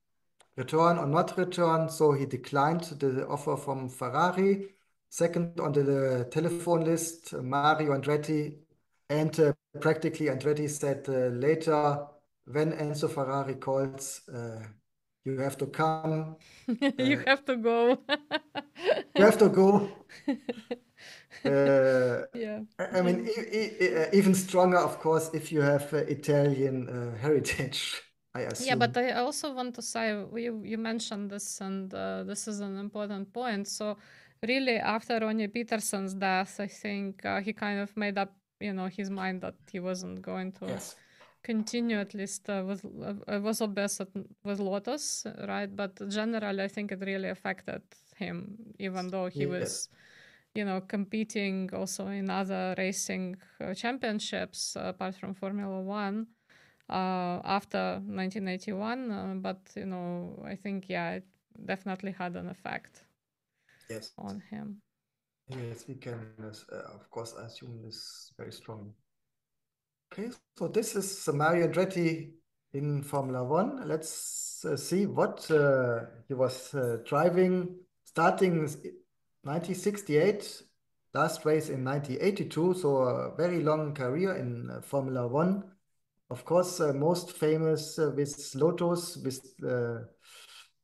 return 0.58 0.98
or 0.98 1.08
not 1.08 1.38
return. 1.38 1.90
So 1.90 2.12
he 2.12 2.26
declined 2.26 2.84
the 3.00 3.28
offer 3.28 3.58
from 3.58 3.90
Ferrari. 3.90 4.76
Second 5.10 5.60
on 5.60 5.74
the 5.74 6.28
telephone 6.32 6.86
list, 6.86 7.34
Mario 7.34 7.94
Andretti. 7.94 8.58
And 9.10 9.38
uh, 9.40 9.54
practically, 9.82 10.28
Andretti 10.28 10.70
said 10.70 11.06
uh, 11.10 11.28
later, 11.36 12.08
when 12.46 12.72
Enzo 12.72 13.10
Ferrari 13.10 13.56
calls, 13.56 14.22
uh, 14.34 14.60
you 15.26 15.38
have 15.40 15.58
to 15.58 15.68
come. 15.68 16.36
you 16.98 17.18
uh, 17.20 17.24
have 17.28 17.46
to 17.46 17.56
go. 17.56 17.98
you 19.16 19.24
have 19.24 19.38
to 19.38 19.50
go. 19.50 19.90
Uh, 21.44 22.22
yeah. 22.36 22.60
I 22.78 23.02
mean, 23.02 23.28
e 23.28 23.72
even 24.14 24.36
stronger, 24.36 24.78
of 24.78 25.00
course, 25.00 25.32
if 25.34 25.52
you 25.52 25.62
have 25.62 25.92
uh, 25.94 25.98
Italian 25.98 26.88
heritage. 27.20 28.04
I 28.34 28.42
assume. 28.42 28.68
Yeah, 28.68 28.76
but 28.76 28.96
I 28.98 29.12
also 29.12 29.54
want 29.54 29.76
to 29.76 29.82
say 29.82 30.10
you 30.10 30.62
you 30.64 30.78
mentioned 30.78 31.30
this, 31.32 31.62
and 31.62 31.94
uh, 31.94 32.24
this 32.24 32.48
is 32.48 32.60
an 32.62 32.78
important 32.78 33.34
point. 33.34 33.68
So 33.68 33.98
really, 34.48 34.78
after 34.78 35.20
Ronnie 35.20 35.48
Peterson's 35.48 36.14
death, 36.14 36.60
I 36.60 36.68
think 36.68 37.26
uh, 37.26 37.42
he 37.42 37.54
kind 37.54 37.80
of 37.80 37.96
made 37.98 38.18
up, 38.18 38.34
you 38.60 38.74
know, 38.74 38.88
his 38.88 39.10
mind 39.10 39.42
that 39.42 39.56
he 39.72 39.80
wasn't 39.80 40.22
going 40.22 40.54
to 40.54 40.66
yes. 40.68 40.96
Continue 41.44 42.00
at 42.00 42.14
least 42.14 42.50
uh, 42.50 42.64
with 42.66 42.86
uh, 42.86 43.14
it 43.36 43.42
was 43.42 43.62
obvious 43.62 44.02
with 44.44 44.60
Lotus, 44.60 45.26
right? 45.48 45.74
But 45.74 46.10
generally, 46.10 46.64
I 46.64 46.68
think 46.68 46.92
it 46.92 47.02
really 47.02 47.30
affected 47.30 47.82
him, 48.16 48.58
even 48.80 49.10
though 49.10 49.28
he 49.28 49.46
yes. 49.46 49.50
was. 49.50 49.90
You 50.54 50.66
know, 50.66 50.82
competing 50.82 51.70
also 51.74 52.08
in 52.08 52.30
other 52.30 52.76
racing 52.78 53.38
uh, 53.62 53.74
championships 53.74 54.76
uh, 54.76 54.90
apart 54.90 55.16
from 55.16 55.34
Formula 55.34 55.80
One, 55.80 56.28
uh, 56.90 57.40
after 57.46 58.02
1981. 58.06 59.12
Uh, 59.12 59.36
but 59.36 59.60
you 59.78 59.86
know, 59.86 60.44
I 60.46 60.56
think 60.56 60.90
yeah, 60.90 61.12
it 61.12 61.26
definitely 61.66 62.12
had 62.12 62.36
an 62.36 62.50
effect. 62.50 63.04
Yes. 63.90 64.12
On 64.18 64.42
him. 64.50 64.82
Yes, 65.48 65.86
we 65.88 65.96
can 65.96 66.20
uh, 66.40 66.76
of 66.96 67.10
course 67.10 67.34
assume 67.34 67.82
this 67.82 68.34
very 68.38 68.52
strongly. 68.52 68.92
Okay, 70.14 70.30
so 70.58 70.68
this 70.68 70.96
is 70.98 71.30
Mario 71.34 71.70
Andretti 71.70 72.34
in 72.74 73.02
Formula 73.02 73.46
One. 73.46 73.88
Let's 73.88 74.66
uh, 74.66 74.76
see 74.76 75.06
what 75.06 75.50
uh, 75.50 76.02
he 76.28 76.34
was 76.34 76.74
uh, 76.74 76.98
driving 77.06 77.78
starting 78.04 78.64
1968, 79.44 80.64
last 81.14 81.46
race 81.46 81.70
in 81.70 81.86
1982. 81.86 82.74
So 82.74 82.98
a 82.98 83.36
very 83.38 83.64
long 83.64 83.94
career 83.94 84.36
in 84.36 84.82
Formula 84.84 85.28
One 85.28 85.64
of 86.32 86.46
course, 86.46 86.80
uh, 86.80 86.94
most 86.94 87.32
famous 87.34 88.00
uh, 88.00 88.12
with 88.16 88.56
Lotus, 88.56 89.18
with 89.18 89.54
uh, 89.66 90.00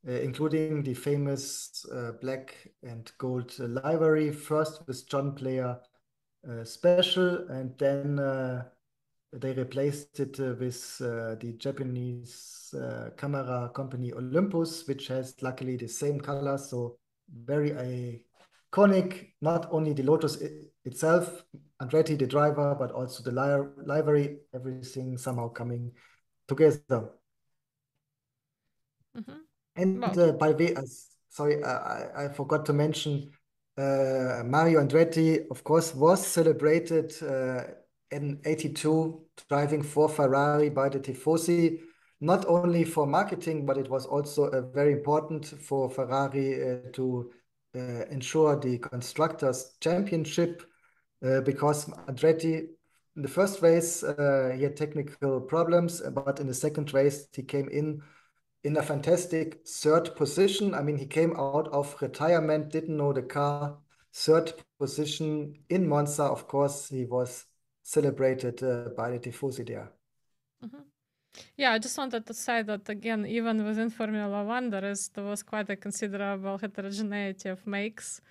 including 0.06 0.84
the 0.84 0.94
famous 0.94 1.86
black 2.22 2.56
and 2.84 3.10
gold 3.18 3.58
livery. 3.60 4.32
First 4.32 4.86
with 4.88 5.08
John 5.10 5.36
Player 5.36 5.80
Special, 6.64 7.48
and 7.50 7.78
then 7.78 8.20
they 9.34 9.54
replaced 9.54 10.20
it 10.20 10.40
uh, 10.40 10.56
with 10.60 11.02
uh, 11.02 11.36
the 11.36 11.56
Japanese 11.58 12.74
uh, 12.74 13.10
camera 13.18 13.70
company 13.74 14.14
Olympus, 14.14 14.88
which 14.88 15.08
has 15.08 15.36
luckily 15.42 15.76
the 15.76 15.88
same 15.88 16.20
colors. 16.20 16.70
So 16.70 16.98
very 17.30 17.72
iconic, 17.72 19.34
not 19.42 19.68
only 19.72 19.94
the 19.94 20.04
Lotus 20.04 20.38
itself, 20.86 21.44
Andretti, 21.82 22.18
the 22.18 22.26
driver, 22.26 22.76
but 22.76 22.92
also 22.92 23.24
the 23.24 23.32
li 23.32 23.68
livery, 23.86 24.38
everything 24.54 25.18
somehow 25.18 25.50
coming 25.50 25.92
together. 26.48 27.12
Mm 29.16 29.24
-hmm. 29.26 29.48
And 29.76 30.18
uh, 30.18 30.32
by 30.38 30.54
the 30.54 30.64
way, 30.64 30.74
uh, 30.74 30.84
sorry, 31.30 31.64
I, 31.64 32.26
I 32.26 32.34
forgot 32.34 32.66
to 32.66 32.74
mention 32.74 33.32
uh, 33.78 34.44
Mario 34.44 34.80
Andretti, 34.80 35.46
of 35.52 35.64
course, 35.64 35.94
was 35.96 36.26
celebrated 36.26 37.14
uh, 37.22 37.64
in 38.12 38.40
82 38.46 39.22
driving 39.50 39.82
for 39.82 40.10
Ferrari 40.10 40.70
by 40.70 40.90
the 40.90 41.00
Tifosi, 41.00 41.80
not 42.20 42.46
only 42.48 42.84
for 42.84 43.06
marketing, 43.06 43.66
but 43.66 43.78
it 43.78 43.90
was 43.90 44.06
also 44.06 44.46
uh, 44.46 44.62
very 44.74 44.94
important 44.94 45.46
for 45.46 45.90
Ferrari 45.90 46.72
uh, 46.72 46.78
to 46.94 47.32
ensure 48.10 48.56
the 48.60 48.80
Constructors' 48.80 49.78
Championship 49.82 50.64
uh, 51.24 51.42
because 51.42 51.86
Andretti, 52.08 52.70
in 53.16 53.22
the 53.22 53.28
first 53.28 53.62
race, 53.62 54.02
uh, 54.02 54.52
he 54.56 54.64
had 54.64 54.76
technical 54.76 55.42
problems, 55.42 56.02
but 56.02 56.40
in 56.40 56.48
the 56.48 56.54
second 56.54 56.92
race, 56.94 57.28
he 57.34 57.44
came 57.44 57.70
in 57.70 58.02
in 58.64 58.78
a 58.78 58.82
fantastic 58.82 59.68
third 59.68 60.16
position. 60.16 60.74
I 60.74 60.82
mean, 60.82 60.98
he 60.98 61.06
came 61.06 61.36
out 61.38 61.68
of 61.68 61.96
retirement, 62.02 62.72
didn't 62.72 62.98
know 62.98 63.14
the 63.14 63.22
car 63.22 63.78
third 64.18 64.52
position 64.80 65.54
in 65.70 65.88
Monza, 65.88 66.24
of 66.24 66.48
course, 66.48 66.90
he 66.90 67.06
was 67.06 67.46
celebrated 67.88 68.62
uh, 68.64 68.90
by 68.98 69.10
the 69.12 69.20
Tifosi 69.20 69.66
there. 69.66 69.90
Mm-hmm. 70.64 70.84
Yeah, 71.56 71.72
I 71.72 71.80
just 71.80 71.98
wanted 71.98 72.26
to 72.26 72.34
say 72.34 72.62
that 72.64 72.90
again, 72.90 73.26
even 73.26 73.64
within 73.64 73.90
Formula 73.90 74.44
One, 74.44 74.70
there 74.70 74.84
is 74.92 75.10
there 75.14 75.24
was 75.24 75.42
quite 75.44 75.70
a 75.70 75.76
considerable 75.76 76.58
heterogeneity 76.58 77.50
of 77.50 77.66
makes 77.66 78.22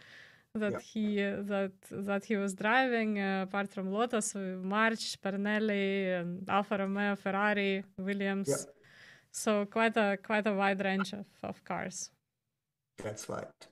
that 0.54 0.72
yeah. 0.72 0.78
he 0.80 1.22
uh, 1.22 1.42
that 1.52 1.72
that 1.90 2.24
he 2.24 2.36
was 2.36 2.54
driving. 2.54 3.18
Uh, 3.18 3.44
apart 3.48 3.72
from 3.72 3.90
Lotus, 3.90 4.34
March, 4.34 5.16
Parnelli, 5.22 6.20
and 6.20 6.48
Alfa 6.48 6.76
Romeo, 6.78 7.16
Ferrari, 7.16 7.84
Williams. 7.96 8.48
Yeah. 8.48 8.72
So 9.30 9.64
quite 9.66 9.96
a 9.96 10.18
quite 10.22 10.46
a 10.46 10.54
wide 10.54 10.84
range 10.84 11.14
of, 11.14 11.26
of 11.42 11.64
cars. 11.64 12.10
That's 13.02 13.28
right. 13.28 13.68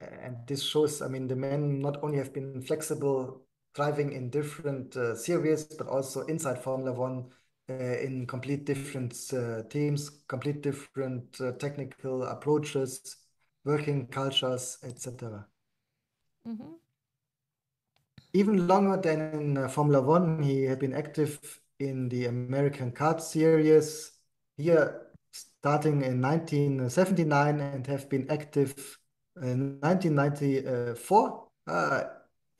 And 0.00 0.36
this 0.46 0.62
shows, 0.62 1.02
I 1.02 1.08
mean, 1.08 1.26
the 1.26 1.36
men 1.36 1.80
not 1.80 2.02
only 2.02 2.18
have 2.18 2.32
been 2.32 2.60
flexible 2.60 3.45
driving 3.76 4.12
in 4.12 4.30
different 4.30 4.96
uh, 4.96 5.14
series, 5.14 5.64
but 5.64 5.86
also 5.86 6.22
inside 6.22 6.62
Formula 6.62 6.92
One 6.92 7.26
uh, 7.68 7.74
in 7.74 8.26
complete 8.26 8.64
different 8.64 9.14
uh, 9.32 9.62
teams, 9.68 10.10
complete 10.26 10.62
different 10.62 11.38
uh, 11.40 11.52
technical 11.52 12.24
approaches, 12.24 13.16
working 13.64 14.06
cultures, 14.06 14.78
etc. 14.82 15.46
Mm-hmm. 16.48 16.72
Even 18.32 18.66
longer 18.66 18.96
than 18.96 19.20
in 19.34 19.58
uh, 19.58 19.68
Formula 19.68 20.00
One, 20.00 20.42
he 20.42 20.62
had 20.64 20.78
been 20.78 20.94
active 20.94 21.60
in 21.78 22.08
the 22.08 22.26
American 22.26 22.92
CART 22.92 23.22
Series. 23.22 24.12
Here, 24.56 25.02
starting 25.32 26.02
in 26.02 26.22
1979 26.22 27.60
and 27.60 27.86
have 27.86 28.08
been 28.08 28.26
active 28.30 28.98
in 29.42 29.78
1994. 29.80 31.46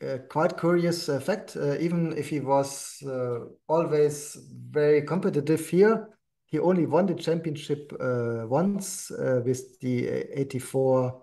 Uh, 0.02 0.18
quite 0.28 0.58
curious 0.58 1.06
fact, 1.24 1.56
uh, 1.56 1.78
even 1.78 2.16
if 2.16 2.28
he 2.28 2.40
was 2.40 3.02
uh, 3.06 3.40
always 3.66 4.36
very 4.70 5.02
competitive 5.02 5.68
here, 5.68 6.08
he 6.46 6.58
only 6.58 6.86
won 6.86 7.06
the 7.06 7.14
championship 7.14 7.92
uh, 7.98 8.46
once 8.46 9.10
with 9.10 9.80
the 9.80 10.06
84 10.38 11.22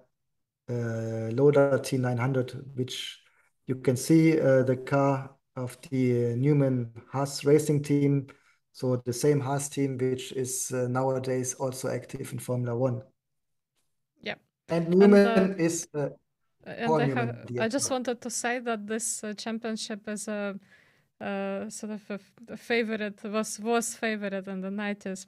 Lola 0.69 1.79
T900, 1.79 2.75
which 2.75 3.21
you 3.67 3.75
can 3.75 3.95
see 3.95 4.31
the 4.31 4.83
car 4.85 5.35
of 5.55 5.77
the 5.89 6.35
Newman 6.35 6.91
Haas 7.11 7.45
racing 7.45 7.83
team 7.83 8.27
so 8.73 8.95
the 9.05 9.13
same 9.13 9.39
Haas 9.39 9.69
team, 9.69 9.97
which 9.99 10.31
is 10.31 10.71
uh, 10.71 10.87
nowadays 10.89 11.53
also 11.53 11.89
active 11.89 12.33
in 12.33 12.39
Formula 12.39 12.75
One. 12.75 13.03
Yeah. 14.19 14.35
And 14.67 14.89
Newman 14.89 15.27
and, 15.27 15.53
uh, 15.53 15.63
is. 15.63 15.87
Uh, 15.93 16.09
and 16.65 17.01
I, 17.01 17.05
have, 17.07 17.45
I, 17.59 17.67
just 17.67 17.91
wanted 17.91 18.21
to 18.21 18.29
say 18.29 18.59
that 18.59 18.87
this 18.87 19.23
uh, 19.23 19.33
championship 19.33 20.07
is 20.07 20.27
a 20.27 20.55
sort 21.69 21.93
of 21.93 22.01
a, 22.09 22.19
a, 22.53 22.57
favorite 22.57 23.23
was 23.23 23.59
was 23.59 23.95
favorite 23.95 24.47
in 24.47 24.61
the 24.61 24.71
nineties 24.71 25.25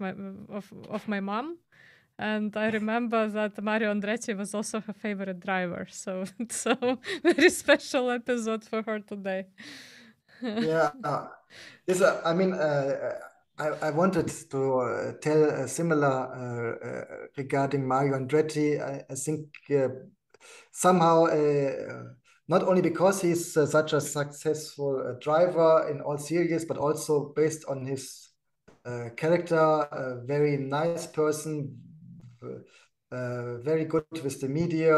of 0.50 0.74
of 0.90 1.08
my 1.08 1.20
mom, 1.20 1.58
and 2.18 2.56
I 2.56 2.70
remember 2.70 3.28
that 3.38 3.62
Mario 3.62 3.94
Andretti 3.94 4.38
was 4.38 4.54
also 4.54 4.80
her 4.82 4.94
favorite 4.94 5.40
driver. 5.40 5.88
So 5.90 6.26
a 6.66 6.98
very 7.24 7.50
special 7.50 8.10
episode 8.10 8.64
for 8.64 8.82
her 8.84 9.00
today. 9.00 9.48
yeah, 10.42 10.92
uh, 11.04 11.28
a, 11.88 12.22
I 12.26 12.34
mean, 12.34 12.54
uh, 12.54 13.14
I, 13.58 13.68
I 13.88 13.92
wanted 13.92 14.28
to 14.52 14.80
uh, 14.80 15.14
tell 15.22 15.44
a 15.44 15.68
similar 15.68 16.08
uh, 16.08 16.88
uh, 16.88 17.28
regarding 17.38 17.88
Mario 17.88 18.18
Andretti. 18.20 18.82
I, 18.82 19.04
I 19.10 19.16
think 19.16 19.48
uh, 19.72 19.88
somehow, 20.72 21.26
uh, 21.26 22.04
not 22.48 22.64
only 22.64 22.82
because 22.82 23.22
he's 23.22 23.54
such 23.54 23.94
a 23.94 24.02
successful 24.02 25.18
driver 25.22 25.88
in 25.90 26.02
all 26.02 26.18
series, 26.18 26.66
but 26.66 26.78
also 26.78 27.34
based 27.36 27.66
on 27.68 27.86
his 27.86 28.30
character, 29.18 29.56
a 29.56 30.22
very 30.26 30.58
nice 30.58 31.08
person, 31.08 31.76
very 33.12 33.86
good 33.86 34.06
with 34.24 34.40
the 34.42 34.48
media, 34.48 34.96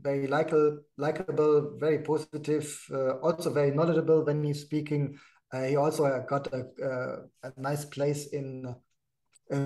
very 0.00 0.26
likable, 0.26 0.78
likable, 0.96 1.76
very 1.78 1.98
positive, 1.98 2.80
also 3.22 3.50
very 3.52 3.70
knowledgeable 3.70 4.24
when 4.24 4.42
he's 4.42 4.62
speaking. 4.62 5.18
Uh, 5.52 5.64
he 5.64 5.76
also 5.76 6.04
uh, 6.04 6.20
got 6.26 6.46
a, 6.52 6.66
uh, 6.84 7.16
a 7.42 7.52
nice 7.60 7.84
place 7.84 8.28
in 8.28 8.74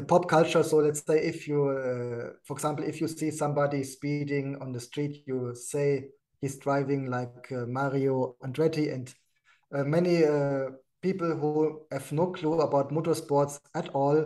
pop 0.06 0.28
culture. 0.28 0.62
So 0.62 0.78
let's 0.78 1.04
say 1.04 1.18
if 1.18 1.48
you, 1.48 2.34
for 2.44 2.54
example, 2.54 2.84
if 2.84 3.00
you 3.00 3.08
see 3.08 3.30
somebody 3.30 3.82
speeding 3.84 4.56
on 4.60 4.72
the 4.72 4.80
street, 4.80 5.24
you 5.26 5.54
say 5.54 6.08
he's 6.40 6.58
driving 6.58 7.10
like 7.10 7.50
Mario 7.50 8.36
Andretti, 8.44 8.92
and 8.92 9.12
many 9.70 10.22
people 11.02 11.36
who 11.36 11.82
have 11.90 12.10
no 12.12 12.26
clue 12.28 12.60
about 12.60 12.90
motorsports 12.90 13.60
at 13.74 13.88
all 13.90 14.24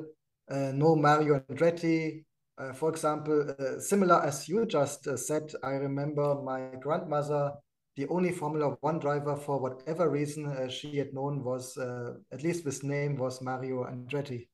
know 0.51 0.95
Mario 0.95 1.41
Andretti, 1.51 2.25
uh, 2.59 2.73
for 2.73 2.89
example, 2.89 3.55
uh, 3.59 3.79
similar 3.79 4.23
as 4.23 4.49
you 4.49 4.65
just 4.65 5.07
uh, 5.07 5.17
said, 5.17 5.53
I 5.63 5.73
remember 5.73 6.41
my 6.43 6.71
grandmother 6.81 7.53
the 7.97 8.07
only 8.09 8.33
Formula 8.33 8.77
One 8.81 8.99
driver 8.99 9.37
for 9.37 9.59
whatever 9.59 10.11
reason 10.11 10.47
uh, 10.47 10.69
she 10.69 10.97
had 10.97 11.15
known 11.15 11.43
was, 11.43 11.77
uh, 11.79 12.15
at 12.33 12.43
least 12.43 12.65
with 12.65 12.85
name, 12.85 13.17
was 13.17 13.41
Mario 13.41 13.85
Andretti. 13.85 14.49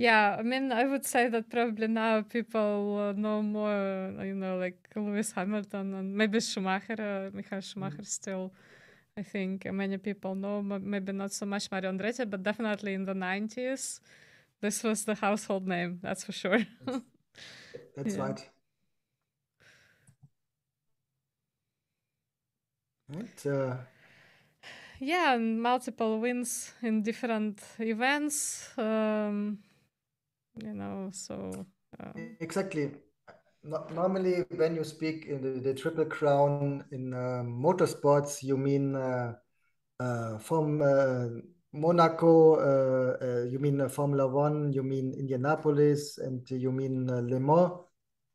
Yeah, 0.00 0.36
I 0.38 0.42
mean, 0.42 0.72
I 0.72 0.84
would 0.84 1.04
say 1.04 1.28
that 1.28 1.50
probably 1.50 1.86
now 1.86 2.22
people 2.22 2.98
uh, 2.98 3.12
know 3.12 3.42
more, 3.42 4.12
you 4.24 4.34
know, 4.34 4.56
like 4.58 4.76
Lewis 4.96 5.32
Hamilton 5.32 5.94
and 5.94 6.16
maybe 6.16 6.40
Schumacher, 6.40 6.96
uh, 6.98 7.36
Michael 7.36 7.60
Schumacher 7.60 8.02
mm. 8.02 8.06
still. 8.06 8.52
I 9.16 9.22
think 9.22 9.70
many 9.70 9.98
people 9.98 10.34
know, 10.34 10.62
maybe 10.62 11.12
not 11.12 11.32
so 11.32 11.44
much 11.44 11.70
Mario 11.70 11.92
Andretti, 11.92 12.28
but 12.28 12.42
definitely 12.42 12.94
in 12.94 13.04
the 13.04 13.14
90s, 13.14 14.00
this 14.60 14.82
was 14.82 15.04
the 15.04 15.14
household 15.14 15.66
name, 15.66 15.98
that's 16.02 16.24
for 16.24 16.32
sure. 16.32 16.66
that's 17.96 18.16
yeah. 18.16 18.22
right. 18.22 18.48
Right. 23.08 23.46
Uh, 23.46 23.76
yeah, 25.00 25.34
and 25.34 25.60
multiple 25.60 26.20
wins 26.20 26.72
in 26.82 27.02
different 27.02 27.60
events. 27.78 28.68
Um, 28.78 29.58
you 30.56 30.74
know, 30.74 31.10
so 31.12 31.66
uh, 31.98 32.12
exactly. 32.40 32.92
No, 33.62 33.86
normally, 33.92 34.44
when 34.56 34.74
you 34.74 34.84
speak 34.84 35.26
in 35.26 35.42
the, 35.42 35.60
the 35.60 35.74
triple 35.74 36.06
crown 36.06 36.84
in 36.92 37.12
uh, 37.12 37.42
motorsports, 37.44 38.42
you 38.42 38.56
mean 38.56 38.96
uh, 38.96 39.34
uh, 40.00 40.38
from 40.38 40.80
uh, 40.80 41.26
Monaco, 41.72 42.56
you 43.44 43.58
mean 43.58 43.86
Formula 43.88 44.26
One, 44.26 44.72
you 44.72 44.82
mean 44.82 45.12
Indianapolis, 45.12 46.18
and 46.18 46.48
you 46.50 46.72
mean 46.72 47.06
Le 47.06 47.38
Mans. 47.38 47.72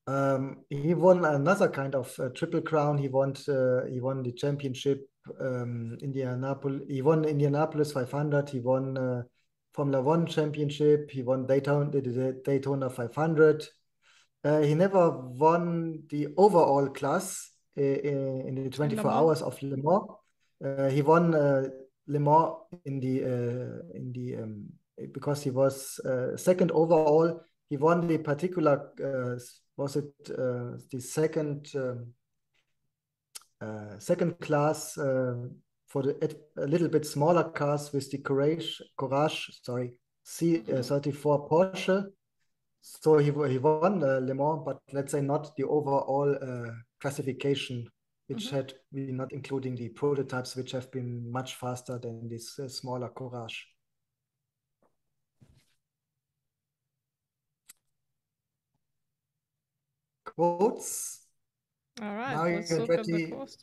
Um, 0.07 0.57
he 0.69 0.93
won 0.93 1.25
another 1.25 1.67
kind 1.67 1.95
of 1.95 2.13
uh, 2.19 2.29
triple 2.29 2.61
crown. 2.61 2.97
He 2.97 3.07
won 3.07 3.33
uh, 3.49 3.85
he 3.89 3.99
won 3.99 4.21
the 4.21 4.31
championship 4.33 5.09
um, 5.41 5.97
Indianapolis. 6.01 6.81
He 6.87 7.01
won 7.01 7.25
Indianapolis 7.25 7.91
500. 7.91 8.49
He 8.49 8.59
won 8.59 8.97
uh, 8.97 9.23
Formula 9.75 10.01
One 10.01 10.25
championship. 10.25 11.11
He 11.11 11.21
won 11.21 11.45
Daytona 11.45 11.89
the 11.91 12.41
Daytona 12.43 12.89
500. 12.89 13.67
Uh, 14.43 14.61
he 14.61 14.73
never 14.73 15.09
won 15.09 16.03
the 16.09 16.27
overall 16.37 16.87
class 16.87 17.51
uh, 17.77 17.81
in, 17.81 18.47
in 18.47 18.63
the 18.63 18.69
24 18.69 19.11
hours 19.11 19.41
of 19.41 19.61
Le 19.61 19.75
Mans. 19.75 20.07
Uh, 20.63 20.89
he 20.89 21.01
won 21.01 21.31
Le 21.31 22.19
Mans 22.19 22.55
in 22.85 22.99
the 22.99 23.21
in 23.93 24.11
the 24.13 24.37
um, 24.37 24.65
because 25.11 25.43
he 25.43 25.49
was 25.49 25.99
second 26.37 26.71
overall. 26.71 27.41
He 27.69 27.77
won 27.77 28.07
the 28.07 28.17
particular 28.17 28.91
was 29.77 29.95
it 29.95 30.13
uh, 30.29 30.77
the 30.91 30.99
second 30.99 31.69
um, 31.75 32.13
uh, 33.61 33.97
second 33.99 34.39
class 34.39 34.97
uh, 34.97 35.35
for 35.87 36.03
the 36.03 36.35
a 36.57 36.67
little 36.67 36.87
bit 36.87 37.05
smaller 37.05 37.43
cars 37.43 37.91
with 37.93 38.09
the 38.11 38.17
Courage, 38.17 38.81
Courage 38.97 39.59
sorry, 39.63 39.93
C34 40.25 41.49
Porsche. 41.49 42.05
So 42.81 43.17
he, 43.17 43.31
he 43.51 43.57
won 43.57 44.03
uh, 44.03 44.19
Le 44.21 44.35
Mans, 44.35 44.61
but 44.63 44.79
let's 44.93 45.11
say 45.11 45.21
not 45.21 45.55
the 45.55 45.63
overall 45.63 46.35
uh, 46.39 46.71
classification, 47.01 47.87
which 48.27 48.47
mm-hmm. 48.47 48.55
had 48.55 48.73
been 48.93 49.17
not 49.17 49.33
including 49.33 49.75
the 49.75 49.89
prototypes, 49.89 50.55
which 50.55 50.71
have 50.71 50.91
been 50.91 51.31
much 51.31 51.55
faster 51.55 51.97
than 51.97 52.29
this 52.29 52.59
uh, 52.59 52.67
smaller 52.67 53.09
Courage. 53.09 53.67
quotes. 60.35 61.21
All 62.01 62.13
right, 62.13 62.35
Mario 62.35 62.57
let's 62.57 62.71
look 62.71 62.89
at 62.91 63.05
the 63.05 63.27
quotes. 63.27 63.57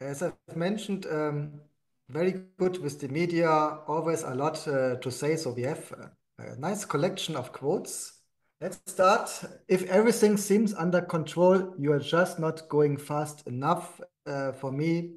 As 0.00 0.22
I've 0.22 0.56
mentioned, 0.56 1.06
um, 1.06 1.60
very 2.08 2.42
good 2.58 2.78
with 2.78 3.00
the 3.00 3.08
media, 3.08 3.48
always 3.48 4.22
a 4.22 4.34
lot 4.34 4.66
uh, 4.68 4.96
to 4.96 5.10
say. 5.10 5.36
So 5.36 5.52
we 5.52 5.62
have 5.62 5.92
a, 5.92 6.42
a, 6.42 6.56
nice 6.58 6.84
collection 6.84 7.36
of 7.36 7.52
quotes. 7.52 8.20
Let's 8.60 8.80
start. 8.86 9.30
If 9.68 9.84
everything 9.84 10.36
seems 10.36 10.74
under 10.74 11.00
control, 11.00 11.74
you 11.78 11.92
are 11.92 11.98
just 12.00 12.38
not 12.38 12.68
going 12.68 12.96
fast 12.96 13.46
enough. 13.46 14.00
Uh, 14.26 14.52
for 14.52 14.72
me, 14.72 15.16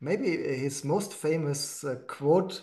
maybe 0.00 0.30
his 0.36 0.84
most 0.84 1.12
famous 1.12 1.84
uh, 1.84 1.96
quote. 2.06 2.62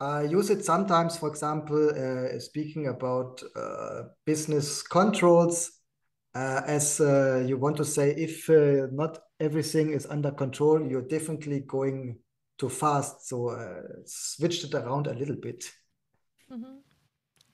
I 0.00 0.22
use 0.22 0.50
it 0.50 0.64
sometimes, 0.64 1.18
for 1.18 1.28
example, 1.28 1.90
uh, 1.90 2.38
speaking 2.38 2.86
about 2.86 3.42
uh, 3.56 4.04
business 4.24 4.82
controls, 4.82 5.72
uh, 6.34 6.62
as 6.66 7.00
uh, 7.00 7.44
you 7.46 7.58
want 7.58 7.76
to 7.78 7.84
say, 7.84 8.10
if 8.10 8.48
not 8.92 9.18
everything 9.40 9.92
is 9.92 10.06
under 10.06 10.30
control, 10.30 10.80
you're 10.86 11.08
definitely 11.08 11.60
going 11.60 12.18
too 12.58 12.68
fast. 12.68 13.28
So 13.28 13.56
switched 14.04 14.64
it 14.64 14.74
around 14.74 15.06
a 15.06 15.14
little 15.14 15.36
bit. 15.36 15.70
Mm 16.50 16.64
-hmm 16.64 16.78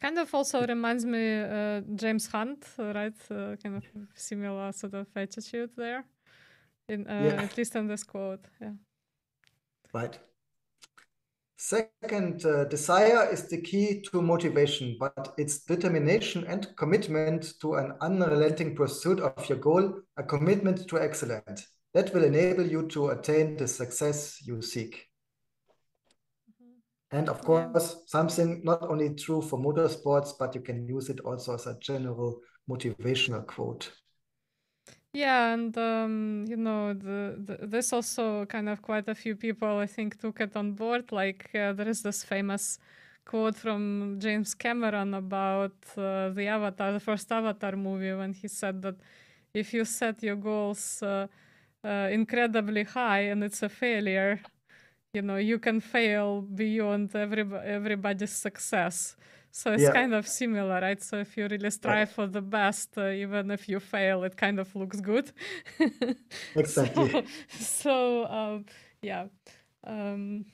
kind 0.05 0.19
of 0.19 0.35
also 0.35 0.67
reminds 0.67 1.05
me 1.07 1.41
uh, 1.41 1.81
James 1.95 2.27
Hunt, 2.27 2.67
right? 2.79 3.17
Uh, 3.31 3.57
kind 3.63 3.77
of 3.77 3.85
similar 4.15 4.73
sort 4.73 4.95
of 4.95 5.07
attitude 5.17 5.71
there, 5.77 6.05
in 6.89 7.07
uh, 7.07 7.23
yeah. 7.25 7.43
at 7.43 7.57
least 7.57 7.77
on 7.77 7.87
this 7.87 8.05
quote. 8.05 8.45
Yeah. 8.61 8.73
Right. 9.95 10.19
Second, 11.67 12.45
uh, 12.45 12.65
desire 12.65 13.33
is 13.33 13.49
the 13.49 13.59
key 13.59 14.03
to 14.03 14.21
motivation, 14.21 14.99
but 15.01 15.33
it's 15.39 15.61
determination 15.61 16.45
and 16.47 16.69
commitment 16.77 17.55
to 17.63 17.77
an 17.77 17.95
unrelenting 18.03 18.77
pursuit 18.77 19.19
of 19.19 19.49
your 19.49 19.57
goal, 19.57 20.03
a 20.19 20.23
commitment 20.23 20.87
to 20.87 21.01
excellence. 21.01 21.67
That 21.95 22.13
will 22.13 22.25
enable 22.25 22.67
you 22.67 22.87
to 22.89 23.09
attain 23.09 23.57
the 23.57 23.67
success 23.67 24.47
you 24.47 24.61
seek. 24.61 25.07
And 27.11 27.31
of 27.31 27.41
course, 27.41 27.97
something 28.09 28.61
not 28.63 28.83
only 28.83 29.15
true 29.15 29.41
for 29.41 29.59
motorsports, 29.59 30.33
but 30.39 30.55
you 30.55 30.61
can 30.61 30.87
use 30.87 31.09
it 31.09 31.21
also 31.21 31.55
as 31.55 31.67
a 31.67 31.79
general 31.81 32.41
motivational 32.69 33.47
quote. 33.47 33.91
Yeah, 35.15 35.55
and 35.55 35.77
um, 35.79 36.45
you 36.49 36.57
know, 36.57 36.93
the, 36.93 37.37
the, 37.39 37.67
this 37.69 37.93
also 37.93 38.47
kind 38.47 38.69
of 38.69 38.83
quite 38.83 39.09
a 39.09 39.15
few 39.15 39.37
people 39.37 39.79
I 39.79 39.87
think 39.87 40.19
took 40.19 40.41
it 40.41 40.57
on 40.57 40.73
board. 40.73 41.13
Like 41.13 41.51
uh, 41.55 41.73
there 41.73 41.89
is 41.89 42.03
this 42.03 42.25
famous 42.25 42.81
quote 43.25 43.55
from 43.55 44.19
James 44.19 44.55
Cameron 44.55 45.15
about 45.15 45.77
uh, 45.97 46.31
the 46.31 46.49
Avatar, 46.49 46.93
the 46.93 46.99
first 47.01 47.31
Avatar 47.31 47.77
movie, 47.77 48.13
when 48.13 48.33
he 48.33 48.49
said 48.49 48.83
that 48.83 48.97
if 49.55 49.73
you 49.73 49.85
set 49.85 50.21
your 50.23 50.37
goals 50.37 51.01
uh, 51.03 51.29
uh 51.85 52.09
incredibly 52.11 52.83
high 52.85 53.21
and 53.31 53.45
it's 53.45 53.63
a 53.63 53.69
failure, 53.69 54.41
you 55.15 55.23
know 55.23 55.37
you 55.37 55.59
can 55.61 55.81
fail 55.81 56.43
beyond 56.43 57.15
every, 57.15 57.45
everybody's 57.65 58.33
success 58.33 59.17
so 59.57 59.71
it's 59.71 59.85
yeah. 59.85 59.93
kind 59.93 60.13
of 60.13 60.27
similar 60.27 60.81
right? 60.81 61.01
So 61.01 61.19
if 61.19 61.37
you 61.37 61.47
really 61.47 61.71
strive 61.71 62.11
for 62.11 62.27
the 62.27 62.41
best 62.41 62.99
uh, 62.99 63.11
even 63.11 63.53
if 63.53 63.69
you 63.69 63.79
fail 63.79 64.25
it 64.25 64.37
kind 64.37 64.59
of 64.59 64.75
looks 64.75 65.01
good. 65.01 65.31
Exactly. 66.57 67.09
So, 67.09 67.25
so 67.61 68.27
um, 68.27 68.65
yeah 69.01 69.27
um, 69.87 70.45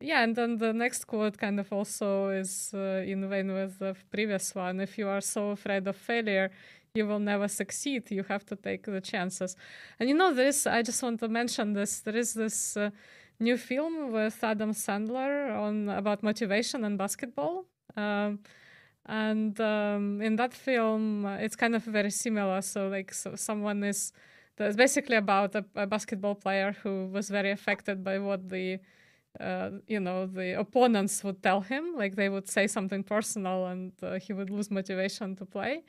yeah 0.00 0.22
and 0.22 0.34
then 0.34 0.56
the 0.56 0.72
next 0.72 1.04
quote 1.04 1.36
kind 1.36 1.60
of 1.60 1.70
also 1.70 2.30
is 2.30 2.70
uh, 2.72 3.04
in 3.06 3.28
line 3.28 3.52
with 3.52 3.78
the 3.78 3.94
previous 4.10 4.54
one. 4.54 4.80
If 4.80 4.96
you 4.96 5.06
are 5.06 5.20
so 5.20 5.50
afraid 5.50 5.86
of 5.86 5.96
failure 5.96 6.50
you 6.94 7.06
will 7.06 7.18
never 7.18 7.46
succeed. 7.46 8.10
You 8.10 8.24
have 8.30 8.46
to 8.46 8.56
take 8.56 8.84
the 8.84 9.02
chances. 9.02 9.54
And 10.00 10.08
you 10.08 10.14
know 10.14 10.32
this 10.32 10.66
i 10.66 10.80
just 10.80 11.02
want 11.02 11.20
to 11.20 11.28
mention 11.28 11.74
this. 11.74 12.00
There 12.00 12.16
is 12.16 12.32
this 12.32 12.74
uh, 12.74 12.88
new 13.38 13.58
film 13.58 14.12
with 14.12 14.42
Adam 14.42 14.72
Sandler 14.72 15.54
on 15.54 15.90
about 15.90 16.22
motivation 16.22 16.84
and 16.84 16.96
basketball. 16.96 17.66
Um, 17.96 18.40
and 19.06 19.58
um, 19.60 20.20
in 20.20 20.36
that 20.36 20.52
film, 20.52 21.24
uh, 21.24 21.36
it's 21.36 21.56
kind 21.56 21.74
of 21.74 21.82
very 21.84 22.10
similar. 22.10 22.60
So 22.62 22.88
like, 22.88 23.12
so 23.12 23.36
someone 23.36 23.82
is 23.84 24.12
it's 24.60 24.76
basically 24.76 25.16
about 25.16 25.54
a, 25.54 25.64
a, 25.76 25.86
basketball 25.86 26.34
player 26.34 26.74
who 26.82 27.06
was 27.06 27.30
very 27.30 27.52
affected 27.52 28.02
by 28.02 28.18
what 28.18 28.48
the 28.48 28.80
uh, 29.38 29.70
you 29.86 30.00
know 30.00 30.26
the 30.26 30.58
opponents 30.58 31.22
would 31.22 31.42
tell 31.42 31.60
him. 31.60 31.94
Like 31.96 32.16
they 32.16 32.28
would 32.28 32.48
say 32.48 32.66
something 32.66 33.02
personal, 33.02 33.66
and 33.66 33.92
uh, 34.02 34.18
he 34.18 34.32
would 34.32 34.50
lose 34.50 34.70
motivation 34.70 35.36
to 35.36 35.44
play 35.44 35.84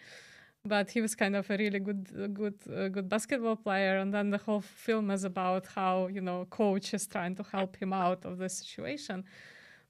but 0.66 0.90
he 0.90 1.02
was 1.02 1.16
kind 1.16 1.36
of 1.36 1.50
a 1.50 1.58
really 1.58 1.80
good 1.80 2.34
good 2.34 2.56
uh, 2.70 2.90
good 2.90 3.08
basketball 3.08 3.56
player 3.56 3.98
and 3.98 4.14
then 4.14 4.30
the 4.30 4.38
whole 4.38 4.62
film 4.62 5.10
is 5.10 5.24
about 5.24 5.66
how 5.68 6.08
you 6.08 6.22
know 6.22 6.46
coach 6.50 6.94
is 6.94 7.08
trying 7.08 7.36
to 7.36 7.44
help 7.44 7.78
him 7.78 7.94
out 7.94 8.26
of 8.26 8.38
the 8.38 8.50
situation 8.50 9.24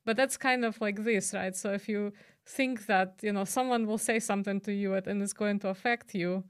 but 0.05 0.17
that's 0.17 0.37
kind 0.37 0.65
of 0.65 0.79
like 0.81 1.03
this 1.03 1.33
right? 1.33 1.55
So 1.55 1.73
if 1.73 1.87
you 1.89 2.13
think 2.45 2.85
that 2.87 3.19
you 3.21 3.31
know 3.31 3.45
someone 3.45 3.85
will 3.85 3.97
say 3.97 4.19
something 4.19 4.59
to 4.61 4.73
you 4.73 4.93
and 4.95 5.21
it's 5.21 5.33
going 5.33 5.59
to 5.59 5.69
affect 5.69 6.15
you 6.15 6.43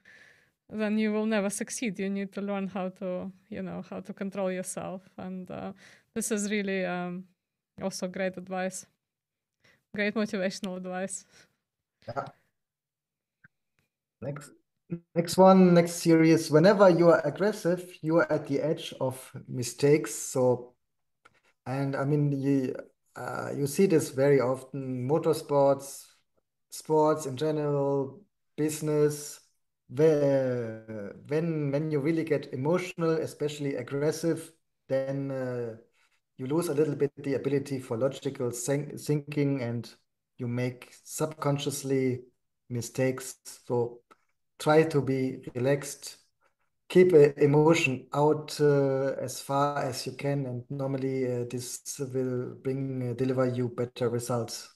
then 0.69 0.97
you 0.97 1.11
will 1.11 1.25
never 1.25 1.49
succeed. 1.49 1.97
You 1.99 2.09
need 2.09 2.31
to 2.33 2.41
learn 2.41 2.67
how 2.67 2.89
to 2.89 3.31
you 3.49 3.61
know 3.61 3.83
how 3.89 4.01
to 4.01 4.13
control 4.13 4.51
yourself. 4.51 5.01
And 5.17 5.49
uh, 5.49 5.73
this 6.13 6.31
is 6.31 6.51
really 6.51 6.85
um, 6.85 7.25
also 7.81 8.07
great 8.07 8.37
advice. 8.37 8.85
Great 9.95 10.13
motivational 10.13 10.77
advice. 10.77 11.25
Yeah. 12.07 12.25
Next, 14.21 14.51
next 15.15 15.37
one, 15.37 15.73
next 15.73 15.93
series. 15.93 16.51
Whenever 16.51 16.89
you 16.89 17.09
are 17.09 17.25
aggressive, 17.25 17.91
you 18.01 18.17
are 18.17 18.31
at 18.31 18.47
the 18.47 18.59
edge 18.59 18.93
of 19.01 19.31
mistakes. 19.47 20.13
So, 20.13 20.73
and 21.65 21.95
I 21.95 22.05
mean, 22.05 22.31
you 22.31 22.75
uh, 23.15 23.51
you 23.55 23.67
see 23.67 23.85
this 23.85 24.09
very 24.09 24.39
often. 24.39 25.07
Motorsports, 25.07 26.05
sports 26.69 27.25
in 27.25 27.35
general, 27.35 28.21
business. 28.55 29.39
Where 29.89 31.15
when 31.27 31.71
when 31.71 31.89
you 31.89 31.99
really 31.99 32.23
get 32.23 32.53
emotional, 32.53 33.09
especially 33.09 33.75
aggressive, 33.75 34.51
then 34.87 35.31
uh, 35.31 35.77
you 36.37 36.45
lose 36.45 36.69
a 36.69 36.75
little 36.75 36.95
bit 36.95 37.11
the 37.17 37.33
ability 37.33 37.79
for 37.79 37.97
logical 37.97 38.51
thinking, 38.51 39.61
and 39.61 39.91
you 40.37 40.47
make 40.47 40.93
subconsciously 41.03 42.21
mistakes. 42.69 43.37
So 43.65 44.01
try 44.59 44.83
to 44.83 45.01
be 45.01 45.39
relaxed 45.55 46.18
keep 46.89 47.13
emotion 47.13 48.07
out 48.13 48.59
uh, 48.59 49.13
as 49.21 49.39
far 49.39 49.77
as 49.77 50.07
you 50.07 50.13
can 50.13 50.47
and 50.47 50.63
normally 50.71 51.31
uh, 51.31 51.45
this 51.49 51.99
will 52.13 52.55
bring 52.63 53.11
uh, 53.11 53.13
deliver 53.13 53.45
you 53.45 53.69
better 53.69 54.09
results. 54.09 54.73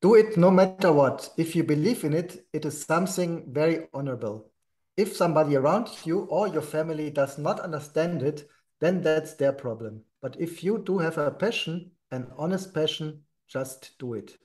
Do 0.00 0.14
it 0.14 0.36
no 0.36 0.50
matter 0.50 0.92
what. 0.92 1.28
If 1.36 1.54
you 1.54 1.62
believe 1.62 2.04
in 2.04 2.14
it 2.14 2.46
it 2.54 2.64
is 2.64 2.84
something 2.84 3.52
very 3.52 3.88
honorable. 3.92 4.50
If 4.96 5.14
somebody 5.14 5.54
around 5.54 5.88
you 6.04 6.20
or 6.30 6.48
your 6.48 6.62
family 6.62 7.10
does 7.10 7.36
not 7.36 7.60
understand 7.60 8.22
it 8.22 8.48
then 8.80 9.02
that's 9.02 9.34
their 9.34 9.52
problem. 9.52 10.04
But 10.22 10.40
if 10.40 10.64
you 10.64 10.78
do 10.78 10.98
have 10.98 11.18
a 11.18 11.30
passion 11.30 11.90
an 12.10 12.32
honest 12.38 12.72
passion 12.72 13.24
just 13.46 13.98
do 13.98 14.14
it. 14.14 14.38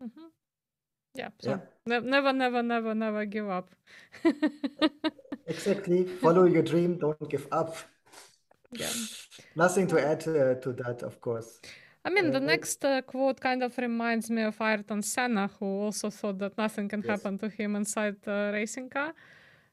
Mm 0.00 0.10
-hmm. 0.14 0.30
Yeah. 1.14 1.28
So 1.40 1.50
yeah. 1.50 1.58
Ne- 1.86 2.08
never, 2.08 2.32
never, 2.32 2.62
never, 2.62 2.94
never 2.94 3.24
give 3.24 3.48
up. 3.48 3.70
exactly. 5.46 6.04
Follow 6.04 6.44
your 6.44 6.62
dream. 6.62 6.98
Don't 6.98 7.28
give 7.28 7.46
up. 7.50 7.76
Yeah. 8.72 8.92
Nothing 9.56 9.86
to 9.88 10.00
add 10.00 10.26
uh, 10.28 10.54
to 10.54 10.72
that, 10.74 11.02
of 11.02 11.20
course. 11.20 11.60
I 12.04 12.10
mean, 12.10 12.30
the 12.30 12.38
uh, 12.38 12.40
next 12.40 12.84
uh, 12.84 13.02
quote 13.02 13.40
kind 13.40 13.62
of 13.62 13.76
reminds 13.78 14.30
me 14.30 14.42
of 14.42 14.60
Ayrton 14.60 15.02
Senna, 15.02 15.50
who 15.58 15.66
also 15.84 16.10
thought 16.10 16.38
that 16.38 16.56
nothing 16.56 16.88
can 16.88 17.02
yes. 17.02 17.10
happen 17.10 17.38
to 17.38 17.48
him 17.48 17.76
inside 17.76 18.16
a 18.26 18.50
racing 18.52 18.88
car. 18.88 19.14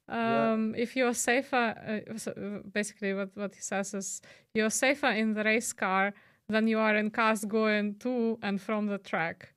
Um, 0.08 0.74
yeah. 0.76 0.84
If 0.84 0.96
you're 0.96 1.14
safer, 1.14 2.04
uh, 2.08 2.18
so 2.18 2.62
basically, 2.72 3.14
what, 3.14 3.30
what 3.36 3.56
he 3.56 3.62
says 3.62 3.94
is 3.94 4.22
you're 4.54 4.70
safer 4.70 5.12
in 5.12 5.34
the 5.34 5.44
race 5.44 5.74
car 5.74 6.14
than 6.48 6.68
you 6.68 6.80
are 6.80 6.96
in 6.96 7.10
cars 7.10 7.44
going 7.46 7.96
to 8.00 8.38
and 8.42 8.62
from 8.62 8.88
the 8.88 8.98
track. 8.98 9.55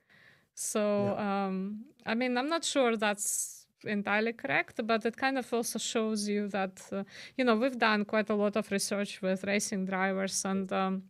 So, 0.58 1.14
yeah. 1.16 1.46
um, 1.46 1.84
I 2.04 2.14
mean, 2.16 2.36
I'm 2.36 2.48
not 2.48 2.64
sure 2.64 2.96
that's 2.96 3.66
entirely 3.84 4.32
correct, 4.32 4.80
but 4.84 5.06
it 5.06 5.16
kind 5.16 5.38
of 5.38 5.52
also 5.54 5.78
shows 5.78 6.28
you 6.28 6.48
that, 6.48 6.82
uh, 6.90 7.04
you 7.36 7.44
know, 7.44 7.54
we've 7.54 7.78
done 7.78 8.04
quite 8.04 8.28
a 8.28 8.34
lot 8.34 8.56
of 8.56 8.68
research 8.72 9.22
with 9.22 9.44
racing 9.44 9.86
drivers 9.86 10.44
and 10.44 10.72
um, 10.72 11.02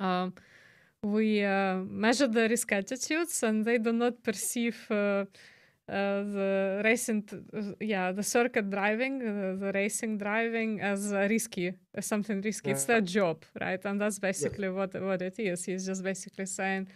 uh, 0.00 0.30
we 1.04 1.44
uh, 1.44 1.76
measure 1.86 2.26
the 2.26 2.48
risk 2.48 2.72
attitudes 2.72 3.44
and 3.44 3.64
they 3.64 3.78
do 3.78 3.92
not 3.92 4.20
perceive 4.24 4.88
uh, 4.90 4.94
uh, 4.94 5.24
the 5.88 6.82
racing, 6.84 7.22
yeah, 7.78 8.10
the 8.10 8.24
circuit 8.24 8.68
driving, 8.70 9.22
uh, 9.22 9.54
the 9.64 9.70
racing 9.72 10.18
driving 10.18 10.80
as 10.80 11.12
risky, 11.12 11.74
as 11.94 12.06
something 12.06 12.40
risky. 12.40 12.70
Yeah. 12.70 12.74
It's 12.74 12.86
their 12.86 13.02
job, 13.02 13.44
right? 13.60 13.84
And 13.84 14.00
that's 14.00 14.18
basically 14.18 14.68
what 14.68 15.00
what 15.00 15.22
it 15.22 15.38
is. 15.38 15.64
He's 15.64 15.86
just 15.86 16.02
basically 16.02 16.46
saying, 16.46 16.88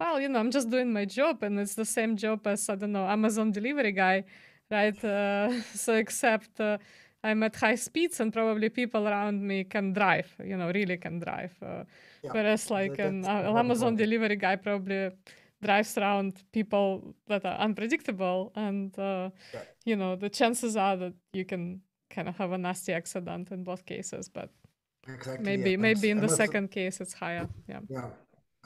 well, 0.00 0.20
you 0.20 0.28
know, 0.28 0.38
I'm 0.38 0.50
just 0.50 0.70
doing 0.70 0.92
my 0.92 1.04
job 1.04 1.42
and 1.42 1.58
it's 1.58 1.74
the 1.74 1.84
same 1.84 2.16
job 2.16 2.46
as, 2.46 2.68
I 2.68 2.76
don't 2.76 2.92
know, 2.92 3.06
Amazon 3.06 3.52
delivery 3.52 3.92
guy, 3.92 4.24
right? 4.70 5.04
Uh, 5.04 5.60
so, 5.74 5.94
except 5.94 6.60
uh, 6.60 6.78
I'm 7.24 7.42
at 7.42 7.56
high 7.56 7.74
speeds 7.74 8.20
and 8.20 8.32
probably 8.32 8.68
people 8.68 9.08
around 9.08 9.46
me 9.46 9.64
can 9.64 9.92
drive, 9.92 10.32
you 10.44 10.56
know, 10.56 10.70
really 10.70 10.96
can 10.96 11.18
drive. 11.18 11.54
Uh, 11.60 11.84
yeah. 12.22 12.30
Whereas 12.32 12.70
like 12.70 12.98
an 12.98 13.24
uh, 13.24 13.54
Amazon 13.56 13.96
delivery 13.96 14.36
guy 14.36 14.56
probably 14.56 15.10
drives 15.62 15.98
around 15.98 16.42
people 16.52 17.14
that 17.26 17.44
are 17.44 17.58
unpredictable 17.58 18.52
and 18.54 18.96
uh, 18.98 19.30
yeah. 19.52 19.60
you 19.84 19.96
know 19.96 20.14
the 20.14 20.28
chances 20.28 20.76
are 20.76 20.96
that 20.96 21.14
you 21.32 21.44
can 21.44 21.80
kind 22.10 22.28
of 22.28 22.36
have 22.36 22.52
a 22.52 22.58
nasty 22.58 22.92
accident 22.92 23.50
in 23.50 23.64
both 23.64 23.84
cases 23.84 24.28
but 24.28 24.50
exactly 25.08 25.44
maybe 25.44 25.72
yeah. 25.72 25.76
maybe 25.76 26.10
in 26.10 26.20
the 26.20 26.28
second 26.28 26.70
case 26.70 27.00
it's 27.00 27.12
higher 27.12 27.48
yeah 27.68 27.80
yeah 27.88 28.08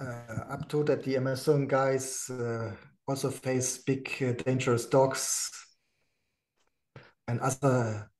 uh, 0.00 0.52
up 0.52 0.68
to 0.68 0.84
that 0.84 1.02
the 1.04 1.16
amazon 1.16 1.66
guys 1.66 2.30
uh, 2.30 2.72
also 3.06 3.30
face 3.30 3.78
big 3.78 4.08
uh, 4.22 4.32
dangerous 4.44 4.86
dogs 4.86 5.50
and 7.28 7.40
other 7.40 8.10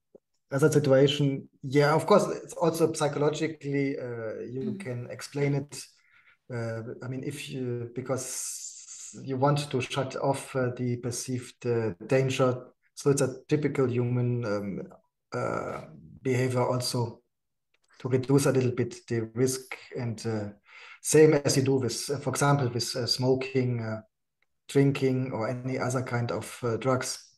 other 0.51 0.71
situation 0.71 1.49
yeah 1.63 1.95
of 1.95 2.07
course 2.07 2.27
it's 2.43 2.55
also 2.55 2.93
psychologically 2.93 3.99
uh, 3.99 4.41
you 4.41 4.61
mm-hmm. 4.61 4.77
can 4.79 5.09
explain 5.11 5.55
it 5.55 5.83
uh, 6.53 6.83
I 7.03 7.09
mean, 7.09 7.23
if 7.25 7.49
you 7.49 7.91
because 7.95 9.19
you 9.23 9.37
want 9.37 9.71
to 9.71 9.81
shut 9.81 10.17
off 10.17 10.55
uh, 10.55 10.71
the 10.77 10.97
perceived 10.97 11.67
uh, 11.67 11.95
danger, 12.07 12.67
so 12.95 13.11
it's 13.11 13.23
a 13.23 13.37
typical 13.49 13.89
human 13.89 14.45
um, 14.45 14.83
uh, 15.33 15.83
behavior 16.23 16.67
also 16.67 17.21
to 18.01 18.09
reduce 18.09 18.47
a 18.47 18.53
little 18.53 18.73
bit 18.73 18.97
the 19.09 19.31
risk 19.35 19.77
and 19.99 20.25
uh, 20.27 20.49
same 21.03 21.35
as 21.35 21.57
you 21.57 21.63
do 21.63 21.75
with, 21.75 22.11
uh, 22.11 22.19
for 22.19 22.31
example, 22.31 22.69
with 22.69 22.85
smoking, 22.85 24.03
drinking, 24.69 25.33
or 25.33 25.49
any 25.49 25.79
other 25.79 26.03
kind 26.03 26.33
of 26.33 26.65
drugs. 26.81 27.29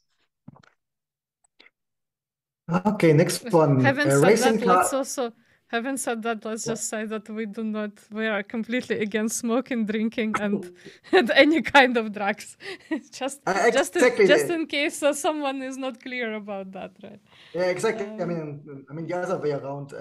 Okay, 2.87 3.13
next 3.13 3.51
one. 3.53 3.85
Having 3.85 4.11
said 4.11 4.61
that, 4.61 4.67
let's 4.67 4.93
also 4.93 5.33
Having 5.75 5.97
said 5.97 6.23
that, 6.23 6.45
let's 6.45 6.65
just 6.65 6.89
say 6.89 7.05
that 7.07 7.29
we 7.29 7.47
do 7.47 7.65
not, 7.65 7.91
we 8.13 8.27
are 8.27 8.45
completely 8.45 9.01
against 9.01 9.39
smoking, 9.39 9.87
drinking, 9.87 10.35
and, 10.41 10.71
and 11.13 11.33
any 11.33 11.63
kind 11.63 11.97
of 11.97 12.13
drugs. 12.13 12.57
just, 13.11 13.41
uh, 13.45 13.71
just, 13.73 13.97
exactly. 13.97 14.25
in, 14.25 14.29
just 14.29 14.51
in 14.51 14.67
case 14.67 15.03
uh, 15.03 15.13
someone 15.13 15.63
is 15.63 15.77
not 15.77 16.01
clear 16.01 16.35
about 16.35 16.71
that, 16.71 16.93
right? 17.03 17.19
Yeah, 17.53 17.65
exactly. 17.65 18.07
Um, 18.07 18.21
I 18.21 18.25
mean, 18.25 18.85
I 18.89 18.93
mean, 18.93 19.07
the 19.09 19.17
other 19.17 19.39
way 19.39 19.51
around. 19.51 19.93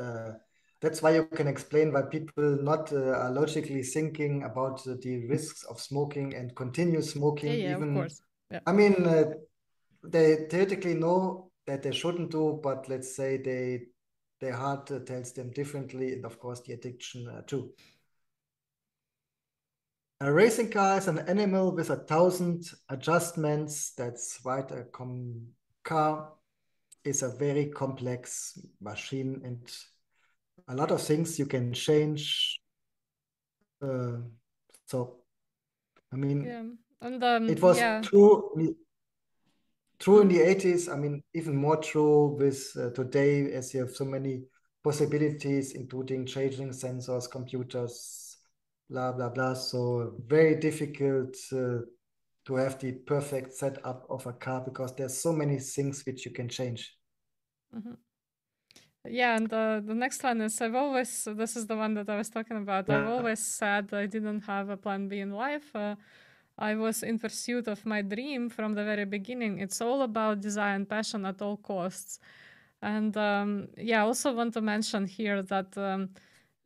Uh, 0.83 0.89
that's 0.89 1.01
why 1.01 1.15
you 1.15 1.25
can 1.25 1.47
explain 1.47 1.93
why 1.93 2.01
people 2.01 2.57
not 2.61 2.91
uh, 2.91 3.11
are 3.11 3.31
logically 3.31 3.83
thinking 3.83 4.43
about 4.43 4.83
the 4.83 5.25
risks 5.27 5.63
of 5.63 5.79
smoking 5.79 6.35
and 6.35 6.55
continue 6.55 7.01
smoking. 7.01 7.49
Yeah, 7.49 7.69
yeah 7.69 7.77
even, 7.77 7.89
of 7.89 7.95
course. 7.95 8.21
Yeah. 8.51 8.59
I 8.65 8.71
mean, 8.73 9.05
uh, 9.05 9.23
they 10.03 10.47
theoretically 10.49 10.93
know 10.95 11.51
that 11.65 11.83
they 11.83 11.91
shouldn't 11.91 12.31
do, 12.31 12.59
but 12.61 12.89
let's 12.89 13.15
say 13.15 13.37
they 13.37 13.87
their 14.41 14.53
heart 14.53 14.91
uh, 14.91 14.99
tells 14.99 15.31
them 15.31 15.51
differently, 15.51 16.13
and 16.13 16.25
of 16.25 16.37
course, 16.37 16.61
the 16.61 16.73
addiction 16.73 17.27
uh, 17.29 17.41
too. 17.47 17.71
A 20.19 20.31
racing 20.31 20.71
car 20.71 20.97
is 20.97 21.07
an 21.07 21.19
animal 21.19 21.71
with 21.75 21.89
a 21.89 21.95
thousand 21.95 22.71
adjustments. 22.89 23.93
That's 23.97 24.39
right. 24.43 24.69
A 24.71 24.85
car 25.83 26.33
is 27.03 27.23
a 27.23 27.29
very 27.29 27.65
complex 27.67 28.59
machine, 28.81 29.41
and 29.43 29.69
a 30.67 30.75
lot 30.75 30.91
of 30.91 31.01
things 31.01 31.37
you 31.39 31.45
can 31.45 31.73
change. 31.73 32.59
Uh, 33.81 34.17
so, 34.85 35.17
I 36.11 36.15
mean, 36.15 36.43
yeah. 36.43 36.63
and 37.01 37.23
um, 37.23 37.49
it 37.49 37.61
was 37.61 37.77
yeah. 37.77 38.01
true 38.01 38.75
true 40.03 40.19
in 40.19 40.27
the 40.27 40.39
80s 40.39 40.91
i 40.91 40.97
mean 40.97 41.23
even 41.33 41.55
more 41.55 41.77
true 41.77 42.35
with 42.37 42.75
uh, 42.77 42.89
today 42.89 43.53
as 43.53 43.73
you 43.73 43.79
have 43.79 43.95
so 43.95 44.03
many 44.03 44.43
possibilities 44.83 45.71
including 45.73 46.25
changing 46.25 46.71
sensors 46.71 47.31
computers 47.31 48.37
blah 48.89 49.13
blah 49.13 49.29
blah 49.29 49.53
so 49.53 50.13
very 50.27 50.55
difficult 50.55 51.37
uh, 51.53 51.79
to 52.45 52.55
have 52.55 52.77
the 52.79 52.91
perfect 52.91 53.53
setup 53.53 54.05
of 54.09 54.25
a 54.27 54.33
car 54.33 54.61
because 54.61 54.93
there's 54.95 55.17
so 55.17 55.31
many 55.31 55.57
things 55.57 56.05
which 56.05 56.25
you 56.25 56.31
can 56.31 56.49
change 56.49 56.97
mm-hmm. 57.73 57.93
Yeah 59.05 59.35
and 59.35 59.51
uh, 59.53 59.81
the 59.83 59.93
next 59.93 60.23
one 60.23 60.41
is 60.41 60.61
i've 60.61 60.75
always 60.75 61.27
this 61.35 61.55
is 61.55 61.67
the 61.67 61.75
one 61.75 61.93
that 61.93 62.09
i 62.09 62.15
was 62.15 62.29
talking 62.29 62.57
about 62.57 62.89
i've 62.89 63.07
always 63.07 63.39
said 63.39 63.93
i 63.93 64.05
didn't 64.05 64.41
have 64.41 64.69
a 64.69 64.77
plan 64.77 65.07
b 65.07 65.19
in 65.19 65.31
life 65.31 65.75
uh, 65.75 65.95
I 66.57 66.75
was 66.75 67.01
in 67.03 67.17
pursuit 67.19 67.67
of 67.67 67.85
my 67.85 68.01
dream 68.01 68.49
from 68.49 68.75
the 68.75 68.83
very 68.83 69.05
beginning. 69.05 69.59
It's 69.59 69.81
all 69.81 70.03
about 70.03 70.41
desire 70.41 70.75
and 70.75 70.87
passion 70.87 71.25
at 71.25 71.41
all 71.41 71.57
costs. 71.57 72.19
And 72.81 73.15
um, 73.17 73.69
yeah, 73.77 74.03
I 74.03 74.05
also 74.05 74.33
want 74.33 74.53
to 74.53 74.61
mention 74.61 75.05
here 75.05 75.41
that 75.43 75.75
um, 75.77 76.09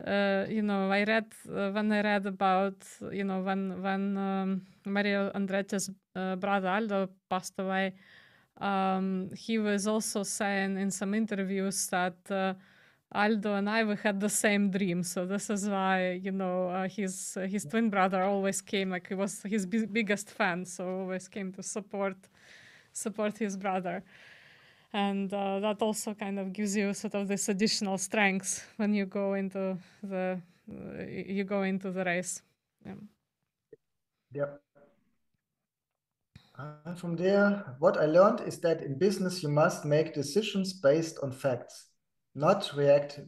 uh, 0.06 0.46
you 0.50 0.62
know 0.62 0.92
I 0.92 1.04
read 1.04 1.32
uh, 1.50 1.72
when 1.72 1.92
I 1.92 2.02
read 2.02 2.26
about 2.26 2.76
you 3.12 3.24
know 3.24 3.42
when 3.42 3.82
when 3.82 4.18
um, 4.18 4.62
Mario 4.86 5.32
Andretti's 5.32 5.90
uh, 6.16 6.36
brother 6.36 6.70
Aldo 6.70 7.10
passed 7.30 7.54
away, 7.60 7.94
um, 8.60 9.30
he 9.36 9.58
was 9.60 9.88
also 9.88 10.24
saying 10.24 10.78
in 10.78 10.92
some 10.92 11.14
interviews 11.14 11.88
that 11.88 12.16
uh, 12.30 12.54
Aldo 13.14 13.56
and 13.56 13.70
I 13.70 13.84
we 13.84 13.96
had 13.96 14.20
the 14.20 14.30
same 14.30 14.70
dream, 14.70 15.04
so 15.04 15.26
this 15.26 15.50
is 15.50 15.70
why 15.70 16.20
you 16.24 16.32
know 16.32 16.70
uh, 16.70 16.88
his 16.90 17.38
uh, 17.38 17.42
his 17.48 17.66
twin 17.66 17.90
brother 17.90 18.24
always 18.24 18.62
came 18.62 18.90
like 18.90 19.08
he 19.08 19.16
was 19.16 19.42
his 19.44 19.66
b- 19.66 19.86
biggest 19.86 20.30
fan, 20.30 20.66
so 20.66 21.02
always 21.02 21.28
came 21.28 21.52
to 21.54 21.64
support 21.64 22.18
support 22.94 23.38
his 23.38 23.56
brother, 23.56 24.04
and 24.94 25.34
uh, 25.34 25.60
that 25.60 25.82
also 25.82 26.14
kind 26.14 26.40
of 26.40 26.52
gives 26.52 26.76
you 26.76 26.94
sort 26.94 27.16
of 27.16 27.28
this 27.28 27.50
additional 27.50 27.98
strength 27.98 28.68
when 28.78 28.94
you 28.94 29.06
go 29.06 29.36
into 29.36 29.78
the 30.04 30.42
uh, 30.70 31.04
you 31.08 31.44
go 31.46 31.64
into 31.64 31.92
the 31.92 32.04
race. 32.04 32.42
Yeah. 32.86 32.96
Yep. 34.34 34.67
Uh, 36.58 36.96
from 36.96 37.16
there, 37.16 37.76
what 37.80 37.98
I 37.98 38.06
learned 38.06 38.42
is 38.42 38.60
that 38.62 38.82
in 38.82 38.98
business 38.98 39.44
you 39.44 39.50
must 39.50 39.86
make 39.86 40.14
decisions 40.14 40.74
based 40.74 41.20
on 41.22 41.32
facts 41.32 41.88
not 42.38 42.72
react 42.76 43.20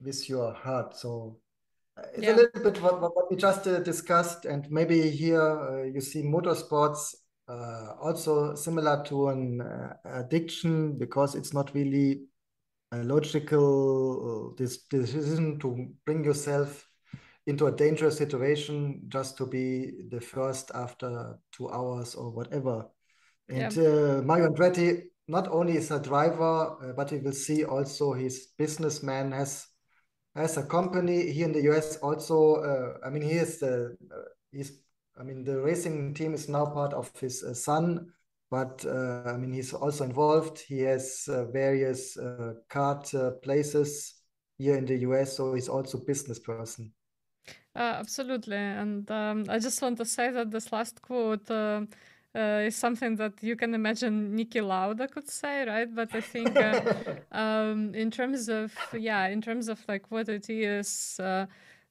with 0.00 0.28
your 0.28 0.52
heart. 0.54 0.96
So 0.96 1.38
uh, 1.96 2.02
it's 2.14 2.22
yeah. 2.22 2.34
a 2.34 2.36
little 2.36 2.62
bit 2.62 2.80
what, 2.80 3.00
what 3.00 3.30
we 3.30 3.36
just 3.36 3.66
uh, 3.66 3.80
discussed, 3.80 4.44
and 4.44 4.70
maybe 4.70 5.10
here 5.10 5.42
uh, 5.42 5.82
you 5.84 6.00
see 6.00 6.22
motorsports 6.22 7.14
uh, 7.48 7.94
also 8.00 8.54
similar 8.54 9.04
to 9.04 9.28
an 9.28 9.60
uh, 9.60 9.94
addiction 10.04 10.96
because 10.96 11.34
it's 11.34 11.52
not 11.52 11.74
really 11.74 12.22
a 12.92 13.02
logical 13.02 14.54
this 14.56 14.84
decision 14.84 15.58
to 15.58 15.88
bring 16.04 16.24
yourself 16.24 16.88
into 17.46 17.66
a 17.66 17.72
dangerous 17.72 18.16
situation 18.16 19.02
just 19.08 19.36
to 19.36 19.46
be 19.46 20.06
the 20.10 20.20
first 20.20 20.70
after 20.74 21.38
two 21.50 21.68
hours 21.70 22.14
or 22.14 22.30
whatever. 22.30 22.86
And 23.48 23.74
yeah. 23.74 23.82
Uh, 23.82 24.22
Mario 24.22 24.48
Andretti 24.48 25.02
not 25.28 25.48
only 25.48 25.76
is 25.76 25.90
a 25.90 26.00
driver, 26.00 26.76
uh, 26.82 26.92
but 26.92 27.10
you 27.12 27.20
will 27.20 27.32
see 27.32 27.64
also 27.64 28.12
his 28.12 28.48
businessman 28.58 29.32
has 29.32 29.66
has 30.34 30.56
a 30.56 30.62
company 30.62 31.30
here 31.30 31.46
in 31.46 31.52
the 31.52 31.62
US. 31.72 31.96
Also, 31.98 32.56
uh, 32.56 33.06
I 33.06 33.10
mean, 33.10 33.22
he 33.22 33.32
is 33.32 33.58
the 33.58 33.96
uh, 34.10 34.22
he's 34.50 34.80
I 35.18 35.22
mean 35.24 35.44
the 35.44 35.60
racing 35.60 36.14
team 36.14 36.34
is 36.34 36.48
now 36.48 36.66
part 36.66 36.92
of 36.92 37.10
his 37.20 37.42
uh, 37.42 37.54
son, 37.54 38.12
but 38.50 38.84
uh, 38.86 39.24
I 39.26 39.36
mean 39.36 39.52
he's 39.52 39.72
also 39.74 40.04
involved. 40.04 40.58
He 40.58 40.80
has 40.80 41.28
uh, 41.28 41.44
various 41.46 42.16
kart 42.70 43.42
places 43.42 44.14
here 44.58 44.76
in 44.76 44.86
the 44.86 44.98
US, 44.98 45.36
so 45.36 45.54
he's 45.54 45.68
also 45.68 45.98
business 45.98 46.38
person. 46.38 46.92
Absolutely, 47.76 48.56
and 48.56 49.10
um, 49.10 49.44
I 49.48 49.58
just 49.58 49.80
want 49.82 49.98
to 49.98 50.04
say 50.04 50.30
that 50.30 50.50
this 50.50 50.72
last 50.72 51.00
quote 51.02 51.50
uh, 51.50 51.82
is 52.34 52.76
something 52.76 53.16
that 53.16 53.42
you 53.42 53.56
can 53.56 53.74
imagine 53.74 54.36
Niki 54.36 54.66
Lauda 54.66 55.08
could 55.08 55.28
say, 55.28 55.64
right? 55.66 55.94
But 55.94 56.14
I 56.14 56.20
think 56.20 56.56
uh, 56.56 56.80
um, 57.32 57.94
in 57.94 58.10
terms 58.10 58.48
of 58.48 58.72
yeah, 58.92 59.26
in 59.28 59.40
terms 59.40 59.68
of 59.68 59.80
like 59.88 60.10
what 60.10 60.28
it 60.28 60.48
is, 60.50 61.18
uh, 61.20 61.46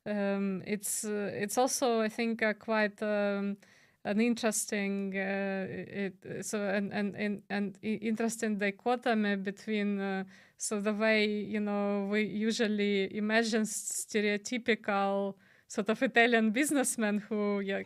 um, 0.05 0.63
it's 0.65 1.05
uh, 1.05 1.31
it's 1.33 1.57
also 1.57 2.01
I 2.01 2.09
think 2.09 2.43
quite. 2.59 3.01
Um, 3.01 3.57
an 4.03 4.19
interesting 4.19 5.15
uh, 5.15 5.65
it, 5.69 6.45
so 6.45 6.59
and 6.59 6.91
and 6.91 7.15
and, 7.15 7.41
and 7.49 7.77
interesting 7.83 8.57
dichotomy 8.57 9.35
between 9.35 9.99
uh, 9.99 10.23
so 10.57 10.79
the 10.79 10.93
way 10.93 11.25
you 11.27 11.59
know 11.59 12.07
we 12.09 12.23
usually 12.23 13.15
imagine 13.15 13.61
stereotypical 13.63 15.35
sort 15.71 15.87
of 15.87 16.03
Italian 16.03 16.51
businessmen 16.51 17.19
who 17.29 17.61
you 17.61 17.85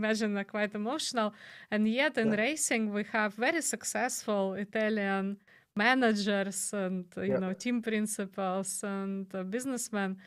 imagine 0.00 0.36
are 0.36 0.44
quite 0.44 0.74
emotional. 0.74 1.32
And 1.70 1.86
yet 1.86 2.18
in 2.18 2.30
yeah. 2.32 2.40
racing, 2.46 2.92
we 2.92 3.04
have 3.12 3.34
very 3.34 3.62
successful 3.62 4.54
Italian 4.54 5.36
managers 5.76 6.72
and 6.72 7.04
you 7.16 7.22
yeah. 7.22 7.38
know 7.38 7.52
team 7.52 7.80
principals 7.80 8.82
and 8.82 9.26
uh, 9.34 9.42
businessmen 9.44 10.18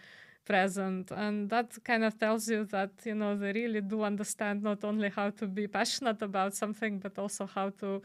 present 0.46 1.12
and 1.12 1.50
that 1.50 1.70
kind 1.84 2.04
of 2.04 2.18
tells 2.18 2.50
you 2.50 2.66
that 2.66 2.90
you 3.04 3.14
know 3.14 3.36
they 3.38 3.52
really 3.52 3.82
do 3.82 4.02
understand 4.02 4.64
not 4.64 4.84
only 4.84 5.10
how 5.10 5.30
to 5.30 5.46
be 5.46 5.68
passionate 5.68 6.22
about 6.24 6.56
something 6.56 6.98
but 6.98 7.20
also 7.20 7.46
how 7.46 7.70
to 7.70 8.02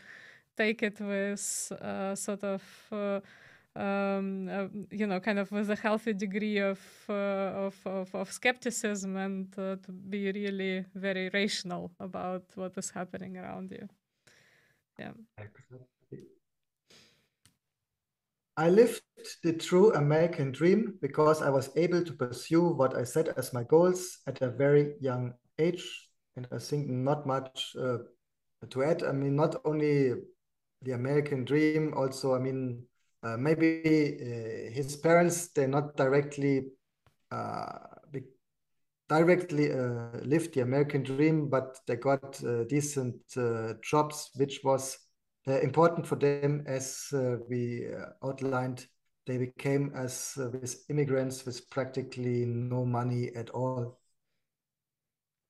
take 0.54 0.82
it 0.82 1.00
with 1.00 1.72
uh, 1.80 2.14
sort 2.14 2.44
of 2.44 2.62
uh, 2.92 3.20
um, 3.76 4.48
uh, 4.48 4.66
you 4.90 5.06
know, 5.06 5.20
kind 5.20 5.38
of 5.38 5.50
with 5.52 5.70
a 5.70 5.76
healthy 5.76 6.12
degree 6.12 6.58
of 6.58 6.80
uh, 7.08 7.12
of, 7.66 7.76
of, 7.86 8.14
of 8.14 8.32
skepticism 8.32 9.16
and 9.16 9.46
uh, 9.58 9.76
to 9.84 9.92
be 9.92 10.32
really 10.32 10.84
very 10.94 11.30
rational 11.32 11.90
about 12.00 12.44
what 12.54 12.76
is 12.76 12.90
happening 12.90 13.36
around 13.36 13.70
you. 13.70 13.88
Yeah. 14.98 15.12
I 18.56 18.68
lived 18.68 19.02
the 19.42 19.54
true 19.54 19.94
American 19.94 20.52
dream 20.52 20.98
because 21.00 21.40
I 21.40 21.48
was 21.48 21.70
able 21.76 22.04
to 22.04 22.12
pursue 22.12 22.68
what 22.68 22.94
I 22.94 23.04
set 23.04 23.28
as 23.38 23.54
my 23.54 23.62
goals 23.62 24.18
at 24.26 24.42
a 24.42 24.50
very 24.50 24.96
young 25.00 25.32
age. 25.58 26.10
And 26.36 26.46
I 26.52 26.58
think 26.58 26.88
not 26.88 27.26
much 27.26 27.74
uh, 27.80 27.98
to 28.68 28.82
add. 28.82 29.02
I 29.02 29.12
mean, 29.12 29.34
not 29.34 29.56
only 29.64 30.14
the 30.82 30.92
American 30.92 31.44
dream, 31.44 31.94
also, 31.96 32.34
I 32.34 32.38
mean, 32.38 32.84
uh, 33.22 33.36
maybe 33.36 34.16
uh, 34.20 34.72
his 34.72 34.96
parents, 34.96 35.48
they're 35.48 35.68
not 35.68 35.96
directly 35.96 36.66
uh, 37.30 37.78
directly 39.08 39.72
uh, 39.72 40.20
lived 40.22 40.54
the 40.54 40.60
American 40.60 41.02
dream, 41.02 41.48
but 41.48 41.78
they 41.86 41.96
got 41.96 42.42
uh, 42.44 42.62
decent 42.64 43.16
jobs, 43.82 44.30
which 44.36 44.60
was 44.62 44.98
important 45.46 46.06
for 46.06 46.14
them 46.16 46.62
as 46.66 47.08
we 47.48 47.88
outlined 48.22 48.86
they 49.26 49.36
became 49.36 49.92
as 49.94 50.34
with 50.36 50.84
immigrants 50.88 51.44
with 51.44 51.68
practically 51.70 52.44
no 52.46 52.84
money 52.84 53.30
at 53.34 53.50
all. 53.50 53.98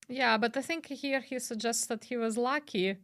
Yeah, 0.08 0.38
but 0.38 0.56
I 0.56 0.62
think 0.62 0.86
here 0.86 1.20
he 1.20 1.38
suggests 1.38 1.86
that 1.86 2.04
he 2.04 2.16
was 2.16 2.36
lucky, 2.36 2.96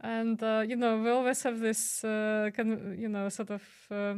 and 0.00 0.42
uh, 0.42 0.64
you 0.66 0.76
know 0.76 0.98
we 1.00 1.10
always 1.10 1.42
have 1.42 1.60
this 1.60 2.04
uh, 2.04 2.50
kind 2.54 2.98
you 2.98 3.08
know 3.08 3.28
sort 3.28 3.50
of 3.50 3.62
uh, 3.90 4.14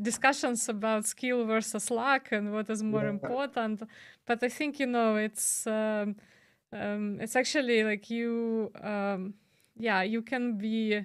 discussions 0.00 0.68
about 0.68 1.06
skill 1.06 1.44
versus 1.44 1.90
luck 1.90 2.28
and 2.32 2.52
what 2.52 2.70
is 2.70 2.82
more 2.82 3.02
yeah. 3.02 3.10
important. 3.10 3.82
But 4.26 4.42
I 4.42 4.48
think 4.48 4.80
you 4.80 4.86
know 4.86 5.16
it's 5.16 5.66
um, 5.66 6.16
um, 6.72 7.18
it's 7.20 7.36
actually 7.36 7.84
like 7.84 8.10
you 8.10 8.70
um, 8.82 9.34
yeah 9.76 10.02
you 10.02 10.22
can 10.22 10.56
be 10.56 11.04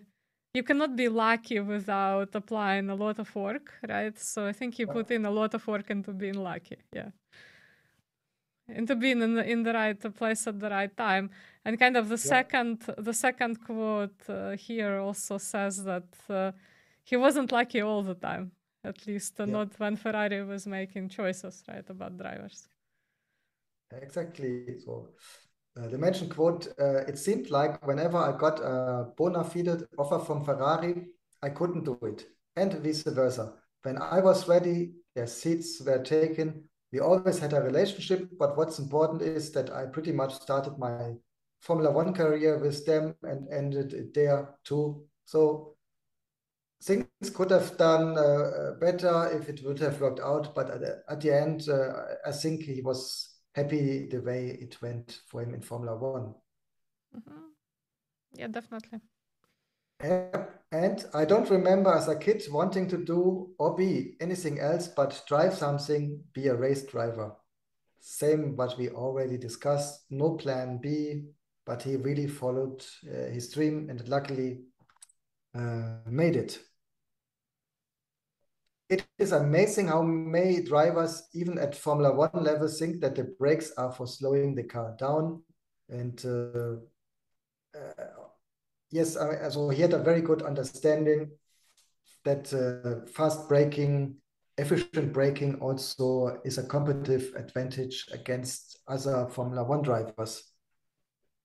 you 0.54 0.64
cannot 0.64 0.96
be 0.96 1.08
lucky 1.08 1.60
without 1.60 2.34
applying 2.34 2.90
a 2.90 2.96
lot 2.96 3.20
of 3.20 3.36
work, 3.36 3.74
right? 3.88 4.18
So 4.18 4.48
I 4.48 4.54
think 4.54 4.80
you 4.80 4.88
put 4.88 5.12
in 5.12 5.26
a 5.26 5.32
lot 5.32 5.54
of 5.54 5.68
work 5.68 5.90
into 5.90 6.12
being 6.14 6.42
lucky. 6.42 6.78
Yeah. 6.92 7.10
Into 8.70 8.96
being 8.96 9.22
in 9.22 9.36
the, 9.36 9.50
in 9.50 9.64
the 9.64 9.74
right 9.74 10.16
place 10.16 10.46
at 10.46 10.60
the 10.60 10.70
right 10.70 10.96
time. 10.98 11.30
And 11.64 11.80
kind 11.80 11.96
of 11.96 12.10
the 12.10 12.16
yeah. 12.16 12.30
second 12.36 12.82
the 12.98 13.14
second 13.14 13.64
quote 13.64 14.30
uh, 14.30 14.52
here 14.58 15.00
also 15.00 15.38
says 15.38 15.84
that 15.86 16.08
uh, 16.30 16.52
he 17.04 17.16
wasn't 17.16 17.52
lucky 17.52 17.82
all 17.82 18.04
the 18.04 18.16
time. 18.16 18.52
At 18.84 19.08
least 19.08 19.40
uh, 19.40 19.46
yeah. 19.46 19.54
not 19.54 19.80
when 19.80 19.96
Ferrari 19.96 20.44
was 20.44 20.68
making 20.68 21.10
choices, 21.10 21.64
right, 21.68 21.90
about 21.90 22.18
drivers. 22.18 22.68
Exactly. 23.92 24.80
So 24.84 25.10
uh, 25.78 25.88
the 25.88 25.98
mentioned 25.98 26.32
quote, 26.32 26.68
uh, 26.80 27.06
it 27.08 27.18
seemed 27.18 27.50
like 27.50 27.86
whenever 27.86 28.18
I 28.18 28.38
got 28.38 28.60
a 28.60 29.08
bona 29.16 29.44
fide 29.44 29.84
offer 29.98 30.20
from 30.20 30.44
Ferrari, 30.44 31.08
I 31.42 31.50
couldn't 31.50 31.86
do 31.86 31.98
it, 32.02 32.26
and 32.56 32.74
vice 32.74 33.04
versa. 33.04 33.54
When 33.84 33.98
I 34.02 34.20
was 34.20 34.48
ready, 34.48 34.92
their 35.16 35.28
seats 35.28 35.82
were 35.82 36.04
taken. 36.04 36.64
We 36.92 37.00
always 37.00 37.40
had 37.40 37.54
a 37.54 37.62
relationship, 37.62 38.30
but 38.40 38.58
what's 38.58 38.80
important 38.80 39.22
is 39.22 39.52
that 39.52 39.70
I 39.72 39.86
pretty 39.88 40.12
much 40.12 40.34
started 40.34 40.78
my 40.78 41.16
Formula 41.60 41.92
One 41.92 42.14
career 42.14 42.60
with 42.60 42.86
them 42.86 43.16
and 43.24 43.48
ended 43.52 43.94
it 43.94 44.14
there 44.14 44.56
too. 44.64 45.06
So 45.26 45.76
things 46.84 47.08
could 47.34 47.52
have 47.52 47.78
done 47.78 48.18
uh, 48.18 48.74
better 48.80 49.30
if 49.34 49.50
it 49.50 49.64
would 49.66 49.80
have 49.80 50.00
worked 50.00 50.20
out, 50.20 50.56
but 50.56 50.70
at, 50.70 50.82
at 51.10 51.22
the 51.22 51.36
end, 51.36 51.68
uh, 51.68 51.92
I 52.26 52.32
think 52.32 52.62
he 52.62 52.82
was 52.82 53.36
happy 53.54 54.08
the 54.08 54.22
way 54.22 54.58
it 54.62 54.82
went 54.82 55.20
for 55.28 55.42
him 55.42 55.54
in 55.54 55.62
Formula 55.62 55.98
One. 55.98 56.36
Mm-hmm. 57.16 57.40
Yeah, 58.34 58.48
definitely. 58.48 59.02
And 60.72 61.06
I 61.14 61.26
don't 61.26 61.50
remember 61.50 61.94
as 61.94 62.08
a 62.08 62.16
kid 62.16 62.44
wanting 62.50 62.90
to 62.90 62.98
do 62.98 63.52
or 63.58 63.76
be 63.76 64.16
anything 64.20 64.60
else 64.60 64.88
but 64.88 65.24
drive 65.28 65.54
something, 65.54 66.22
be 66.34 66.48
a 66.48 66.56
race 66.56 66.84
driver. 66.84 67.34
Same 68.00 68.56
what 68.56 68.78
we 68.78 68.90
already 68.90 69.38
discussed, 69.38 70.06
no 70.10 70.32
plan 70.36 70.80
B, 70.82 71.26
but 71.66 71.84
he 71.84 71.96
really 71.96 72.28
followed 72.28 72.86
uh, 73.06 73.32
his 73.32 73.50
dream 73.52 73.90
and 73.90 74.08
luckily 74.08 74.60
uh, 75.56 75.98
made 76.06 76.36
it 76.36 76.60
it 78.90 79.06
is 79.18 79.34
amazing 79.34 79.88
how 79.88 80.02
many 80.02 80.62
drivers, 80.62 81.24
even 81.34 81.58
at 81.58 81.76
Formula 81.76 82.14
One 82.14 82.44
level, 82.44 82.68
think 82.68 83.02
that 83.02 83.16
the 83.16 83.26
brakes 83.38 83.72
are 83.78 83.92
for 83.92 84.08
slowing 84.08 84.56
the 84.56 84.64
car 84.64 84.96
down. 84.98 85.44
And 85.90 86.24
uh, 86.26 86.78
uh, 87.78 88.17
yes, 88.92 89.18
I, 89.18 89.50
so 89.50 89.70
he 89.70 89.82
had 89.82 89.94
a 89.94 90.04
very 90.04 90.22
good 90.22 90.42
understanding 90.42 91.32
that 92.24 92.54
uh, 92.54 93.06
fast 93.12 93.48
braking, 93.48 94.16
efficient 94.58 95.14
braking 95.14 95.60
also 95.60 96.40
is 96.44 96.58
a 96.58 96.64
competitive 96.64 97.34
advantage 97.36 98.06
against 98.12 98.80
other 98.88 99.28
Formula 99.30 99.64
One 99.64 99.82
drivers. 99.82 100.54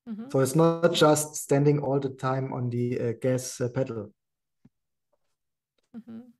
Mm 0.09 0.16
-hmm. 0.16 0.30
So 0.32 0.40
it's 0.40 0.55
not 0.55 0.95
just 0.95 1.34
standing 1.34 1.80
all 1.80 2.01
the 2.01 2.14
time 2.16 2.53
on 2.53 2.70
the 2.70 3.01
uh, 3.01 3.12
gas 3.20 3.61
uh, 3.61 3.68
pedal. 3.68 4.12
Mm 5.95 6.03
-hmm 6.07 6.32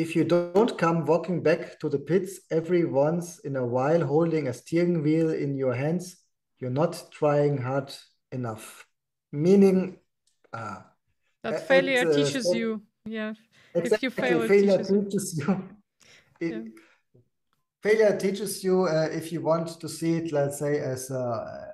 if 0.00 0.16
you 0.16 0.24
don't 0.24 0.78
come 0.78 1.04
walking 1.04 1.42
back 1.42 1.78
to 1.78 1.90
the 1.90 1.98
pits 1.98 2.40
every 2.50 2.86
once 2.86 3.40
in 3.40 3.56
a 3.56 3.66
while 3.66 4.02
holding 4.02 4.48
a 4.48 4.52
steering 4.54 5.02
wheel 5.02 5.28
in 5.28 5.54
your 5.54 5.74
hands, 5.74 6.16
you're 6.58 6.70
not 6.70 7.04
trying 7.12 7.58
hard 7.58 7.94
enough. 8.32 8.86
Meaning, 9.32 9.98
uh, 10.52 10.80
that 11.42 11.66
failure 11.66 12.08
uh, 12.08 12.14
teaches 12.14 12.52
you. 12.52 12.82
Yeah. 13.04 13.34
Exactly. 13.74 13.84
If 13.84 14.02
you 14.02 14.10
fail, 14.10 14.48
failure 14.48 14.78
teaches, 14.78 14.88
teaches 14.88 15.38
you. 15.38 15.68
It, 16.40 16.52
yeah. 16.52 16.62
Failure 17.82 18.16
teaches 18.16 18.64
you 18.64 18.84
uh, 18.84 19.08
if 19.12 19.30
you 19.32 19.42
want 19.42 19.80
to 19.80 19.88
see 19.88 20.14
it, 20.14 20.32
let's 20.32 20.58
say, 20.58 20.78
as 20.80 21.10
a 21.10 21.70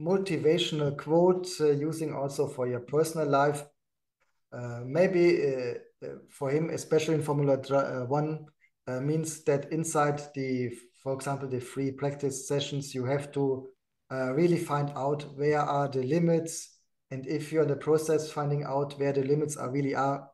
motivational 0.00 0.96
quote, 0.96 1.48
uh, 1.60 1.70
using 1.70 2.14
also 2.14 2.46
for 2.46 2.66
your 2.66 2.80
personal 2.80 3.28
life. 3.28 3.64
Uh, 4.52 4.80
maybe 4.84 5.42
uh, 5.44 6.08
for 6.30 6.50
him, 6.50 6.70
especially 6.70 7.14
in 7.14 7.22
Formula 7.22 7.56
One, 8.06 8.46
uh, 8.86 9.00
means 9.00 9.42
that 9.44 9.72
inside 9.72 10.22
the, 10.34 10.70
for 11.02 11.12
example, 11.12 11.48
the 11.48 11.60
free 11.60 11.90
practice 11.90 12.48
sessions, 12.48 12.94
you 12.94 13.04
have 13.04 13.30
to 13.32 13.68
uh, 14.10 14.32
really 14.34 14.58
find 14.58 14.90
out 14.96 15.22
where 15.36 15.60
are 15.60 15.88
the 15.88 16.02
limits, 16.02 16.78
and 17.10 17.26
if 17.26 17.52
you're 17.52 17.62
in 17.62 17.68
the 17.68 17.76
process 17.76 18.30
finding 18.30 18.64
out 18.64 18.98
where 18.98 19.12
the 19.12 19.22
limits 19.22 19.56
are 19.56 19.70
really 19.70 19.94
are, 19.94 20.28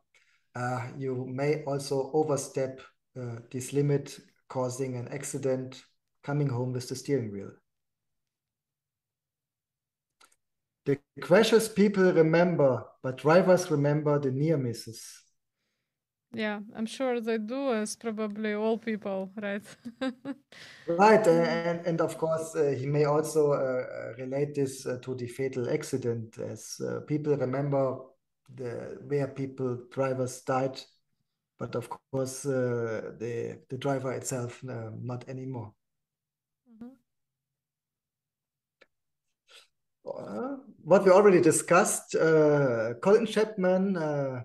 uh, 0.55 0.89
you 0.97 1.27
may 1.29 1.63
also 1.65 2.11
overstep 2.13 2.81
uh, 3.21 3.37
this 3.51 3.73
limit, 3.73 4.19
causing 4.49 4.97
an 4.97 5.09
accident, 5.09 5.83
coming 6.23 6.49
home 6.49 6.73
with 6.73 6.89
the 6.89 6.95
steering 6.95 7.33
wheel. 7.33 7.51
The 10.87 10.99
crashes 11.21 11.69
people 11.69 12.13
remember, 12.13 12.85
but 13.03 13.17
drivers 13.17 13.71
remember 13.71 14.19
the 14.19 14.31
near 14.31 14.57
misses. 14.57 15.24
Yeah, 16.35 16.61
I'm 16.75 16.87
sure 16.87 17.21
they 17.21 17.39
do, 17.39 17.73
as 17.73 17.95
probably 17.95 18.55
all 18.55 18.77
people, 18.77 19.31
right? 19.41 19.63
right, 20.89 21.27
and 21.27 21.87
and 21.87 22.01
of 22.01 22.19
course 22.19 22.57
uh, 22.57 22.75
he 22.77 22.87
may 22.87 23.05
also 23.05 23.53
uh, 23.53 23.57
uh, 23.57 24.15
relate 24.19 24.55
this 24.55 24.85
uh, 24.85 24.99
to 25.03 25.15
the 25.15 25.29
fatal 25.29 25.71
accident, 25.71 26.39
as 26.39 26.81
uh, 26.81 27.01
people 27.07 27.37
remember 27.37 27.99
the 28.57 28.99
where 29.07 29.29
people 29.29 29.79
drivers 29.93 30.41
died, 30.41 30.81
but 31.59 31.77
of 31.77 31.89
course 31.89 32.45
uh, 32.47 33.13
the 33.19 33.61
the 33.69 33.79
driver 33.79 34.13
itself 34.13 34.61
not 34.65 35.29
anymore. 35.29 35.73
Mm-hmm. 36.69 36.95
what 40.83 41.05
we 41.05 41.11
already 41.13 41.41
discussed, 41.41 42.17
Colin 43.01 43.27
Chapman 43.27 44.45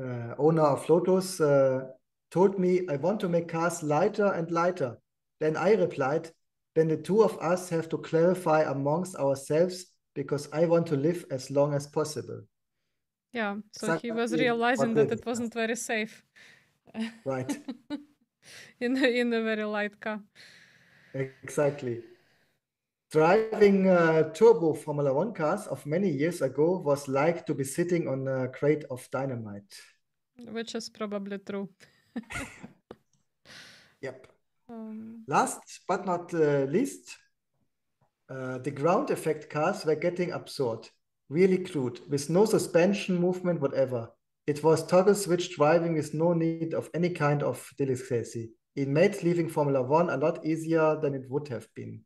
uh, 0.00 0.34
owner 0.38 0.62
of 0.62 0.88
Lotus, 0.88 1.40
uh, 1.40 1.86
told 2.30 2.58
me, 2.58 2.86
I 2.88 2.96
want 2.96 3.20
to 3.20 3.28
make 3.28 3.48
cars 3.48 3.82
lighter 3.82 4.26
and 4.26 4.50
lighter. 4.50 4.98
Then 5.40 5.56
I 5.56 5.74
replied, 5.74 6.30
then 6.74 6.88
the 6.88 6.96
two 6.96 7.22
of 7.22 7.38
us 7.38 7.68
have 7.68 7.88
to 7.90 7.98
clarify 7.98 8.62
amongst 8.62 9.14
ourselves 9.16 9.86
because 10.14 10.48
I 10.52 10.66
want 10.66 10.86
to 10.88 10.96
live 10.96 11.24
as 11.30 11.50
long 11.50 11.74
as 11.74 11.86
possible. 11.86 12.42
Yeah, 13.32 13.56
so 13.72 13.86
exactly 13.86 14.10
he 14.10 14.12
was 14.12 14.32
realizing 14.32 14.94
that 14.94 15.10
it 15.10 15.26
wasn't 15.26 15.54
very 15.54 15.76
safe. 15.76 16.24
Right. 17.24 17.58
in 18.80 18.96
a, 18.96 19.20
in 19.20 19.32
a 19.32 19.42
very 19.42 19.64
light 19.64 20.00
car. 20.00 20.20
Exactly. 21.14 22.02
Driving 23.14 23.88
uh, 23.88 24.32
turbo 24.32 24.74
Formula 24.74 25.14
One 25.14 25.32
cars 25.32 25.68
of 25.68 25.86
many 25.86 26.10
years 26.10 26.42
ago 26.42 26.78
was 26.78 27.06
like 27.06 27.46
to 27.46 27.54
be 27.54 27.62
sitting 27.62 28.08
on 28.08 28.26
a 28.26 28.48
crate 28.48 28.82
of 28.90 29.08
dynamite. 29.12 29.72
which 30.50 30.74
is 30.74 30.88
probably 30.88 31.38
true. 31.38 31.68
yep. 34.02 34.26
Um, 34.68 35.22
Last 35.28 35.60
but 35.86 36.04
not 36.04 36.34
uh, 36.34 36.64
least, 36.64 37.16
uh, 38.28 38.58
the 38.58 38.72
ground 38.72 39.10
effect 39.10 39.48
cars 39.48 39.84
were 39.84 39.94
getting 39.94 40.32
absurd, 40.32 40.88
really 41.28 41.58
crude, 41.58 42.00
with 42.10 42.28
no 42.30 42.44
suspension 42.46 43.16
movement, 43.16 43.60
whatever. 43.60 44.10
It 44.48 44.64
was 44.64 44.84
toggle 44.84 45.14
switch 45.14 45.54
driving 45.54 45.94
with 45.94 46.14
no 46.14 46.32
need 46.32 46.74
of 46.74 46.90
any 46.94 47.10
kind 47.10 47.44
of 47.44 47.64
delicacy. 47.78 48.50
It 48.74 48.88
made 48.88 49.22
leaving 49.22 49.48
Formula 49.48 49.82
One 49.82 50.10
a 50.10 50.16
lot 50.16 50.44
easier 50.44 50.98
than 51.00 51.14
it 51.14 51.30
would 51.30 51.46
have 51.46 51.68
been. 51.76 52.02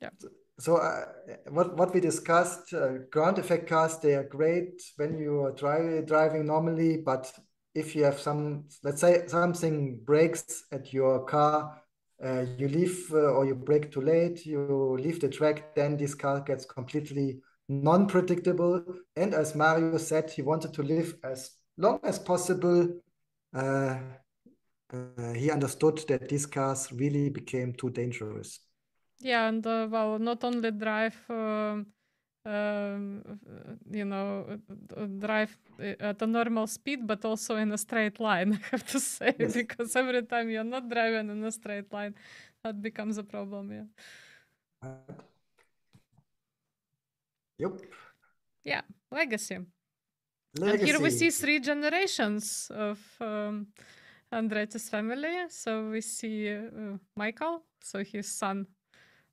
Yeah. 0.00 0.10
So 0.58 0.76
uh, 0.76 1.06
what 1.48 1.76
what 1.76 1.94
we 1.94 2.00
discussed, 2.00 2.74
uh, 2.74 2.98
ground 3.10 3.38
effect 3.38 3.66
cars, 3.66 3.98
they 3.98 4.14
are 4.14 4.24
great 4.24 4.82
when 4.96 5.18
you 5.18 5.40
are 5.44 5.52
driving 5.52 6.04
driving 6.04 6.46
normally, 6.46 6.98
but 6.98 7.32
if 7.74 7.94
you 7.94 8.04
have 8.04 8.18
some, 8.18 8.64
let's 8.82 9.00
say 9.00 9.26
something 9.26 10.00
breaks 10.04 10.64
at 10.72 10.92
your 10.92 11.24
car, 11.24 11.80
uh, 12.22 12.44
you 12.58 12.68
leave 12.68 13.10
uh, 13.12 13.18
or 13.18 13.46
you 13.46 13.54
brake 13.54 13.90
too 13.92 14.00
late, 14.00 14.44
you 14.44 14.98
leave 15.00 15.20
the 15.20 15.28
track, 15.28 15.74
then 15.74 15.96
this 15.96 16.14
car 16.14 16.40
gets 16.40 16.64
completely 16.64 17.40
non-predictable. 17.68 18.84
And 19.16 19.34
as 19.34 19.54
Mario 19.54 19.96
said, 19.98 20.30
he 20.30 20.42
wanted 20.42 20.74
to 20.74 20.82
live 20.82 21.14
as 21.22 21.52
long 21.78 22.00
as 22.02 22.18
possible. 22.18 23.00
Uh, 23.54 23.98
uh, 24.92 25.32
he 25.34 25.50
understood 25.50 26.02
that 26.08 26.28
these 26.28 26.46
cars 26.46 26.92
really 26.92 27.30
became 27.30 27.72
too 27.72 27.90
dangerous. 27.90 28.58
Yeah, 29.20 29.48
and 29.48 29.66
uh, 29.66 29.86
well, 29.90 30.18
not 30.18 30.42
only 30.44 30.70
drive, 30.70 31.16
um, 31.28 31.86
um, 32.46 33.22
you 33.90 34.06
know, 34.06 34.58
drive 35.18 35.56
at 35.78 36.22
a 36.22 36.26
normal 36.26 36.66
speed, 36.66 37.06
but 37.06 37.24
also 37.24 37.56
in 37.56 37.70
a 37.72 37.78
straight 37.78 38.18
line. 38.18 38.54
I 38.64 38.66
have 38.70 38.86
to 38.88 39.00
say, 39.00 39.34
yes. 39.38 39.54
because 39.54 39.94
every 39.94 40.22
time 40.22 40.48
you're 40.48 40.64
not 40.64 40.88
driving 40.88 41.28
in 41.30 41.44
a 41.44 41.52
straight 41.52 41.92
line, 41.92 42.14
that 42.64 42.80
becomes 42.80 43.18
a 43.18 43.22
problem. 43.22 43.70
Yeah. 43.72 44.88
Yep. 47.58 47.72
Yeah, 48.64 48.80
legacy. 49.10 49.58
legacy. 50.58 50.80
And 50.80 50.88
here 50.88 51.00
we 51.00 51.10
see 51.10 51.30
three 51.30 51.60
generations 51.60 52.70
of 52.74 52.98
um, 53.20 53.66
Andretti's 54.32 54.88
family. 54.88 55.44
So 55.50 55.90
we 55.90 56.00
see 56.00 56.50
uh, 56.54 56.96
Michael, 57.16 57.64
so 57.82 58.02
his 58.02 58.32
son 58.32 58.66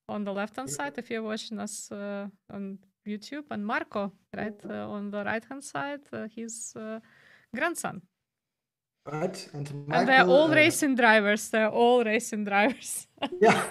on 0.10 0.24
the 0.24 0.34
left 0.34 0.56
hand 0.56 0.70
side, 0.70 0.94
if 0.98 1.10
you're 1.10 1.24
watching 1.24 1.60
us 1.60 1.92
uh, 1.92 2.28
on 2.52 2.80
YouTube, 3.08 3.46
and 3.52 3.66
Marco, 3.66 4.12
right, 4.36 4.60
uh, 4.70 4.90
on 4.90 5.12
the 5.12 5.24
right 5.24 5.44
hand 5.44 5.64
side, 5.64 6.02
uh, 6.12 6.28
his 6.34 6.74
uh, 6.76 7.00
grandson. 7.56 8.02
Right, 9.06 9.50
and, 9.54 9.88
Michael, 9.88 10.00
and 10.00 10.10
they're 10.10 10.28
all 10.28 10.52
uh, 10.52 10.56
racing 10.56 10.96
drivers. 10.96 11.50
They're 11.50 11.70
all 11.70 12.04
racing 12.04 12.44
drivers. 12.44 13.08
yeah. 13.42 13.64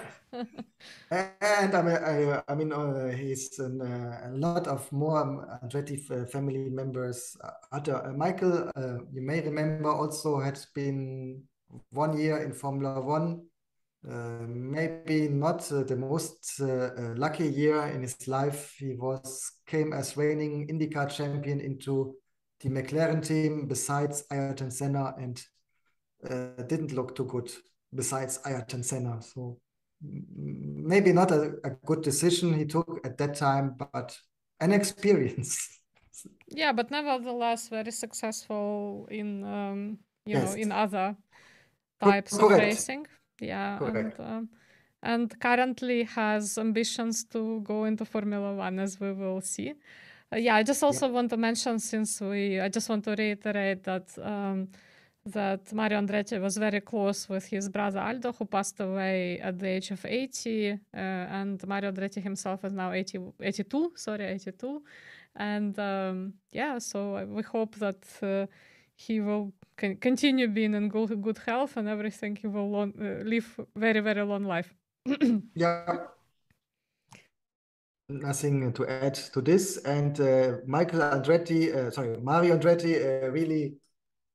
and 1.11 1.75
I 1.75 1.81
mean, 1.81 2.41
I, 2.47 2.55
mean, 2.55 2.73
uh, 2.73 3.09
he's 3.09 3.59
an, 3.59 3.81
uh, 3.81 4.29
a 4.29 4.31
lot 4.31 4.67
of 4.67 4.91
more 4.91 5.59
Andretti 5.63 6.29
family 6.29 6.69
members. 6.69 7.37
Other 7.71 8.13
Michael, 8.17 8.71
you 9.13 9.21
may 9.21 9.41
remember, 9.41 9.91
also 9.91 10.39
had 10.39 10.59
been 10.73 11.43
one 11.91 12.17
year 12.17 12.37
in 12.37 12.51
Formula 12.51 12.99
One. 12.99 13.45
Uh, 14.09 14.45
maybe 14.47 15.27
not 15.27 15.69
uh, 15.71 15.83
the 15.83 15.95
most 15.95 16.61
uh, 16.61 16.89
lucky 17.15 17.45
year 17.45 17.81
in 17.87 18.01
his 18.01 18.27
life. 18.27 18.73
He 18.77 18.93
was 18.93 19.51
came 19.65 19.91
as 19.91 20.15
reigning 20.15 20.67
IndyCar 20.67 21.09
champion 21.09 21.59
into 21.59 22.15
the 22.61 22.69
McLaren 22.69 23.25
team 23.25 23.67
besides 23.67 24.23
Ayrton 24.31 24.71
Senna 24.71 25.13
and 25.17 25.43
didn't 26.67 26.93
look 26.93 27.15
too 27.15 27.25
good 27.25 27.51
besides 27.93 28.39
Ayrton 28.45 28.81
Senna. 28.81 29.21
So 29.21 29.59
maybe 30.01 31.11
not 31.11 31.31
a, 31.31 31.55
a, 31.63 31.71
good 31.85 32.01
decision 32.01 32.53
he 32.53 32.65
took 32.65 33.01
at 33.03 33.17
that 33.17 33.35
time, 33.35 33.75
but 33.77 34.17
an 34.59 34.71
experience. 34.79 35.79
yeah, 36.47 36.71
but 36.71 36.91
nevertheless, 36.91 37.67
very 37.67 37.91
successful 37.91 39.07
in 39.11 39.43
um, 39.43 39.97
you 40.25 40.37
yes. 40.37 40.55
know 40.55 40.61
in 40.61 40.71
other 40.71 41.15
types 42.01 42.37
Correct. 42.37 42.53
of 42.53 42.59
racing. 42.59 43.07
Yeah, 43.39 43.77
Correct. 43.77 44.19
and 44.19 44.27
um, 44.27 44.49
and 45.03 45.39
currently 45.39 46.03
has 46.03 46.57
ambitions 46.57 47.23
to 47.25 47.61
go 47.61 47.85
into 47.85 48.05
Formula 48.05 48.53
One, 48.53 48.79
as 48.79 48.99
we 48.99 49.13
will 49.13 49.41
see. 49.41 49.73
Uh, 50.33 50.37
yeah, 50.37 50.55
I 50.55 50.63
just 50.63 50.83
also 50.83 51.07
yeah. 51.07 51.13
want 51.13 51.29
to 51.29 51.37
mention 51.37 51.79
since 51.79 52.19
we, 52.19 52.59
I 52.59 52.67
just 52.67 52.89
want 52.89 53.03
to 53.05 53.15
reiterate 53.15 53.83
that. 53.83 54.17
Um, 54.21 54.69
that 55.31 55.73
Mario 55.73 55.99
Andretti 55.99 56.39
was 56.41 56.57
very 56.57 56.81
close 56.81 57.27
with 57.27 57.45
his 57.45 57.69
brother 57.69 57.99
Aldo, 57.99 58.33
who 58.33 58.45
passed 58.45 58.79
away 58.79 59.39
at 59.39 59.59
the 59.59 59.67
age 59.67 59.91
of 59.91 60.05
80. 60.05 60.71
Uh, 60.71 60.77
and 60.97 61.67
Mario 61.67 61.91
Andretti 61.91 62.21
himself 62.21 62.63
is 62.63 62.73
now 62.73 62.91
80, 62.91 63.19
82, 63.41 63.93
sorry, 63.95 64.25
82. 64.25 64.81
And 65.35 65.77
um, 65.79 66.33
yeah, 66.51 66.79
so 66.79 67.25
we 67.25 67.43
hope 67.43 67.75
that 67.75 68.03
uh, 68.21 68.47
he 68.95 69.19
will 69.19 69.53
con- 69.77 69.97
continue 69.97 70.47
being 70.47 70.73
in 70.73 70.89
good, 70.89 71.21
good 71.21 71.37
health 71.45 71.77
and 71.77 71.87
everything. 71.87 72.37
you 72.43 72.49
will 72.49 72.69
long, 72.69 72.93
uh, 72.99 73.23
live 73.23 73.59
very, 73.75 73.99
very 73.99 74.23
long 74.23 74.43
life. 74.43 74.73
yeah. 75.55 75.97
Nothing 78.09 78.71
to 78.73 78.87
add 78.87 79.15
to 79.33 79.41
this. 79.41 79.77
And 79.77 80.19
uh, 80.19 80.57
Michael 80.65 81.01
Andretti, 81.01 81.75
uh, 81.75 81.91
sorry, 81.91 82.17
Mario 82.21 82.57
Andretti, 82.57 82.95
uh, 82.95 83.29
really 83.31 83.75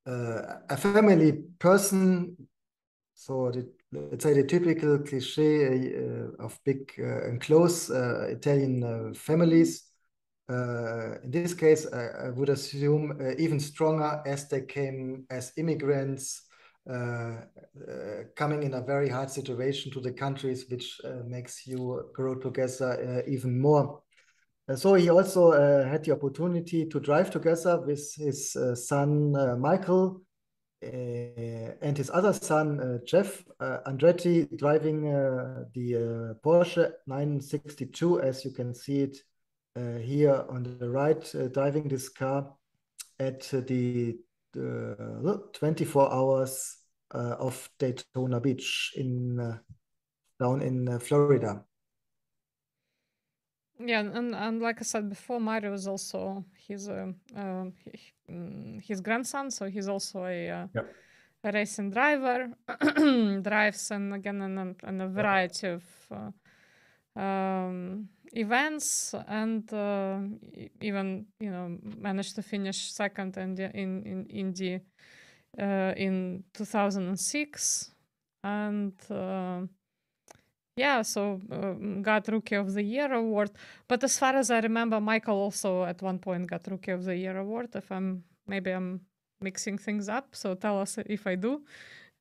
uh, 0.06 0.56
a 0.68 0.76
family 0.76 1.32
person. 1.58 2.36
So 3.14 3.50
the, 3.50 3.66
let's 3.92 4.24
say 4.24 4.34
the 4.34 4.44
typical 4.44 4.98
cliche 4.98 5.96
uh, 5.96 6.44
of 6.44 6.58
big 6.64 6.92
and 6.98 7.40
close 7.40 7.88
Italian 7.88 9.14
families. 9.14 9.91
In 10.48 11.30
this 11.30 11.54
case, 11.54 11.86
I, 11.92 12.26
I 12.26 12.30
would 12.30 12.48
assume 12.48 13.18
even 13.38 13.60
stronger 13.60 14.22
as 14.26 14.48
they 14.48 14.62
came 14.62 15.24
as 15.30 15.52
immigrants, 15.56 16.42
uh, 16.90 17.42
uh, 17.88 18.24
coming 18.34 18.64
in 18.64 18.74
a 18.74 18.82
very 18.82 19.08
hard 19.08 19.30
situation 19.30 19.92
to 19.92 20.00
the 20.00 20.12
countries, 20.12 20.66
which 20.68 21.00
uh, 21.04 21.22
makes 21.26 21.64
you 21.64 22.10
grow 22.12 22.34
together 22.34 23.22
even 23.28 23.60
more. 23.60 24.02
Uh, 24.68 24.76
so 24.76 24.94
he 24.94 25.08
also 25.08 25.52
uh, 25.52 25.88
had 25.88 26.04
the 26.04 26.12
opportunity 26.12 26.86
to 26.86 26.98
drive 26.98 27.30
together 27.30 27.80
with 27.80 28.12
his 28.16 28.56
uh, 28.56 28.74
son 28.74 29.32
Michael 29.60 30.22
and 30.82 31.96
his 31.96 32.10
other 32.10 32.32
son 32.32 33.00
Jeff 33.06 33.44
Andretti 33.60 34.48
driving 34.58 35.04
the 35.74 36.36
Porsche 36.44 36.90
962 37.06 38.20
as 38.20 38.44
you 38.44 38.50
can 38.50 38.74
see 38.74 39.02
it 39.02 39.16
here 39.76 40.44
on 40.48 40.76
the 40.78 40.88
right 40.90 41.34
driving 41.52 41.88
this 41.88 42.08
car 42.08 42.54
at 43.18 43.42
the 43.50 44.18
24 44.54 46.12
hours 46.12 46.82
uh, 47.14 47.36
of 47.38 47.68
Daytona 47.78 48.40
Beach 48.40 48.92
in 48.96 49.38
uh, 49.38 49.58
down 50.40 50.62
in 50.62 50.88
uh, 50.88 50.98
Florida. 50.98 51.64
Yeah, 53.78 54.00
and, 54.00 54.34
and 54.34 54.60
like 54.60 54.80
I 54.80 54.84
said 54.84 55.08
before, 55.08 55.40
Mario 55.40 55.72
is 55.72 55.88
also 55.88 56.44
his 56.68 56.88
uh, 56.88 57.12
uh, 57.36 57.64
his 58.80 59.00
grandson, 59.00 59.50
so 59.50 59.66
he's 59.66 59.88
also 59.88 60.24
a, 60.24 60.48
uh, 60.48 60.66
yep. 60.74 60.94
a 61.44 61.52
racing 61.52 61.90
driver, 61.90 62.50
drives 63.42 63.90
and 63.90 64.14
again 64.14 64.40
in 64.42 64.58
a, 64.58 64.88
in 64.88 65.00
a 65.00 65.08
variety 65.08 65.68
of 65.68 65.84
uh, 66.10 67.20
um, 67.20 68.08
events, 68.32 69.14
and 69.28 69.72
uh, 69.72 70.18
even 70.80 71.26
you 71.40 71.50
know 71.50 71.78
managed 71.98 72.34
to 72.36 72.42
finish 72.42 72.92
second 72.92 73.36
in 73.36 73.54
the, 73.54 73.70
in 73.76 74.02
in 74.04 74.26
Indy 74.26 74.80
uh, 75.58 75.92
in 75.96 76.44
2006, 76.54 77.90
and 78.44 78.92
yeah, 80.76 81.02
so 81.02 81.40
uh, 81.50 82.00
got 82.00 82.28
Rookie 82.28 82.56
of 82.56 82.72
the 82.72 82.82
Year 82.82 83.12
award. 83.12 83.50
But 83.88 84.02
as 84.04 84.18
far 84.18 84.36
as 84.36 84.50
I 84.50 84.60
remember, 84.60 85.00
Michael 85.00 85.36
also 85.36 85.84
at 85.84 86.00
one 86.00 86.18
point 86.18 86.48
got 86.48 86.66
Rookie 86.66 86.92
of 86.92 87.04
the 87.04 87.16
Year 87.16 87.36
award. 87.36 87.68
If 87.74 87.92
I'm 87.92 88.24
maybe 88.46 88.70
I'm 88.70 89.00
mixing 89.40 89.76
things 89.76 90.08
up, 90.08 90.28
so 90.32 90.54
tell 90.54 90.80
us 90.80 90.98
if 91.06 91.26
I 91.26 91.34
do. 91.34 91.62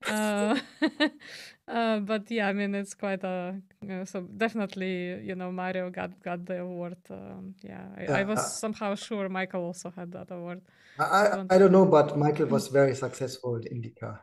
Uh, 0.08 0.58
uh, 1.68 2.00
but 2.00 2.30
yeah, 2.30 2.48
I 2.48 2.54
mean 2.54 2.76
it's 2.76 2.94
quite 2.94 3.24
a 3.24 3.56
uh, 3.90 4.06
so 4.06 4.22
definitely 4.22 5.22
you 5.24 5.36
know 5.36 5.52
Mario 5.52 5.90
got 5.90 6.22
got 6.24 6.46
the 6.46 6.62
award. 6.62 6.98
Um, 7.10 7.56
yeah, 7.62 7.86
I, 7.98 8.04
yeah, 8.04 8.16
I 8.16 8.24
was 8.24 8.40
uh, 8.40 8.44
somehow 8.44 8.96
sure 8.96 9.30
Michael 9.30 9.66
also 9.66 9.92
had 9.96 10.12
that 10.14 10.32
award. 10.32 10.62
I 11.00 11.04
I, 11.04 11.46
I 11.50 11.58
don't 11.58 11.72
know, 11.72 11.86
but 11.86 12.18
Michael 12.18 12.48
was 12.48 12.68
very 12.80 12.96
successful 12.96 13.56
in 13.56 13.82
IndyCar. 13.82 14.20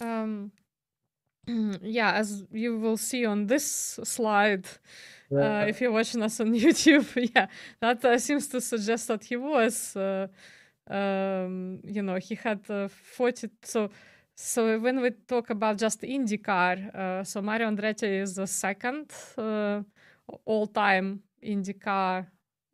Um, 0.00 0.52
yeah, 1.82 2.12
as 2.12 2.44
you 2.52 2.78
will 2.78 2.96
see 2.96 3.24
on 3.24 3.46
this 3.46 3.98
slide, 4.04 4.66
yeah. 5.30 5.62
uh, 5.62 5.64
if 5.66 5.80
you're 5.80 5.92
watching 5.92 6.22
us 6.22 6.40
on 6.40 6.52
YouTube, 6.54 7.30
yeah, 7.34 7.46
that 7.80 8.04
uh, 8.04 8.18
seems 8.18 8.48
to 8.48 8.60
suggest 8.60 9.08
that 9.08 9.24
he 9.24 9.36
was 9.36 9.96
uh, 9.96 10.28
um, 10.90 11.80
you 11.84 12.02
know, 12.02 12.16
he 12.16 12.34
had 12.34 12.60
uh, 12.70 12.88
40. 12.88 13.50
So, 13.62 13.90
so 14.40 14.78
when 14.78 15.00
we 15.00 15.10
talk 15.26 15.50
about 15.50 15.78
just 15.78 16.02
IndyCar, 16.02 16.94
uh, 16.94 17.24
so 17.24 17.42
Mario 17.42 17.68
Andretti 17.68 18.22
is 18.22 18.36
the 18.36 18.46
second 18.46 19.10
uh, 19.36 19.82
all-time 20.44 21.24
IndyCar. 21.42 22.24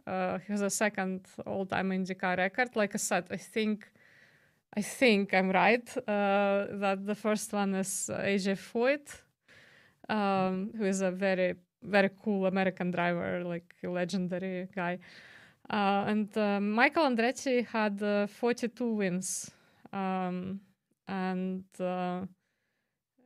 Uh, 0.07 0.39
he 0.41 0.53
has 0.53 0.61
a 0.61 0.69
second 0.69 1.27
all-time 1.47 1.89
IndyCar 1.89 2.37
record. 2.37 2.77
Like 2.77 2.95
I 2.95 2.99
said, 2.99 3.25
I 3.31 3.39
think, 3.39 3.91
I 4.77 4.83
think 4.83 5.33
I'm 5.33 5.51
right 5.51 5.89
uh, 5.97 6.67
that 6.81 6.99
the 7.07 7.15
first 7.15 7.51
one 7.55 7.75
is 7.77 8.11
AJ 8.13 8.59
Foyt, 8.59 9.23
um, 10.15 10.71
who 10.77 10.85
is 10.85 11.01
a 11.01 11.11
very 11.11 11.55
very 11.83 12.11
cool 12.23 12.45
American 12.45 12.91
driver, 12.91 13.43
like 13.43 13.75
a 13.83 13.89
legendary 13.89 14.69
guy. 14.75 14.99
Uh, 15.71 16.05
and 16.09 16.37
uh, 16.37 16.61
Michael 16.61 17.05
Andretti 17.05 17.67
had 17.67 18.03
uh, 18.03 18.27
42 18.27 18.93
wins. 18.93 19.51
Um, 19.93 20.61
and, 21.09 21.65
uh, 21.81 22.27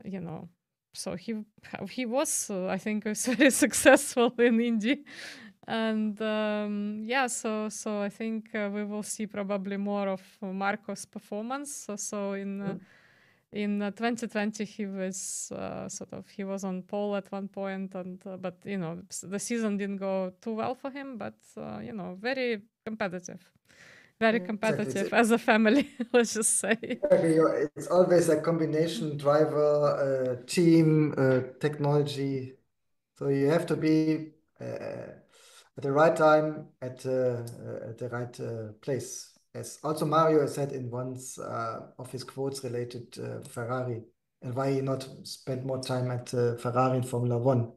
you 0.05 0.21
know, 0.21 0.49
so 0.95 1.15
he 1.15 1.45
he 1.91 2.07
was, 2.07 2.51
uh, 2.51 2.67
I 2.67 2.79
think, 2.79 3.05
was 3.05 3.27
very 3.37 3.51
successful 3.51 4.33
in 4.39 4.61
Indy. 4.61 5.05
And 5.67 6.21
um, 6.23 7.03
yeah, 7.05 7.27
so 7.27 7.69
so 7.69 8.01
I 8.01 8.09
think 8.09 8.55
uh, 8.55 8.71
we 8.73 8.85
will 8.85 9.03
see 9.03 9.27
probably 9.27 9.77
more 9.77 10.09
of 10.09 10.23
Marco's 10.41 11.05
performance. 11.05 11.73
So, 11.87 11.97
so 11.97 12.33
in 12.33 12.61
mm 12.61 12.81
in 13.53 13.81
uh, 13.81 13.91
2020 13.91 14.65
he 14.65 14.87
was 14.87 15.51
uh, 15.57 15.89
sort 15.89 16.13
of 16.13 16.29
he 16.29 16.45
was 16.45 16.65
on 16.65 16.83
pole 16.83 17.17
at 17.17 17.31
one 17.33 17.49
point 17.49 17.95
and 17.95 18.21
uh, 18.27 18.37
but 18.37 18.57
you 18.65 18.77
know 18.77 19.01
the 19.23 19.39
season 19.39 19.77
didn't 19.77 19.97
go 19.97 20.33
too 20.41 20.53
well 20.53 20.75
for 20.75 20.91
him 20.91 21.17
but 21.17 21.39
uh, 21.57 21.79
you 21.79 21.93
know 21.93 22.17
very 22.21 22.61
competitive 22.85 23.41
very 24.21 24.41
competitive 24.41 24.89
exactly. 24.89 25.19
as 25.19 25.31
a 25.31 25.39
family 25.39 25.89
let's 26.13 26.35
just 26.35 26.59
say 26.59 26.77
it's 26.83 27.87
always 27.89 28.29
a 28.29 28.41
combination 28.41 29.17
driver 29.17 30.39
uh, 30.41 30.45
team 30.47 31.15
uh, 31.17 31.41
technology 31.61 32.55
so 33.17 33.29
you 33.29 33.47
have 33.47 33.67
to 33.67 33.77
be 33.77 34.33
at 34.61 35.83
the 35.83 35.93
right 35.93 36.17
time 36.17 36.67
at, 36.83 37.07
at 37.07 37.99
the 37.99 38.09
right 38.11 38.41
place 38.81 39.39
as 39.55 39.79
also 39.83 40.05
Mario 40.05 40.47
said 40.47 40.73
in 40.73 40.91
once 40.91 41.39
uh, 41.39 41.81
of 41.99 42.11
his 42.11 42.25
quotes 42.25 42.63
related 42.65 43.19
uh, 43.19 43.41
Ferrari 43.49 44.03
and 44.43 44.55
why 44.55 44.73
he 44.73 44.81
not 44.81 45.09
spend 45.25 45.65
more 45.65 45.83
time 45.83 46.11
at 46.11 46.33
uh, 46.35 46.55
Ferrari 46.57 46.99
in 46.99 47.03
Formula 47.03 47.39
One. 47.39 47.73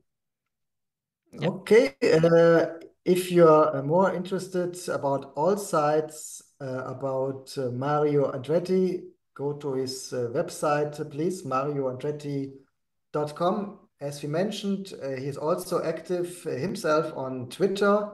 Yeah. 1.31 1.47
Okay, 1.47 1.95
uh, 2.03 2.65
if 3.05 3.31
you're 3.31 3.77
uh, 3.77 3.83
more 3.83 4.13
interested 4.13 4.77
about 4.89 5.31
all 5.35 5.55
sides 5.57 6.41
uh, 6.59 6.83
about 6.85 7.55
Mario 7.73 8.31
Andretti, 8.31 9.03
go 9.33 9.53
to 9.53 9.73
his 9.73 10.13
website, 10.13 11.09
please, 11.11 11.43
marioandretti.com. 11.43 13.79
As 13.99 14.23
we 14.23 14.29
mentioned, 14.29 14.93
he's 15.19 15.37
also 15.37 15.83
active 15.83 16.43
himself 16.43 17.11
on 17.15 17.49
Twitter 17.49 18.11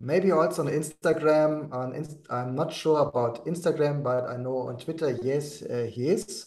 maybe 0.00 0.32
also 0.32 0.62
on 0.62 0.68
Instagram. 0.68 1.72
On 1.72 1.94
Inst 1.94 2.18
I'm 2.30 2.54
not 2.54 2.72
sure 2.72 3.00
about 3.00 3.46
Instagram, 3.46 4.02
but 4.02 4.28
I 4.28 4.36
know 4.36 4.68
on 4.68 4.78
Twitter, 4.78 5.18
yes, 5.22 5.62
uh, 5.62 5.88
he 5.90 6.08
is. 6.08 6.46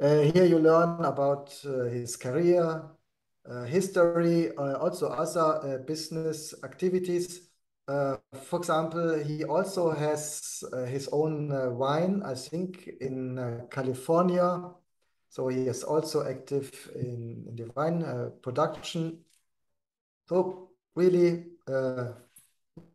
Uh, 0.00 0.20
here 0.20 0.44
you 0.44 0.58
learn 0.58 1.04
about 1.04 1.54
uh, 1.64 1.84
his 1.84 2.16
career, 2.16 2.62
uh, 2.62 2.82
history, 3.66 4.56
uh, 4.56 4.78
also 4.78 5.08
other 5.08 5.40
uh, 5.40 5.78
business 5.78 6.54
activities. 6.64 7.48
for 7.86 8.58
example, 8.58 9.18
he 9.18 9.44
also 9.44 9.90
has 9.90 10.62
his 10.86 11.08
own 11.12 11.50
wine, 11.76 12.22
I 12.24 12.34
think, 12.34 12.88
in 13.00 13.66
California. 13.70 14.70
So 15.28 15.48
he 15.48 15.66
is 15.66 15.82
also 15.82 16.26
active 16.26 16.70
in, 16.94 17.44
in 17.48 17.56
the 17.56 17.70
wine 17.74 18.32
production. 18.42 19.24
So 20.28 20.70
really 20.94 21.46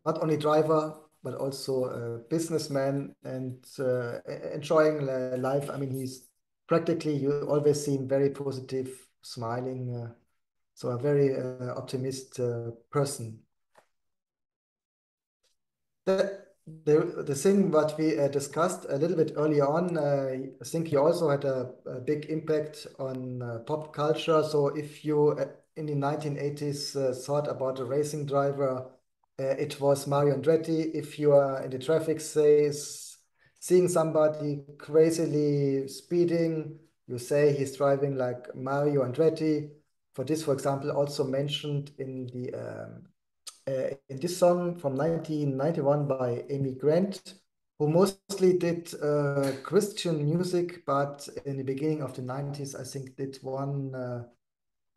not 0.05 0.21
only 0.21 0.37
driver 0.37 0.95
but 1.23 1.35
also 1.35 1.85
a 1.85 2.17
businessman 2.29 3.13
and 3.23 3.65
uh, 3.79 4.19
enjoying 4.53 5.05
life. 5.41 5.69
I 5.69 5.77
mean, 5.77 5.91
he's 5.91 6.29
practically 6.67 7.15
you 7.17 7.31
always 7.49 7.83
seem 7.83 8.07
very 8.07 8.29
positive, 8.29 8.89
smiling. 9.21 9.93
Uh, 9.93 10.13
so 10.77 10.89
a 10.89 10.97
very 10.99 11.35
uh, 11.35 11.73
optimist 11.75 12.39
uh, 12.39 12.69
person. 12.91 13.39
The, 16.05 16.45
the, 16.85 17.23
the 17.25 17.33
thing 17.33 17.71
what 17.71 17.97
we 17.97 18.19
uh, 18.19 18.27
discussed 18.27 18.85
a 18.89 18.97
little 18.97 19.17
bit 19.17 19.33
earlier 19.35 19.65
on, 19.65 19.97
uh, 19.97 20.29
I 20.61 20.63
think 20.65 20.89
he 20.89 20.97
also 20.97 21.29
had 21.31 21.45
a, 21.45 21.71
a 21.87 21.99
big 21.99 22.25
impact 22.25 22.85
on 22.99 23.63
pop 23.65 23.91
culture. 23.91 24.43
So 24.43 24.67
if 24.67 25.03
you 25.03 25.35
in 25.75 25.87
the 25.87 25.95
1980s 25.95 27.25
thought 27.25 27.47
about 27.47 27.79
a 27.79 27.85
racing 27.85 28.27
driver 28.27 28.91
uh, 29.39 29.43
it 29.43 29.79
was 29.79 30.07
Mario 30.07 30.35
Andretti. 30.35 30.93
If 30.95 31.19
you 31.19 31.33
are 31.33 31.63
in 31.63 31.69
the 31.71 31.79
traffic, 31.79 32.19
say, 32.19 32.71
seeing 33.59 33.87
somebody 33.87 34.63
crazily 34.77 35.87
speeding, 35.87 36.79
you 37.07 37.17
say 37.19 37.55
he's 37.55 37.77
driving 37.77 38.15
like 38.15 38.55
Mario 38.55 39.03
Andretti. 39.03 39.69
For 40.17 40.23
this, 40.23 40.41
for 40.41 40.53
example, 40.55 40.89
also 40.89 41.23
mentioned 41.23 41.91
in 41.99 42.25
the 42.33 42.51
um, 42.51 43.03
uh, 43.67 43.93
in 44.09 44.19
this 44.19 44.35
song 44.35 44.75
from 44.75 44.95
1991 44.95 46.07
by 46.07 46.43
Amy 46.49 46.71
Grant, 46.71 47.35
who 47.77 47.87
mostly 47.87 48.57
did 48.57 48.91
uh, 48.95 49.51
Christian 49.61 50.25
music, 50.25 50.83
but 50.87 51.29
in 51.45 51.55
the 51.55 51.63
beginning 51.63 52.01
of 52.01 52.15
the 52.15 52.23
90s, 52.23 52.73
I 52.79 52.83
think 52.83 53.15
did 53.15 53.37
one 53.43 53.93
uh, 53.93 54.23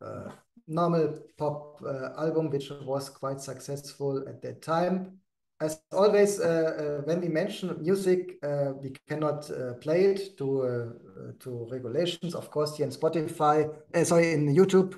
uh 0.03 0.31
normal 0.67 1.19
pop 1.37 1.79
uh, 1.85 2.13
album, 2.17 2.49
which 2.49 2.71
was 2.83 3.07
quite 3.07 3.41
successful 3.41 4.27
at 4.27 4.41
that 4.41 4.63
time. 4.63 5.19
As 5.59 5.83
always, 5.91 6.39
uh, 6.39 7.03
when 7.05 7.21
we 7.21 7.27
mention 7.27 7.77
music, 7.79 8.39
we 8.81 8.95
cannot 9.07 9.51
play 9.81 10.05
it 10.05 10.35
to 10.39 11.35
to 11.39 11.67
regulations. 11.69 12.33
Of 12.33 12.49
course, 12.49 12.75
here 12.75 12.87
in 12.87 12.91
Spotify, 12.91 13.69
sorry, 14.03 14.33
in 14.33 14.47
YouTube, 14.47 14.95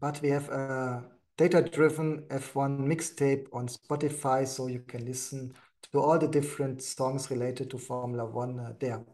but 0.00 0.20
we 0.22 0.30
have 0.30 0.48
a 0.48 1.04
data-driven 1.36 2.24
F1 2.30 2.80
mixtape 2.80 3.46
on 3.52 3.68
Spotify, 3.68 4.46
so 4.46 4.66
you 4.66 4.80
can 4.80 5.04
listen 5.04 5.54
to 5.92 6.00
all 6.00 6.18
the 6.18 6.28
different 6.28 6.82
songs 6.82 7.30
related 7.30 7.70
to 7.70 7.78
Formula 7.78 8.24
One 8.24 8.76
there. 8.80 9.04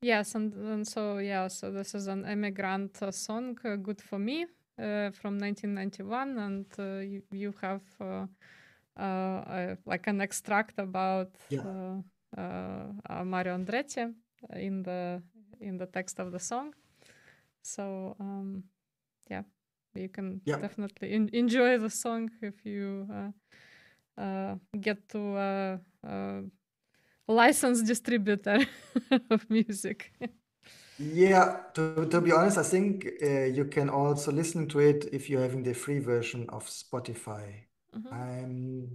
Yes, 0.00 0.34
and, 0.34 0.52
and 0.54 0.86
so 0.86 1.18
yeah, 1.18 1.46
so 1.48 1.70
this 1.70 1.94
is 1.94 2.08
an 2.08 2.24
Amy 2.26 2.50
Grant 2.50 3.00
uh, 3.02 3.12
song, 3.12 3.56
uh, 3.64 3.76
"Good 3.76 4.00
for 4.00 4.18
Me," 4.18 4.46
uh, 4.78 5.10
from 5.12 5.38
1991, 5.38 6.38
and 6.38 6.66
uh, 6.78 6.98
you, 6.98 7.22
you 7.30 7.54
have 7.60 7.82
uh, 8.00 8.26
uh, 9.00 9.76
like 9.86 10.08
an 10.08 10.20
extract 10.20 10.78
about 10.78 11.30
yeah. 11.50 11.62
Mario 13.24 13.56
Andretti 13.56 14.12
in 14.56 14.82
the 14.82 15.22
in 15.60 15.76
the 15.76 15.86
text 15.86 16.18
of 16.18 16.32
the 16.32 16.40
song. 16.40 16.74
So 17.62 18.16
um, 18.18 18.64
yeah, 19.30 19.42
you 19.94 20.08
can 20.08 20.40
yeah. 20.44 20.56
definitely 20.56 21.12
in- 21.12 21.30
enjoy 21.32 21.78
the 21.78 21.90
song 21.90 22.30
if 22.40 22.64
you 22.64 23.06
get 24.80 25.08
to 25.08 25.36
a 25.36 25.80
licensed 27.28 27.86
distributor 27.86 28.66
of 29.30 29.48
music. 29.50 30.12
Yeah, 30.98 31.56
to, 31.74 32.06
to 32.06 32.20
be 32.20 32.32
honest, 32.32 32.58
I 32.58 32.62
think 32.62 33.08
uh, 33.22 33.44
you 33.44 33.64
can 33.64 33.88
also 33.88 34.30
listen 34.30 34.68
to 34.68 34.78
it 34.78 35.08
if 35.12 35.28
you're 35.28 35.40
having 35.40 35.62
the 35.62 35.74
free 35.74 35.98
version 35.98 36.48
of 36.50 36.66
Spotify. 36.66 37.64
Mm-hmm. 37.96 38.14
I'm 38.14 38.88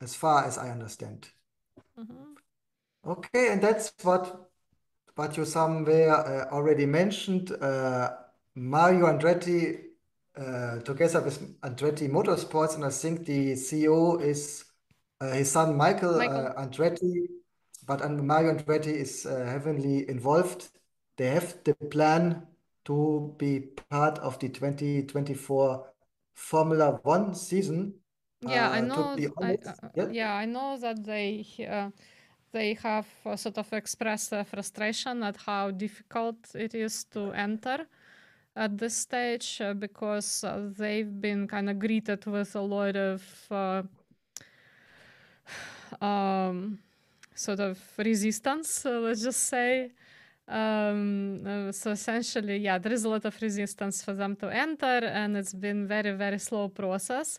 as 0.00 0.14
far 0.14 0.44
as 0.44 0.58
I 0.58 0.70
understand. 0.70 1.28
Mm-hmm. 1.98 3.10
Okay, 3.10 3.52
and 3.52 3.62
that's 3.62 3.92
what 4.02 4.50
what 5.16 5.36
you 5.36 5.44
somewhere 5.44 6.14
uh, 6.14 6.54
already 6.54 6.86
mentioned. 6.86 7.50
Uh, 8.56 8.60
Mario 8.60 9.06
Andretti, 9.06 9.78
uh, 10.36 10.80
together 10.80 11.20
with 11.22 11.60
Andretti 11.60 12.08
Motorsports, 12.08 12.74
and 12.74 12.84
I 12.84 12.90
think 12.90 13.26
the 13.26 13.52
CEO 13.52 14.20
is 14.20 14.64
uh, 15.20 15.32
his 15.32 15.50
son 15.50 15.76
Michael, 15.76 16.18
Michael. 16.18 16.46
Uh, 16.56 16.66
Andretti 16.66 17.26
but 17.86 18.08
Mario 18.08 18.54
Andretti 18.54 18.94
is 18.94 19.26
uh, 19.26 19.44
heavily 19.46 20.08
involved. 20.08 20.68
They 21.16 21.26
have 21.26 21.56
the 21.64 21.74
plan 21.74 22.46
to 22.84 23.34
be 23.36 23.60
part 23.90 24.18
of 24.20 24.38
the 24.38 24.48
2024 24.48 25.86
Formula 26.34 27.00
One 27.02 27.34
season. 27.34 27.94
Yeah, 28.42 28.68
uh, 28.68 28.72
I 28.72 28.80
know. 28.80 29.16
I, 29.42 29.54
uh, 29.54 29.88
yeah? 29.94 30.08
yeah? 30.10 30.34
I 30.34 30.44
know 30.46 30.78
that 30.78 31.04
they 31.04 31.44
uh, 31.68 31.90
they 32.52 32.74
have 32.74 33.06
sort 33.36 33.58
of 33.58 33.72
expressed 33.72 34.32
frustration 34.46 35.22
at 35.24 35.36
how 35.36 35.72
difficult 35.72 36.36
it 36.54 36.74
is 36.74 37.04
to 37.04 37.32
enter 37.32 37.86
at 38.60 38.76
this 38.76 38.94
stage 38.94 39.60
uh, 39.62 39.72
because 39.72 40.44
uh, 40.44 40.68
they've 40.76 41.20
been 41.20 41.48
kind 41.48 41.70
of 41.70 41.78
greeted 41.78 42.24
with 42.26 42.54
a 42.54 42.60
lot 42.60 42.94
of 42.94 43.22
um, 46.00 46.78
sort 47.34 47.60
of 47.60 47.78
resistance, 47.96 48.84
uh, 48.84 49.00
let's 49.00 49.22
just 49.22 49.48
say. 49.48 49.90
Um, 50.46 51.46
uh, 51.46 51.72
so 51.72 51.92
essentially, 51.92 52.58
yeah, 52.58 52.76
there 52.76 52.92
is 52.92 53.04
a 53.04 53.08
lot 53.08 53.24
of 53.24 53.40
resistance 53.40 54.04
for 54.04 54.12
them 54.12 54.36
to 54.36 54.48
enter, 54.48 55.06
and 55.06 55.36
it's 55.36 55.54
been 55.54 55.86
very, 55.86 56.12
very 56.12 56.38
slow 56.38 56.68
process. 56.68 57.38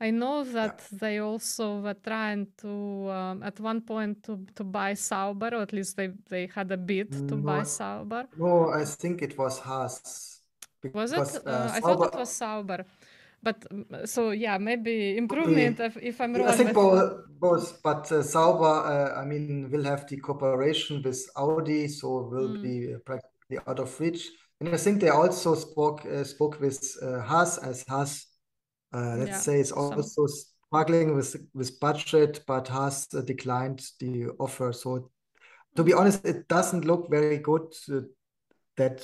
I 0.00 0.10
know 0.10 0.44
that 0.44 0.80
yeah. 0.92 0.98
they 0.98 1.18
also 1.18 1.80
were 1.80 1.94
trying 1.94 2.46
to, 2.58 3.10
um, 3.10 3.42
at 3.42 3.58
one 3.60 3.82
point, 3.82 4.22
to 4.24 4.38
to 4.54 4.64
buy 4.64 4.94
Sauber, 4.94 5.50
or 5.52 5.62
at 5.62 5.72
least 5.72 5.96
they 5.96 6.10
they 6.28 6.48
had 6.54 6.70
a 6.72 6.76
bid 6.76 7.12
to 7.12 7.36
no, 7.36 7.38
buy 7.42 7.64
Sauber. 7.64 8.26
No, 8.38 8.70
I 8.70 8.84
think 8.84 9.20
it 9.20 9.36
was 9.36 9.58
Haas. 9.58 10.39
Was 10.94 11.12
it? 11.12 11.46
Uh, 11.46 11.50
uh, 11.50 11.70
I 11.74 11.80
thought 11.80 12.14
it 12.14 12.18
was 12.18 12.30
Sauber. 12.30 12.84
But 13.42 13.66
um, 13.70 13.86
so 14.04 14.30
yeah, 14.32 14.58
maybe 14.58 15.16
improvement 15.16 15.80
if, 15.80 15.96
if 15.96 16.20
I'm 16.20 16.34
wrong. 16.34 16.48
I 16.48 16.52
think 16.52 16.74
both, 16.74 17.24
both, 17.38 17.82
but 17.82 18.10
uh, 18.12 18.22
Sauber, 18.22 18.64
uh, 18.64 19.20
I 19.20 19.24
mean, 19.24 19.70
will 19.70 19.84
have 19.84 20.06
the 20.06 20.18
cooperation 20.18 21.02
with 21.02 21.26
Audi, 21.36 21.88
so 21.88 22.28
will 22.30 22.50
mm. 22.50 22.62
be 22.62 22.94
practically 23.04 23.58
out 23.66 23.78
of 23.78 23.98
reach. 23.98 24.28
And 24.60 24.68
I 24.68 24.76
think 24.76 25.00
they 25.00 25.08
also 25.08 25.54
spoke 25.54 26.04
uh, 26.04 26.22
spoke 26.24 26.60
with 26.60 26.96
uh, 27.02 27.22
Haas 27.22 27.56
as 27.56 27.82
Haas, 27.88 28.26
uh, 28.92 29.16
let's 29.16 29.30
yeah, 29.30 29.38
say, 29.38 29.60
is 29.60 29.72
also 29.72 30.02
some... 30.02 30.28
struggling 30.66 31.14
with 31.14 31.34
with 31.54 31.80
budget, 31.80 32.44
but 32.46 32.68
Haas 32.68 33.08
uh, 33.14 33.22
declined 33.22 33.80
the 34.00 34.28
offer. 34.38 34.70
So 34.74 35.10
to 35.76 35.82
be 35.82 35.94
honest, 35.94 36.26
it 36.26 36.46
doesn't 36.46 36.84
look 36.84 37.08
very 37.08 37.38
good 37.38 37.72
uh, 37.90 38.00
that 38.76 39.02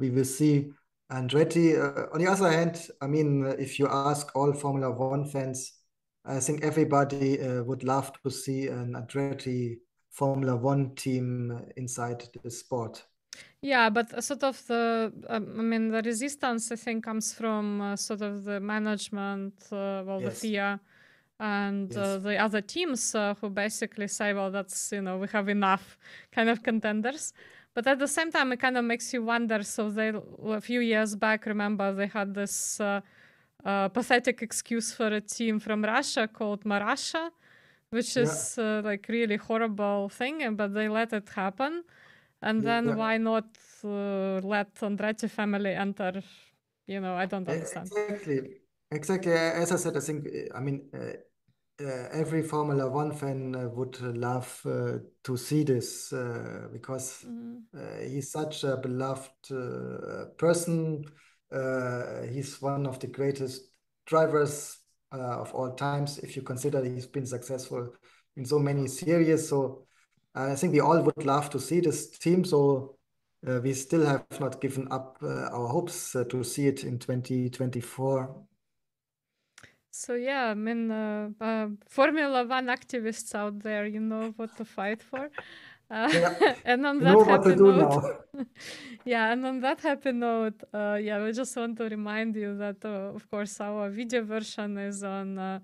we 0.00 0.10
will 0.10 0.24
see 0.24 0.72
Andretti, 1.10 1.76
uh, 1.76 2.12
on 2.12 2.20
the 2.20 2.30
other 2.30 2.50
hand, 2.50 2.88
I 3.00 3.06
mean, 3.06 3.46
if 3.58 3.78
you 3.78 3.86
ask 3.88 4.34
all 4.34 4.52
Formula 4.52 4.90
One 4.90 5.24
fans, 5.24 5.72
I 6.24 6.40
think 6.40 6.64
everybody 6.64 7.40
uh, 7.40 7.62
would 7.62 7.84
love 7.84 8.12
to 8.24 8.30
see 8.30 8.66
an 8.66 8.94
Andretti 8.94 9.78
Formula 10.10 10.56
One 10.56 10.94
team 10.96 11.56
inside 11.76 12.28
the 12.42 12.50
sport. 12.50 13.04
Yeah, 13.62 13.90
but 13.90 14.22
sort 14.24 14.42
of 14.42 14.66
the, 14.66 15.12
um, 15.28 15.54
I 15.58 15.62
mean, 15.62 15.90
the 15.90 16.02
resistance 16.02 16.72
I 16.72 16.76
think 16.76 17.04
comes 17.04 17.32
from 17.32 17.80
uh, 17.80 17.96
sort 17.96 18.22
of 18.22 18.44
the 18.44 18.60
management, 18.60 19.54
uh, 19.72 20.02
well, 20.06 20.20
yes. 20.20 20.40
the 20.40 20.48
FIA, 20.48 20.80
and 21.38 21.96
uh, 21.96 22.18
the 22.18 22.38
other 22.38 22.60
teams 22.60 23.14
uh, 23.14 23.34
who 23.40 23.50
basically 23.50 24.08
say, 24.08 24.32
well, 24.32 24.50
that's 24.50 24.90
you 24.92 25.02
know 25.02 25.18
we 25.18 25.28
have 25.28 25.48
enough 25.48 25.98
kind 26.32 26.48
of 26.48 26.62
contenders. 26.62 27.32
But 27.76 27.86
at 27.86 27.98
the 27.98 28.08
same 28.08 28.32
time, 28.32 28.52
it 28.52 28.58
kind 28.58 28.78
of 28.78 28.84
makes 28.86 29.12
you 29.12 29.22
wonder. 29.22 29.62
So 29.62 29.90
they 29.90 30.10
a 30.58 30.62
few 30.62 30.80
years 30.80 31.14
back, 31.14 31.44
remember 31.44 31.92
they 31.92 32.06
had 32.06 32.32
this 32.32 32.80
uh, 32.80 33.02
uh, 33.66 33.88
pathetic 33.90 34.40
excuse 34.40 34.94
for 34.94 35.08
a 35.08 35.20
team 35.20 35.60
from 35.60 35.84
Russia 35.84 36.26
called 36.26 36.64
Marussia, 36.64 37.28
which 37.90 38.16
is 38.16 38.54
yeah. 38.56 38.78
uh, 38.78 38.82
like 38.82 39.06
really 39.10 39.36
horrible 39.36 40.08
thing, 40.08 40.56
but 40.56 40.72
they 40.72 40.88
let 40.88 41.12
it 41.12 41.28
happen. 41.28 41.84
And 42.40 42.62
yeah, 42.62 42.68
then 42.70 42.84
yeah. 42.86 42.94
why 42.94 43.18
not 43.18 43.48
uh, 43.84 44.40
let 44.40 44.74
Andretti 44.76 45.28
family 45.28 45.74
enter? 45.74 46.22
You 46.86 47.00
know, 47.00 47.14
I 47.14 47.26
don't 47.26 47.46
understand. 47.46 47.90
Exactly. 47.92 48.40
Exactly. 48.90 49.32
As 49.32 49.70
I 49.70 49.76
said, 49.76 49.96
I 49.98 50.00
think, 50.00 50.28
I 50.54 50.60
mean, 50.60 50.80
uh, 50.94 51.12
every 51.78 52.42
Formula 52.42 52.88
One 52.88 53.12
fan 53.12 53.54
uh, 53.54 53.68
would 53.68 54.00
love 54.00 54.60
uh, 54.64 54.98
to 55.24 55.36
see 55.36 55.62
this 55.62 56.12
uh, 56.12 56.68
because 56.72 57.24
mm. 57.26 57.62
he's 58.08 58.30
such 58.30 58.64
a 58.64 58.76
beloved 58.76 59.30
uh, 59.50 60.26
person. 60.38 61.04
he's 62.32 62.60
one 62.60 62.86
of 62.86 62.98
the 62.98 63.06
greatest 63.06 63.68
drivers 64.06 64.78
of 65.12 65.52
all 65.54 65.74
times. 65.74 66.18
If 66.18 66.36
you 66.36 66.42
consider 66.42 66.82
he's 66.84 67.06
been 67.06 67.26
successful 67.26 67.92
in 68.36 68.44
so 68.44 68.58
many 68.58 68.88
series, 68.88 69.48
so 69.48 69.86
I 70.34 70.54
think 70.54 70.72
we 70.72 70.80
all 70.80 71.00
would 71.00 71.24
love 71.24 71.50
to 71.50 71.60
see 71.60 71.80
this 71.80 72.10
team. 72.18 72.44
So 72.44 72.96
we 73.42 73.72
still 73.74 74.04
have 74.04 74.40
not 74.40 74.60
given 74.60 74.88
up 74.90 75.18
our 75.22 75.68
hopes 75.68 76.12
to 76.12 76.44
see 76.44 76.66
it 76.66 76.84
in 76.84 76.98
2024. 76.98 78.46
So 79.98 80.12
yeah, 80.12 80.50
I 80.50 80.54
mean, 80.54 80.90
uh, 80.90 81.30
uh, 81.40 81.68
Formula 81.88 82.44
One 82.44 82.66
activists 82.66 83.34
out 83.34 83.60
there, 83.62 83.86
you 83.86 84.00
know 84.00 84.34
what 84.36 84.54
to 84.58 84.64
fight 84.64 85.02
for. 85.02 85.30
Uh, 85.90 86.10
yeah. 86.12 86.54
and 86.66 86.84
on 86.84 86.98
that 87.00 87.26
happy 87.26 87.54
note, 87.54 88.26
yeah, 89.06 89.32
and 89.32 89.46
on 89.46 89.60
that 89.60 89.80
happy 89.80 90.12
note, 90.12 90.62
uh, 90.74 90.98
yeah, 91.00 91.24
we 91.24 91.32
just 91.32 91.56
want 91.56 91.78
to 91.78 91.84
remind 91.88 92.36
you 92.36 92.58
that, 92.58 92.76
uh, 92.84 93.14
of 93.16 93.26
course, 93.30 93.58
our 93.58 93.88
video 93.88 94.22
version 94.22 94.76
is 94.76 95.02
on 95.02 95.38
uh, 95.38 95.60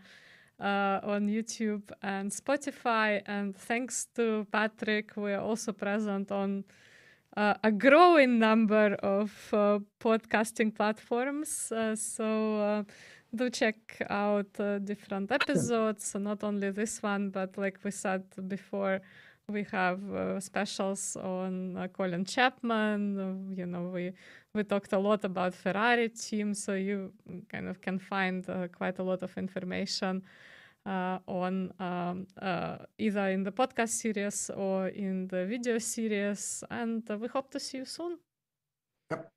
on 0.59 1.28
YouTube 1.28 1.90
and 2.00 2.30
Spotify. 2.30 3.20
And 3.26 3.54
thanks 3.54 4.06
to 4.14 4.46
Patrick, 4.50 5.12
we 5.14 5.32
are 5.32 5.42
also 5.42 5.72
present 5.72 6.32
on 6.32 6.64
a 7.36 7.70
growing 7.70 8.38
number 8.38 8.94
of 9.02 9.30
podcasting 10.00 10.74
platforms. 10.74 11.70
so 11.96 12.86
do 13.34 13.50
check 13.50 13.76
out 14.10 14.48
uh, 14.60 14.78
different 14.78 15.32
episodes. 15.32 16.04
So 16.04 16.18
not 16.18 16.44
only 16.44 16.70
this 16.70 17.02
one, 17.02 17.30
but 17.30 17.56
like 17.56 17.78
we 17.82 17.90
said 17.90 18.24
before, 18.48 19.00
we 19.48 19.64
have 19.72 20.00
uh, 20.12 20.40
specials 20.40 21.16
on 21.16 21.76
uh, 21.76 21.88
Colin 21.88 22.24
Chapman. 22.24 23.54
you 23.56 23.66
know, 23.66 23.88
we 23.88 24.12
we 24.54 24.64
talked 24.64 24.92
a 24.92 24.98
lot 24.98 25.24
about 25.24 25.54
Ferrari 25.54 26.09
team, 26.09 26.54
so 26.54 26.74
you 26.74 27.12
kind 27.48 27.68
of 27.68 27.80
can 27.80 27.98
find 27.98 28.48
uh, 28.48 28.68
quite 28.68 28.98
a 28.98 29.02
lot 29.02 29.22
of 29.22 29.36
information. 29.36 30.22
Uh, 30.84 31.20
on 31.28 31.72
um, 31.78 32.26
uh, 32.40 32.76
either 32.98 33.28
in 33.28 33.44
the 33.44 33.52
podcast 33.52 33.90
series 33.90 34.50
or 34.50 34.88
in 34.88 35.28
the 35.28 35.46
video 35.46 35.78
series, 35.78 36.64
and 36.70 37.09
we 37.20 37.28
hope 37.28 37.52
to 37.52 37.60
see 37.60 37.78
you 37.78 37.84
soon. 37.84 38.18
Yep. 39.12 39.30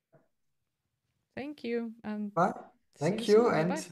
Thank 1.36 1.62
you, 1.62 1.92
and 2.02 2.34
bye. 2.34 2.50
Thank 2.98 3.28
you, 3.28 3.44
you 3.44 3.48
and 3.48 3.84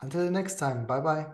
until 0.00 0.24
the 0.24 0.30
next 0.30 0.58
time. 0.58 0.86
Bye 0.86 1.00
bye. 1.00 1.26